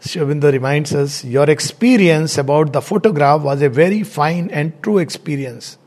Sri 0.00 0.22
Aurobindo 0.22 0.50
reminds 0.50 0.92
us 0.92 1.24
your 1.24 1.48
experience 1.48 2.36
about 2.36 2.72
the 2.72 2.82
photograph 2.82 3.42
was 3.42 3.62
a 3.62 3.68
very 3.68 4.02
fine 4.02 4.50
and 4.50 4.82
true 4.82 4.98
experience. 4.98 5.78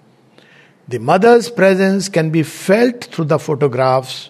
The 0.87 0.99
mother's 0.99 1.49
presence 1.49 2.07
can 2.07 2.29
be 2.29 2.43
felt 2.43 3.05
through 3.05 3.25
the 3.25 3.39
photographs 3.39 4.29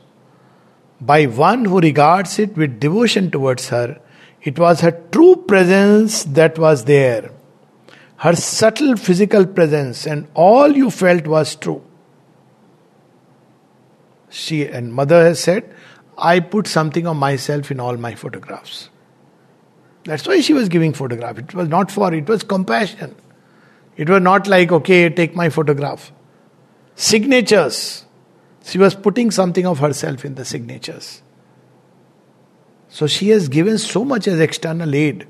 by 1.00 1.26
one 1.26 1.66
who 1.66 1.80
regards 1.80 2.40
it 2.40 2.58
with 2.58 2.80
devotion 2.80 3.30
towards 3.30 3.70
her. 3.70 4.00
It 4.42 4.58
was 4.58 4.82
her 4.82 4.92
true 5.12 5.36
presence 5.48 6.24
that 6.24 6.58
was 6.58 6.86
there, 6.86 7.32
her 8.24 8.38
subtle 8.38 8.96
physical 8.96 9.46
presence, 9.46 10.08
and 10.08 10.26
all 10.34 10.72
you 10.72 10.90
felt 10.90 11.28
was 11.28 11.58
true. 11.58 11.84
She 14.30 14.66
and 14.66 14.94
mother 14.94 15.26
has 15.26 15.42
said, 15.42 15.76
I 16.18 16.40
put 16.40 16.68
something 16.68 17.06
of 17.06 17.18
myself 17.18 17.70
in 17.70 17.82
all 17.82 17.98
my 17.98 18.16
photographs. 18.16 18.90
That's 20.06 20.26
why 20.26 20.40
she 20.40 20.54
was 20.54 20.70
giving 20.70 20.94
photograph. 20.94 21.38
It 21.38 21.54
was 21.54 21.68
not 21.68 21.92
for, 21.92 22.14
it 22.14 22.30
was 22.30 22.44
compassion. 22.44 23.14
It 23.98 24.10
was 24.10 24.22
not 24.22 24.48
like, 24.48 24.72
okay, 24.72 25.10
take 25.10 25.36
my 25.36 25.50
photograph. 25.50 26.14
Signatures. 26.96 28.06
She 28.64 28.78
was 28.78 28.96
putting 28.96 29.32
something 29.32 29.66
of 29.66 29.80
herself 29.80 30.24
in 30.24 30.36
the 30.36 30.46
signatures. 30.46 31.22
So 32.88 33.06
she 33.06 33.30
has 33.30 33.50
given 33.50 33.78
so 33.78 34.06
much 34.06 34.30
as 34.30 34.40
external 34.40 34.96
aid. 34.96 35.28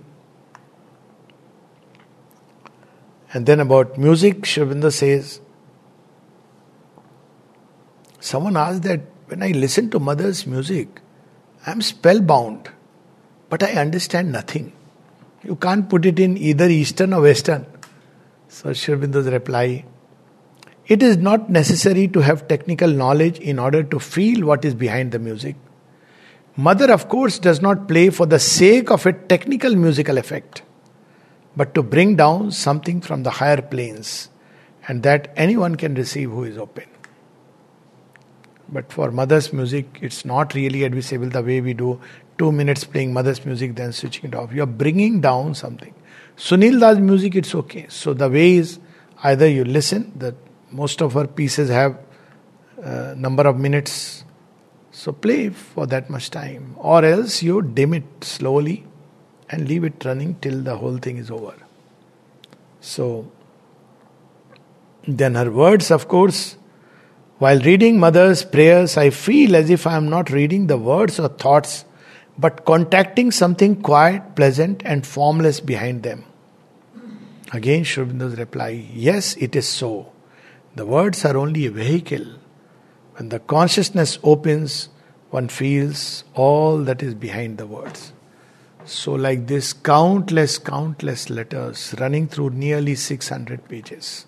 And 3.34 3.46
then 3.46 3.60
about 3.60 3.98
music, 3.98 4.42
Aurobindo 4.42 4.92
says, 4.92 5.42
someone 8.20 8.56
asked 8.56 8.84
that 8.84 9.02
when 9.28 9.42
I 9.42 9.50
listen 9.52 9.90
to 9.90 10.00
mother's 10.00 10.46
music, 10.46 11.02
I'm 11.66 11.82
spellbound, 11.82 12.70
but 13.50 13.64
I 13.64 13.74
understand 13.74 14.32
nothing. 14.32 14.72
You 15.44 15.56
can't 15.56 15.90
put 15.90 16.06
it 16.06 16.20
in 16.20 16.38
either 16.38 16.70
Eastern 16.70 17.14
or 17.14 17.22
Western. 17.22 17.66
So 18.48 18.70
Aurobindo's 18.70 19.28
reply 19.28 19.86
it 20.88 21.02
is 21.02 21.18
not 21.18 21.50
necessary 21.50 22.08
to 22.10 22.20
have 22.20 22.48
technical 22.48 22.90
knowledge 22.90 23.40
in 23.40 23.58
order 23.58 23.84
to 23.84 24.00
feel 24.00 24.46
what 24.46 24.66
is 24.66 24.76
behind 24.76 25.12
the 25.12 25.20
music. 25.20 25.56
Mother, 26.58 26.92
of 26.92 27.08
course, 27.08 27.40
does 27.40 27.62
not 27.62 27.88
play 27.88 28.10
for 28.10 28.26
the 28.26 28.40
sake 28.40 28.92
of 28.92 29.06
a 29.06 29.14
technical 29.14 29.76
musical 29.76 30.18
effect, 30.18 30.62
but 31.56 31.74
to 31.76 31.84
bring 31.84 32.16
down 32.16 32.52
something 32.52 33.02
from 33.02 33.24
the 33.24 33.30
higher 33.30 33.62
planes, 33.62 34.30
and 34.88 35.04
that 35.04 35.32
anyone 35.36 35.76
can 35.76 35.94
receive 35.96 36.30
who 36.30 36.44
is 36.44 36.58
open. 36.58 36.86
But 38.70 38.92
for 38.92 39.12
mother's 39.12 39.54
music, 39.54 40.00
it's 40.02 40.26
not 40.26 40.54
really 40.54 40.84
advisable 40.84 41.30
the 41.30 41.42
way 41.42 41.62
we 41.62 41.74
do 41.74 42.02
two 42.38 42.52
minutes 42.52 42.84
playing 42.84 43.14
mother's 43.14 43.46
music, 43.46 43.76
then 43.76 43.94
switching 43.94 44.30
it 44.30 44.36
off. 44.36 44.52
You're 44.52 44.66
bringing 44.66 45.22
down 45.22 45.54
something. 45.54 45.94
Sunilda's 46.38 47.00
music, 47.00 47.36
it's 47.36 47.54
okay. 47.54 47.86
So 47.90 48.14
the 48.14 48.30
way 48.30 48.56
is 48.56 48.80
either 49.24 49.48
you 49.48 49.64
listen, 49.64 50.12
that 50.16 50.36
most 50.72 51.02
of 51.02 51.14
her 51.14 51.28
pieces 51.28 51.70
have 51.70 52.00
a 52.82 53.12
uh, 53.12 53.14
number 53.16 53.48
of 53.48 53.58
minutes 53.58 54.24
so 54.92 55.12
play 55.12 55.50
for 55.50 55.86
that 55.88 56.10
much 56.10 56.30
time 56.30 56.76
or 56.78 57.04
else 57.04 57.42
you 57.42 57.62
dim 57.62 57.94
it 57.94 58.04
slowly 58.22 58.86
and 59.54 59.70
leave 59.70 59.86
it 59.90 60.06
running 60.10 60.34
till 60.46 60.60
the 60.68 60.76
whole 60.82 60.98
thing 61.06 61.22
is 61.24 61.32
over 61.38 61.54
so 62.82 63.08
then 65.22 65.36
her 65.42 65.50
words 65.62 65.90
of 65.98 66.08
course 66.16 66.42
while 67.46 67.60
reading 67.70 68.00
mother's 68.06 68.44
prayers 68.56 68.98
i 69.06 69.10
feel 69.10 69.56
as 69.62 69.74
if 69.78 69.88
i 69.94 69.96
am 70.02 70.10
not 70.16 70.36
reading 70.38 70.68
the 70.68 70.80
words 70.92 71.20
or 71.26 71.30
thoughts 71.46 71.84
but 72.46 72.64
contacting 72.72 73.30
something 73.42 73.76
quiet 73.90 74.36
pleasant 74.40 74.82
and 74.94 75.12
formless 75.16 75.60
behind 75.74 76.10
them 76.10 76.24
again 77.60 77.84
Aurobindo's 77.92 78.38
reply 78.46 78.70
yes 79.08 79.36
it 79.48 79.62
is 79.64 79.68
so 79.68 79.94
the 80.76 80.86
words 80.88 81.24
are 81.24 81.38
only 81.38 81.68
a 81.68 81.72
vehicle. 81.72 82.26
When 83.16 83.30
the 83.30 83.40
consciousness 83.40 84.18
opens, 84.24 84.90
one 85.30 85.48
feels 85.48 86.24
all 86.34 86.80
that 86.80 87.04
is 87.04 87.14
behind 87.14 87.60
the 87.60 87.68
words. 87.68 88.12
So, 88.86 89.14
like 89.14 89.48
this, 89.48 89.72
countless, 89.72 90.58
countless 90.58 91.30
letters 91.30 91.96
running 92.00 92.28
through 92.28 92.50
nearly 92.52 92.96
600 92.96 93.68
pages. 93.70 94.26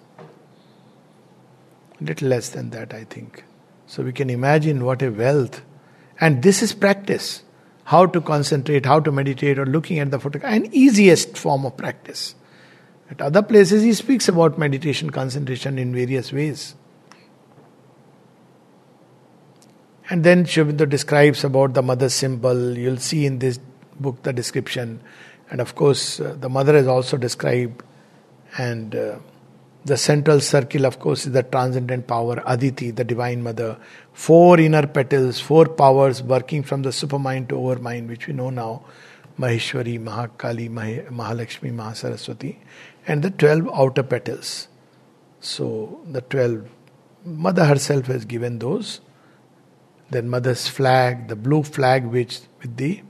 Little 1.99 2.29
less 2.29 2.49
than 2.49 2.69
that, 2.69 2.93
I 2.93 3.03
think. 3.03 3.43
So, 3.85 4.03
we 4.03 4.13
can 4.13 4.29
imagine 4.29 4.85
what 4.85 5.01
a 5.01 5.09
wealth. 5.09 5.61
And 6.19 6.41
this 6.41 6.63
is 6.63 6.73
practice. 6.73 7.43
How 7.83 8.05
to 8.05 8.21
concentrate, 8.21 8.85
how 8.85 8.99
to 9.01 9.11
meditate, 9.11 9.59
or 9.59 9.65
looking 9.65 9.99
at 9.99 10.09
the 10.09 10.19
photograph. 10.19 10.51
An 10.51 10.73
easiest 10.73 11.37
form 11.37 11.65
of 11.65 11.75
practice. 11.75 12.35
At 13.11 13.21
other 13.21 13.41
places, 13.41 13.83
he 13.83 13.93
speaks 13.93 14.27
about 14.27 14.57
meditation, 14.57 15.09
concentration 15.09 15.77
in 15.77 15.93
various 15.93 16.31
ways. 16.31 16.75
And 20.09 20.23
then 20.23 20.45
Sri 20.45 20.71
describes 20.71 21.43
about 21.43 21.73
the 21.73 21.81
mother 21.81 22.09
symbol. 22.09 22.77
You'll 22.77 22.97
see 22.97 23.25
in 23.25 23.39
this 23.39 23.59
book 23.99 24.23
the 24.23 24.33
description. 24.33 25.01
And 25.49 25.61
of 25.61 25.75
course, 25.75 26.19
uh, 26.19 26.35
the 26.39 26.49
mother 26.49 26.75
is 26.75 26.87
also 26.87 27.17
described. 27.17 27.83
And 28.57 28.95
uh, 28.95 29.19
the 29.83 29.97
central 29.97 30.39
circle, 30.39 30.85
of 30.85 30.99
course, 30.99 31.25
is 31.25 31.33
the 31.33 31.43
transcendent 31.43 32.07
power, 32.07 32.41
Aditi, 32.45 32.91
the 32.91 33.03
divine 33.03 33.43
mother. 33.43 33.77
Four 34.13 34.59
inner 34.59 34.87
petals, 34.87 35.39
four 35.39 35.65
powers 35.65 36.23
working 36.23 36.63
from 36.63 36.81
the 36.81 36.89
supermind 36.89 37.49
to 37.49 37.55
overmind, 37.55 38.07
which 38.07 38.27
we 38.27 38.33
know 38.33 38.49
now 38.49 38.85
Maheshwari, 39.37 39.99
Mahakali, 39.99 40.69
Mahalakshmi, 40.69 41.73
Mahasaraswati 41.73 42.55
and 43.07 43.23
the 43.23 43.29
12 43.29 43.69
outer 43.73 44.03
petals. 44.03 44.67
So 45.39 46.01
the 46.07 46.21
12, 46.21 46.69
Mother 47.23 47.65
herself 47.65 48.05
has 48.07 48.25
given 48.25 48.59
those. 48.59 49.01
Then 50.09 50.29
Mother's 50.29 50.67
flag, 50.67 51.27
the 51.27 51.35
blue 51.35 51.63
flag 51.63 52.05
which 52.05 52.39
with 52.61 52.77
the 52.77 53.01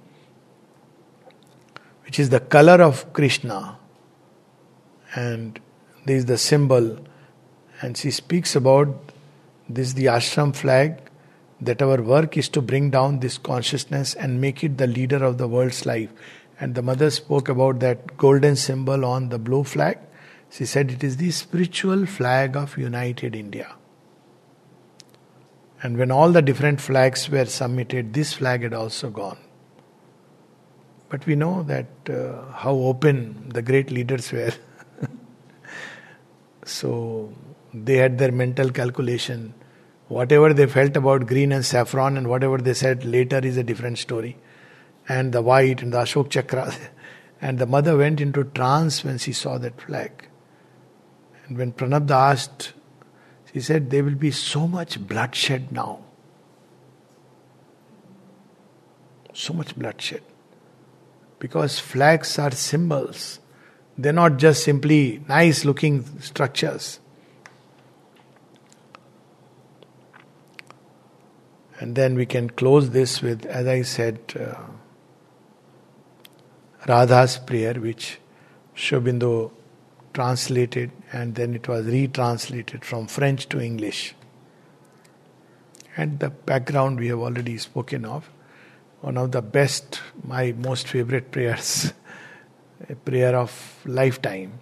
which 2.05 2.19
is 2.19 2.29
the 2.29 2.39
color 2.39 2.81
of 2.81 3.11
Krishna. 3.13 3.77
And 5.13 5.59
this 6.05 6.19
is 6.19 6.25
the 6.25 6.37
symbol. 6.37 6.99
And 7.81 7.97
she 7.97 8.11
speaks 8.11 8.55
about 8.55 9.11
this 9.67 9.93
the 9.93 10.05
ashram 10.05 10.55
flag, 10.55 11.01
that 11.59 11.81
our 11.81 12.01
work 12.01 12.37
is 12.37 12.49
to 12.49 12.61
bring 12.61 12.91
down 12.91 13.19
this 13.19 13.37
consciousness 13.37 14.13
and 14.13 14.39
make 14.39 14.63
it 14.63 14.77
the 14.77 14.87
leader 14.87 15.23
of 15.23 15.37
the 15.37 15.47
world's 15.47 15.85
life. 15.85 16.11
And 16.59 16.75
the 16.75 16.81
mother 16.81 17.09
spoke 17.09 17.49
about 17.49 17.79
that 17.79 18.17
golden 18.17 18.55
symbol 18.55 19.03
on 19.03 19.29
the 19.29 19.39
blue 19.39 19.63
flag. 19.63 19.97
She 20.49 20.65
said 20.65 20.91
it 20.91 21.03
is 21.03 21.17
the 21.17 21.31
spiritual 21.31 22.05
flag 22.05 22.55
of 22.55 22.77
united 22.77 23.35
India. 23.35 23.75
And 25.81 25.97
when 25.97 26.11
all 26.11 26.31
the 26.31 26.41
different 26.41 26.81
flags 26.81 27.29
were 27.29 27.45
submitted, 27.45 28.13
this 28.13 28.33
flag 28.33 28.63
had 28.63 28.73
also 28.73 29.09
gone. 29.09 29.37
But 31.09 31.25
we 31.25 31.35
know 31.35 31.63
that 31.63 31.87
uh, 32.09 32.51
how 32.51 32.73
open 32.73 33.49
the 33.49 33.61
great 33.61 33.91
leaders 33.91 34.31
were. 34.31 34.53
so 36.65 37.31
they 37.73 37.97
had 37.97 38.17
their 38.17 38.31
mental 38.31 38.69
calculation. 38.71 39.53
Whatever 40.07 40.53
they 40.53 40.67
felt 40.67 40.95
about 40.95 41.27
green 41.27 41.51
and 41.51 41.65
saffron 41.65 42.17
and 42.17 42.27
whatever 42.27 42.57
they 42.57 42.73
said 42.73 43.05
later 43.05 43.39
is 43.39 43.57
a 43.57 43.63
different 43.63 43.97
story 43.97 44.37
and 45.07 45.31
the 45.31 45.41
white 45.41 45.81
and 45.81 45.93
the 45.93 45.97
Ashok 45.99 46.29
Chakra. 46.29 46.73
And 47.41 47.59
the 47.59 47.65
mother 47.65 47.97
went 47.97 48.21
into 48.21 48.45
trance 48.45 49.03
when 49.03 49.17
she 49.17 49.33
saw 49.33 49.57
that 49.57 49.79
flag. 49.79 50.29
And 51.45 51.57
when 51.57 51.73
Pranabda 51.73 52.11
asked, 52.11 52.73
she 53.53 53.59
said, 53.59 53.89
There 53.89 54.03
will 54.03 54.15
be 54.15 54.31
so 54.31 54.67
much 54.67 55.05
bloodshed 55.05 55.71
now. 55.71 55.99
So 59.33 59.53
much 59.53 59.75
bloodshed. 59.75 60.23
Because 61.39 61.79
flags 61.79 62.39
are 62.39 62.51
symbols, 62.51 63.39
they're 63.97 64.13
not 64.13 64.37
just 64.37 64.63
simply 64.63 65.21
nice 65.27 65.65
looking 65.65 66.19
structures. 66.19 66.99
And 71.79 71.95
then 71.95 72.15
we 72.15 72.25
can 72.25 72.49
close 72.49 72.89
this 72.91 73.21
with, 73.21 73.45
as 73.45 73.67
I 73.67 73.81
said, 73.81 74.19
uh, 74.39 74.55
Radha's 76.87 77.37
prayer, 77.37 77.73
which 77.73 78.19
Sri 78.73 78.99
Aurobindo 78.99 79.51
translated 80.13 80.91
and 81.11 81.35
then 81.35 81.53
it 81.53 81.67
was 81.67 81.85
retranslated 81.85 82.83
from 82.83 83.07
French 83.07 83.47
to 83.49 83.59
English. 83.59 84.15
And 85.97 86.19
the 86.19 86.29
background 86.29 86.99
we 86.99 87.07
have 87.07 87.19
already 87.19 87.57
spoken 87.57 88.05
of. 88.05 88.29
One 89.05 89.17
of 89.17 89.31
the 89.31 89.41
best, 89.43 90.01
my 90.23 90.51
most 90.53 90.87
favorite 90.87 91.29
prayers, 91.29 91.93
a 92.89 92.95
prayer 92.95 93.35
of 93.35 93.51
lifetime. 93.85 94.53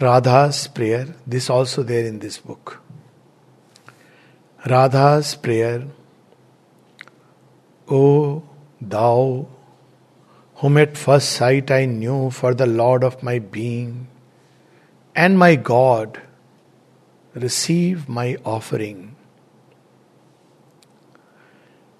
Radha's 0.00 0.66
prayer, 0.66 1.14
this 1.24 1.48
also 1.48 1.84
there 1.84 2.04
in 2.04 2.18
this 2.18 2.38
book. 2.38 2.80
Radha's 4.66 5.36
prayer, 5.36 5.86
O 7.86 8.42
thou 8.80 9.46
whom 10.56 10.78
at 10.78 10.98
first 10.98 11.30
sight 11.30 11.70
I 11.70 11.84
knew 11.84 12.30
for 12.30 12.54
the 12.54 12.66
Lord 12.66 13.04
of 13.04 13.22
my 13.22 13.38
being 13.38 14.08
and 15.14 15.38
my 15.38 15.54
God, 15.54 16.20
receive 17.34 18.08
my 18.08 18.36
offering. 18.44 19.13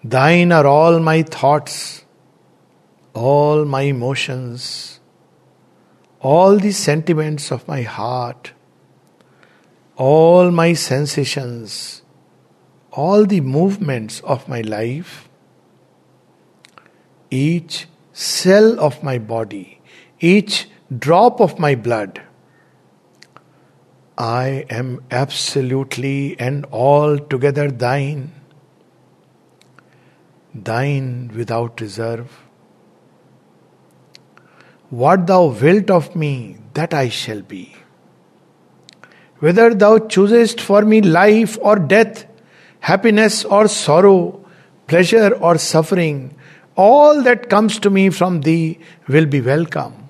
Thine 0.07 0.53
are 0.53 0.67
all 0.67 1.01
my 1.01 1.23
thoughts, 1.23 2.05
all 3.15 3.65
my 3.65 3.83
emotions, 3.83 5.01
all 6.21 6.59
the 6.59 6.73
sentiments 6.73 7.51
of 7.51 7.67
my 7.67 7.81
heart, 7.81 8.53
all 9.97 10.51
my 10.51 10.75
sensations, 10.75 12.03
all 12.93 13.25
the 13.25 13.41
movements 13.41 14.21
of 14.21 14.47
my 14.47 14.61
life, 14.61 15.27
each 17.31 17.87
cell 18.13 18.79
of 18.79 19.03
my 19.03 19.17
body, 19.17 19.81
each 20.21 20.69
drop 20.99 21.41
of 21.41 21.59
my 21.59 21.75
blood. 21.75 22.21
I 24.19 24.67
am 24.69 25.03
absolutely 25.11 26.39
and 26.39 26.67
altogether 26.67 27.71
thine, 27.71 28.34
thine 30.55 31.31
without 31.35 31.81
reserve. 31.81 32.31
What 34.91 35.27
thou 35.27 35.47
wilt 35.47 35.91
of 35.91 36.15
me, 36.15 36.59
that 36.75 36.95
I 36.95 37.09
shall 37.09 37.43
be. 37.43 37.75
Whether 39.41 39.75
thou 39.75 39.99
choosest 39.99 40.61
for 40.61 40.83
me 40.83 41.01
life 41.01 41.59
or 41.61 41.79
death, 41.79 42.27
happiness 42.81 43.45
or 43.45 43.67
sorrow, 43.69 44.45
pleasure 44.87 45.35
or 45.35 45.59
suffering, 45.59 46.37
all 46.77 47.23
that 47.23 47.51
comes 47.51 47.79
to 47.81 47.91
me 47.91 48.11
from 48.11 48.43
thee 48.43 48.79
will 49.09 49.27
be 49.27 49.41
welcome. 49.41 50.09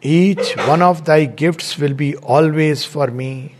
Each 0.00 0.56
one 0.56 0.82
of 0.82 1.04
thy 1.04 1.24
gifts 1.24 1.78
will 1.78 1.94
be 1.94 2.16
always 2.16 2.84
for 2.84 3.08
me 3.08 3.54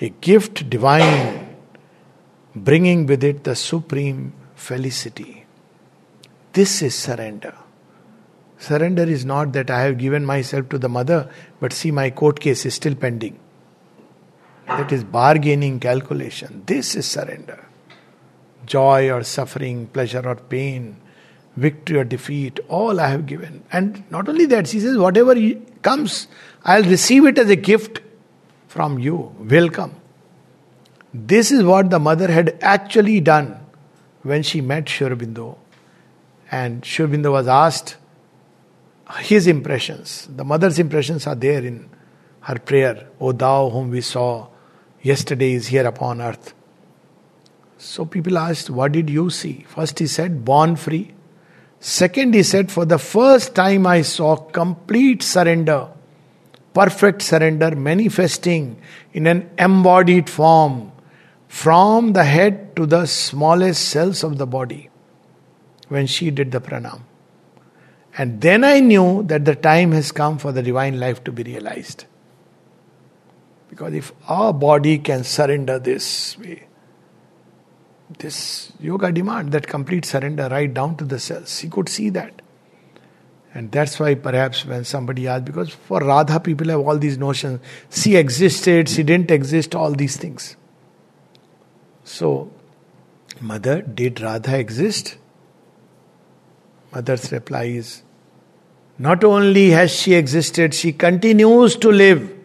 a 0.00 0.08
gift 0.08 0.70
divine, 0.70 1.56
bringing 2.54 3.06
with 3.06 3.22
it 3.22 3.44
the 3.44 3.54
supreme 3.54 4.32
felicity. 4.60 5.46
This 6.52 6.82
is 6.82 6.94
surrender. 6.94 7.54
Surrender 8.58 9.04
is 9.04 9.24
not 9.24 9.52
that 9.54 9.70
I 9.70 9.80
have 9.82 9.98
given 9.98 10.26
myself 10.26 10.68
to 10.70 10.78
the 10.78 10.88
mother, 10.88 11.30
but 11.60 11.72
see, 11.72 11.90
my 11.90 12.10
court 12.10 12.40
case 12.40 12.66
is 12.66 12.74
still 12.74 12.94
pending. 12.94 13.38
That 14.66 14.92
is 14.92 15.02
bargaining 15.02 15.80
calculation. 15.80 16.62
This 16.66 16.94
is 16.94 17.06
surrender 17.06 17.66
joy 18.66 19.10
or 19.10 19.22
suffering, 19.24 19.86
pleasure 19.88 20.26
or 20.26 20.36
pain, 20.36 20.96
victory 21.56 21.98
or 21.98 22.04
defeat, 22.04 22.60
all 22.68 23.00
I 23.00 23.08
have 23.08 23.26
given. 23.26 23.64
And 23.72 24.04
not 24.10 24.28
only 24.28 24.46
that, 24.46 24.68
she 24.68 24.80
says, 24.80 24.96
whatever 24.96 25.34
comes, 25.82 26.28
I'll 26.64 26.84
receive 26.84 27.26
it 27.26 27.38
as 27.38 27.50
a 27.50 27.56
gift 27.56 28.00
from 28.68 28.98
you. 28.98 29.34
Welcome. 29.38 29.96
This 31.12 31.50
is 31.50 31.64
what 31.64 31.90
the 31.90 31.98
mother 31.98 32.30
had 32.30 32.58
actually 32.60 33.20
done 33.20 33.59
when 34.22 34.42
she 34.42 34.60
met 34.60 34.88
Sri 34.88 35.08
Aurobindo. 35.08 35.56
And 36.50 36.84
Sri 36.84 37.06
Aurobindo 37.06 37.32
was 37.32 37.48
asked 37.48 37.96
his 39.18 39.46
impressions. 39.46 40.28
The 40.30 40.44
mother's 40.44 40.78
impressions 40.78 41.26
are 41.26 41.34
there 41.34 41.64
in 41.64 41.88
her 42.40 42.58
prayer. 42.58 43.08
O 43.20 43.32
thou 43.32 43.70
whom 43.70 43.90
we 43.90 44.00
saw 44.00 44.48
yesterday 45.02 45.52
is 45.52 45.68
here 45.68 45.86
upon 45.86 46.20
earth. 46.20 46.54
So 47.78 48.04
people 48.04 48.38
asked, 48.38 48.70
What 48.70 48.92
did 48.92 49.08
you 49.08 49.30
see? 49.30 49.64
First 49.68 49.98
he 49.98 50.06
said, 50.06 50.44
Born 50.44 50.76
free. 50.76 51.14
Second, 51.80 52.34
he 52.34 52.42
said, 52.42 52.70
For 52.70 52.84
the 52.84 52.98
first 52.98 53.54
time 53.54 53.86
I 53.86 54.02
saw 54.02 54.36
complete 54.36 55.22
surrender, 55.22 55.88
perfect 56.74 57.22
surrender 57.22 57.74
manifesting 57.74 58.80
in 59.14 59.26
an 59.26 59.48
embodied 59.58 60.28
form 60.28 60.92
from 61.50 62.12
the 62.12 62.22
head 62.22 62.76
to 62.76 62.86
the 62.86 63.04
smallest 63.06 63.88
cells 63.88 64.22
of 64.22 64.38
the 64.38 64.46
body 64.46 64.88
when 65.88 66.06
she 66.06 66.30
did 66.30 66.52
the 66.52 66.60
pranam. 66.60 67.00
And 68.16 68.40
then 68.40 68.62
I 68.62 68.78
knew 68.78 69.24
that 69.24 69.44
the 69.44 69.56
time 69.56 69.90
has 69.90 70.12
come 70.12 70.38
for 70.38 70.52
the 70.52 70.62
divine 70.62 71.00
life 71.00 71.24
to 71.24 71.32
be 71.32 71.42
realized. 71.42 72.04
Because 73.68 73.94
if 73.94 74.12
our 74.28 74.52
body 74.52 74.98
can 74.98 75.24
surrender 75.24 75.80
this 75.80 76.38
way, 76.38 76.68
this 78.18 78.72
yoga 78.78 79.10
demand 79.10 79.50
that 79.50 79.66
complete 79.66 80.04
surrender 80.04 80.48
right 80.48 80.72
down 80.72 80.96
to 80.98 81.04
the 81.04 81.18
cells. 81.18 81.58
He 81.58 81.68
could 81.68 81.88
see 81.88 82.10
that. 82.10 82.42
And 83.54 83.72
that's 83.72 83.98
why 83.98 84.14
perhaps 84.14 84.64
when 84.64 84.84
somebody 84.84 85.26
asked, 85.26 85.46
because 85.46 85.70
for 85.70 85.98
Radha 85.98 86.38
people 86.38 86.68
have 86.68 86.78
all 86.78 86.96
these 86.96 87.18
notions. 87.18 87.60
She 87.90 88.14
existed, 88.14 88.88
she 88.88 89.02
didn't 89.02 89.32
exist, 89.32 89.74
all 89.74 89.90
these 89.90 90.16
things. 90.16 90.54
So, 92.12 92.50
Mother, 93.40 93.82
did 93.82 94.20
Radha 94.20 94.58
exist? 94.58 95.16
Mother's 96.92 97.30
reply 97.32 97.64
is, 97.64 98.02
not 98.98 99.22
only 99.24 99.70
has 99.70 99.90
she 99.90 100.14
existed, 100.14 100.74
she 100.74 100.92
continues 100.92 101.76
to 101.76 101.90
live. 101.90 102.36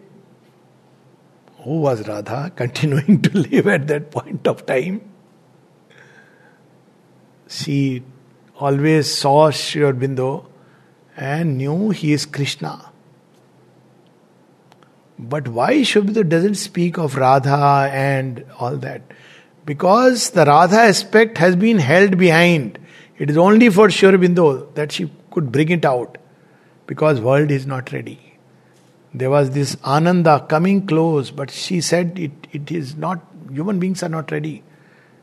Who 1.64 1.80
was 1.80 2.06
Radha 2.06 2.52
continuing 2.56 3.20
to 3.22 3.36
live 3.36 3.66
at 3.66 3.86
that 3.88 4.10
point 4.10 4.46
of 4.46 4.64
time? 4.66 5.02
she 7.48 8.02
always 8.58 9.12
saw 9.12 9.50
Sri 9.50 9.82
Aurobindo 9.82 10.46
and 11.16 11.58
knew 11.58 11.90
he 11.90 12.12
is 12.12 12.26
Krishna. 12.26 12.92
But 15.18 15.48
why 15.48 15.82
Sri 15.82 16.02
doesn't 16.02 16.56
speak 16.56 16.98
of 16.98 17.16
Radha 17.16 17.88
and 17.92 18.44
all 18.58 18.76
that? 18.78 19.02
Because 19.66 20.30
the 20.30 20.44
Radha 20.44 20.76
aspect 20.76 21.38
has 21.38 21.56
been 21.56 21.78
held 21.78 22.16
behind. 22.16 22.78
It 23.18 23.30
is 23.30 23.36
only 23.36 23.68
for 23.68 23.90
Sri 23.90 24.08
Aurobindo 24.10 24.74
that 24.76 24.92
she 24.92 25.10
could 25.32 25.50
bring 25.50 25.70
it 25.70 25.84
out. 25.84 26.18
Because 26.86 27.20
world 27.20 27.50
is 27.50 27.66
not 27.66 27.92
ready. 27.92 28.38
There 29.12 29.28
was 29.28 29.50
this 29.50 29.76
Ananda 29.84 30.46
coming 30.48 30.86
close, 30.86 31.32
but 31.32 31.50
she 31.50 31.80
said 31.80 32.18
it, 32.18 32.30
it 32.52 32.70
is 32.70 32.94
not, 32.96 33.20
human 33.50 33.80
beings 33.80 34.02
are 34.04 34.08
not 34.08 34.30
ready. 34.30 34.62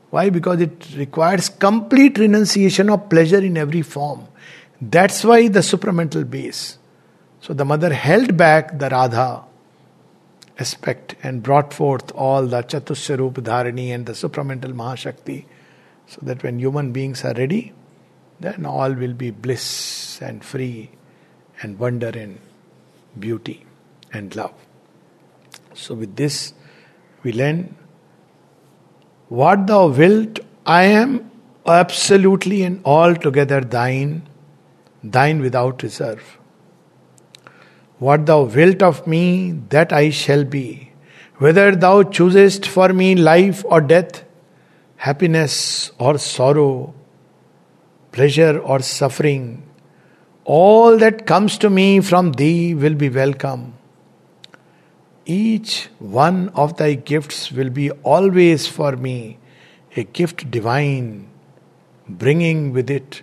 Why? 0.10 0.30
Because 0.30 0.60
it 0.60 0.96
requires 0.98 1.48
complete 1.48 2.18
renunciation 2.18 2.90
of 2.90 3.10
pleasure 3.10 3.40
in 3.40 3.58
every 3.58 3.82
form. 3.82 4.28
That's 4.82 5.24
why 5.24 5.48
the 5.48 5.60
supramental 5.60 6.30
base. 6.30 6.78
So 7.40 7.54
the 7.54 7.66
mother 7.66 7.94
held 7.94 8.36
back 8.36 8.78
the 8.78 8.90
Radha 8.90 9.46
aspect 10.60 11.16
and 11.24 11.42
brought 11.42 11.74
forth 11.74 12.12
all 12.14 12.46
the 12.46 12.62
Chatusharup 12.62 13.34
Dharani 13.34 13.90
and 13.90 14.06
the 14.06 14.14
supramental 14.14 14.74
Mahashakti 14.74 15.46
so 16.08 16.20
that 16.22 16.44
when 16.44 16.60
human 16.60 16.92
beings 16.92 17.24
are 17.24 17.34
ready, 17.34 17.74
then 18.40 18.66
all 18.66 18.94
will 18.94 19.14
be 19.14 19.32
bliss 19.32 20.22
and 20.22 20.44
free 20.44 20.92
and 21.62 21.80
wonder 21.80 22.10
and 22.10 22.40
beauty 23.18 23.66
and 24.12 24.36
love. 24.36 24.54
So, 25.74 25.96
with 25.96 26.16
this, 26.16 26.54
we 27.24 27.32
learn 27.32 27.76
what 29.30 29.66
thou 29.66 29.88
wilt, 29.88 30.40
I 30.66 30.84
am 30.84 31.32
absolutely 31.66 32.64
and 32.64 32.82
altogether 32.86 33.62
thine, 33.62 34.28
thine 35.04 35.40
without 35.40 35.82
reserve. 35.82 36.38
What 38.04 38.26
thou 38.26 38.42
wilt 38.44 38.84
of 38.84 39.08
me, 39.08 39.54
that 39.70 39.94
I 39.94 40.10
shall 40.10 40.44
be. 40.44 40.92
Whether 41.38 41.74
thou 41.74 42.04
choosest 42.04 42.66
for 42.68 42.90
me 42.90 43.16
life 43.16 43.64
or 43.66 43.80
death, 43.80 44.26
happiness 44.98 45.92
or 45.98 46.18
sorrow, 46.18 46.94
pleasure 48.12 48.60
or 48.60 48.80
suffering, 48.80 49.64
all 50.44 50.98
that 50.98 51.26
comes 51.26 51.58
to 51.60 51.70
me 51.70 52.02
from 52.02 52.34
thee 52.34 52.76
will 52.76 52.96
be 52.96 53.10
welcome. 53.10 53.76
Each 55.26 55.88
one 56.00 56.50
of 56.50 56.76
thy 56.76 56.96
gifts 56.96 57.54
will 57.54 57.70
be 57.70 57.90
always 58.16 58.68
for 58.68 58.98
me 58.98 59.38
a 59.96 60.04
gift 60.04 60.52
divine, 60.52 61.30
bringing 62.10 62.74
with 62.74 62.90
it 62.90 63.22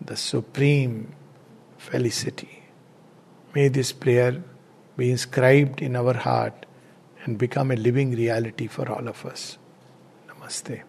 the 0.00 0.16
supreme 0.16 1.12
felicity. 1.78 2.57
May 3.58 3.66
this 3.66 3.90
prayer 3.90 4.40
be 4.96 5.10
inscribed 5.10 5.82
in 5.82 5.96
our 5.96 6.14
heart 6.14 6.64
and 7.24 7.36
become 7.36 7.72
a 7.72 7.74
living 7.74 8.12
reality 8.12 8.68
for 8.68 8.88
all 8.88 9.08
of 9.08 9.26
us. 9.26 9.58
Namaste. 10.28 10.87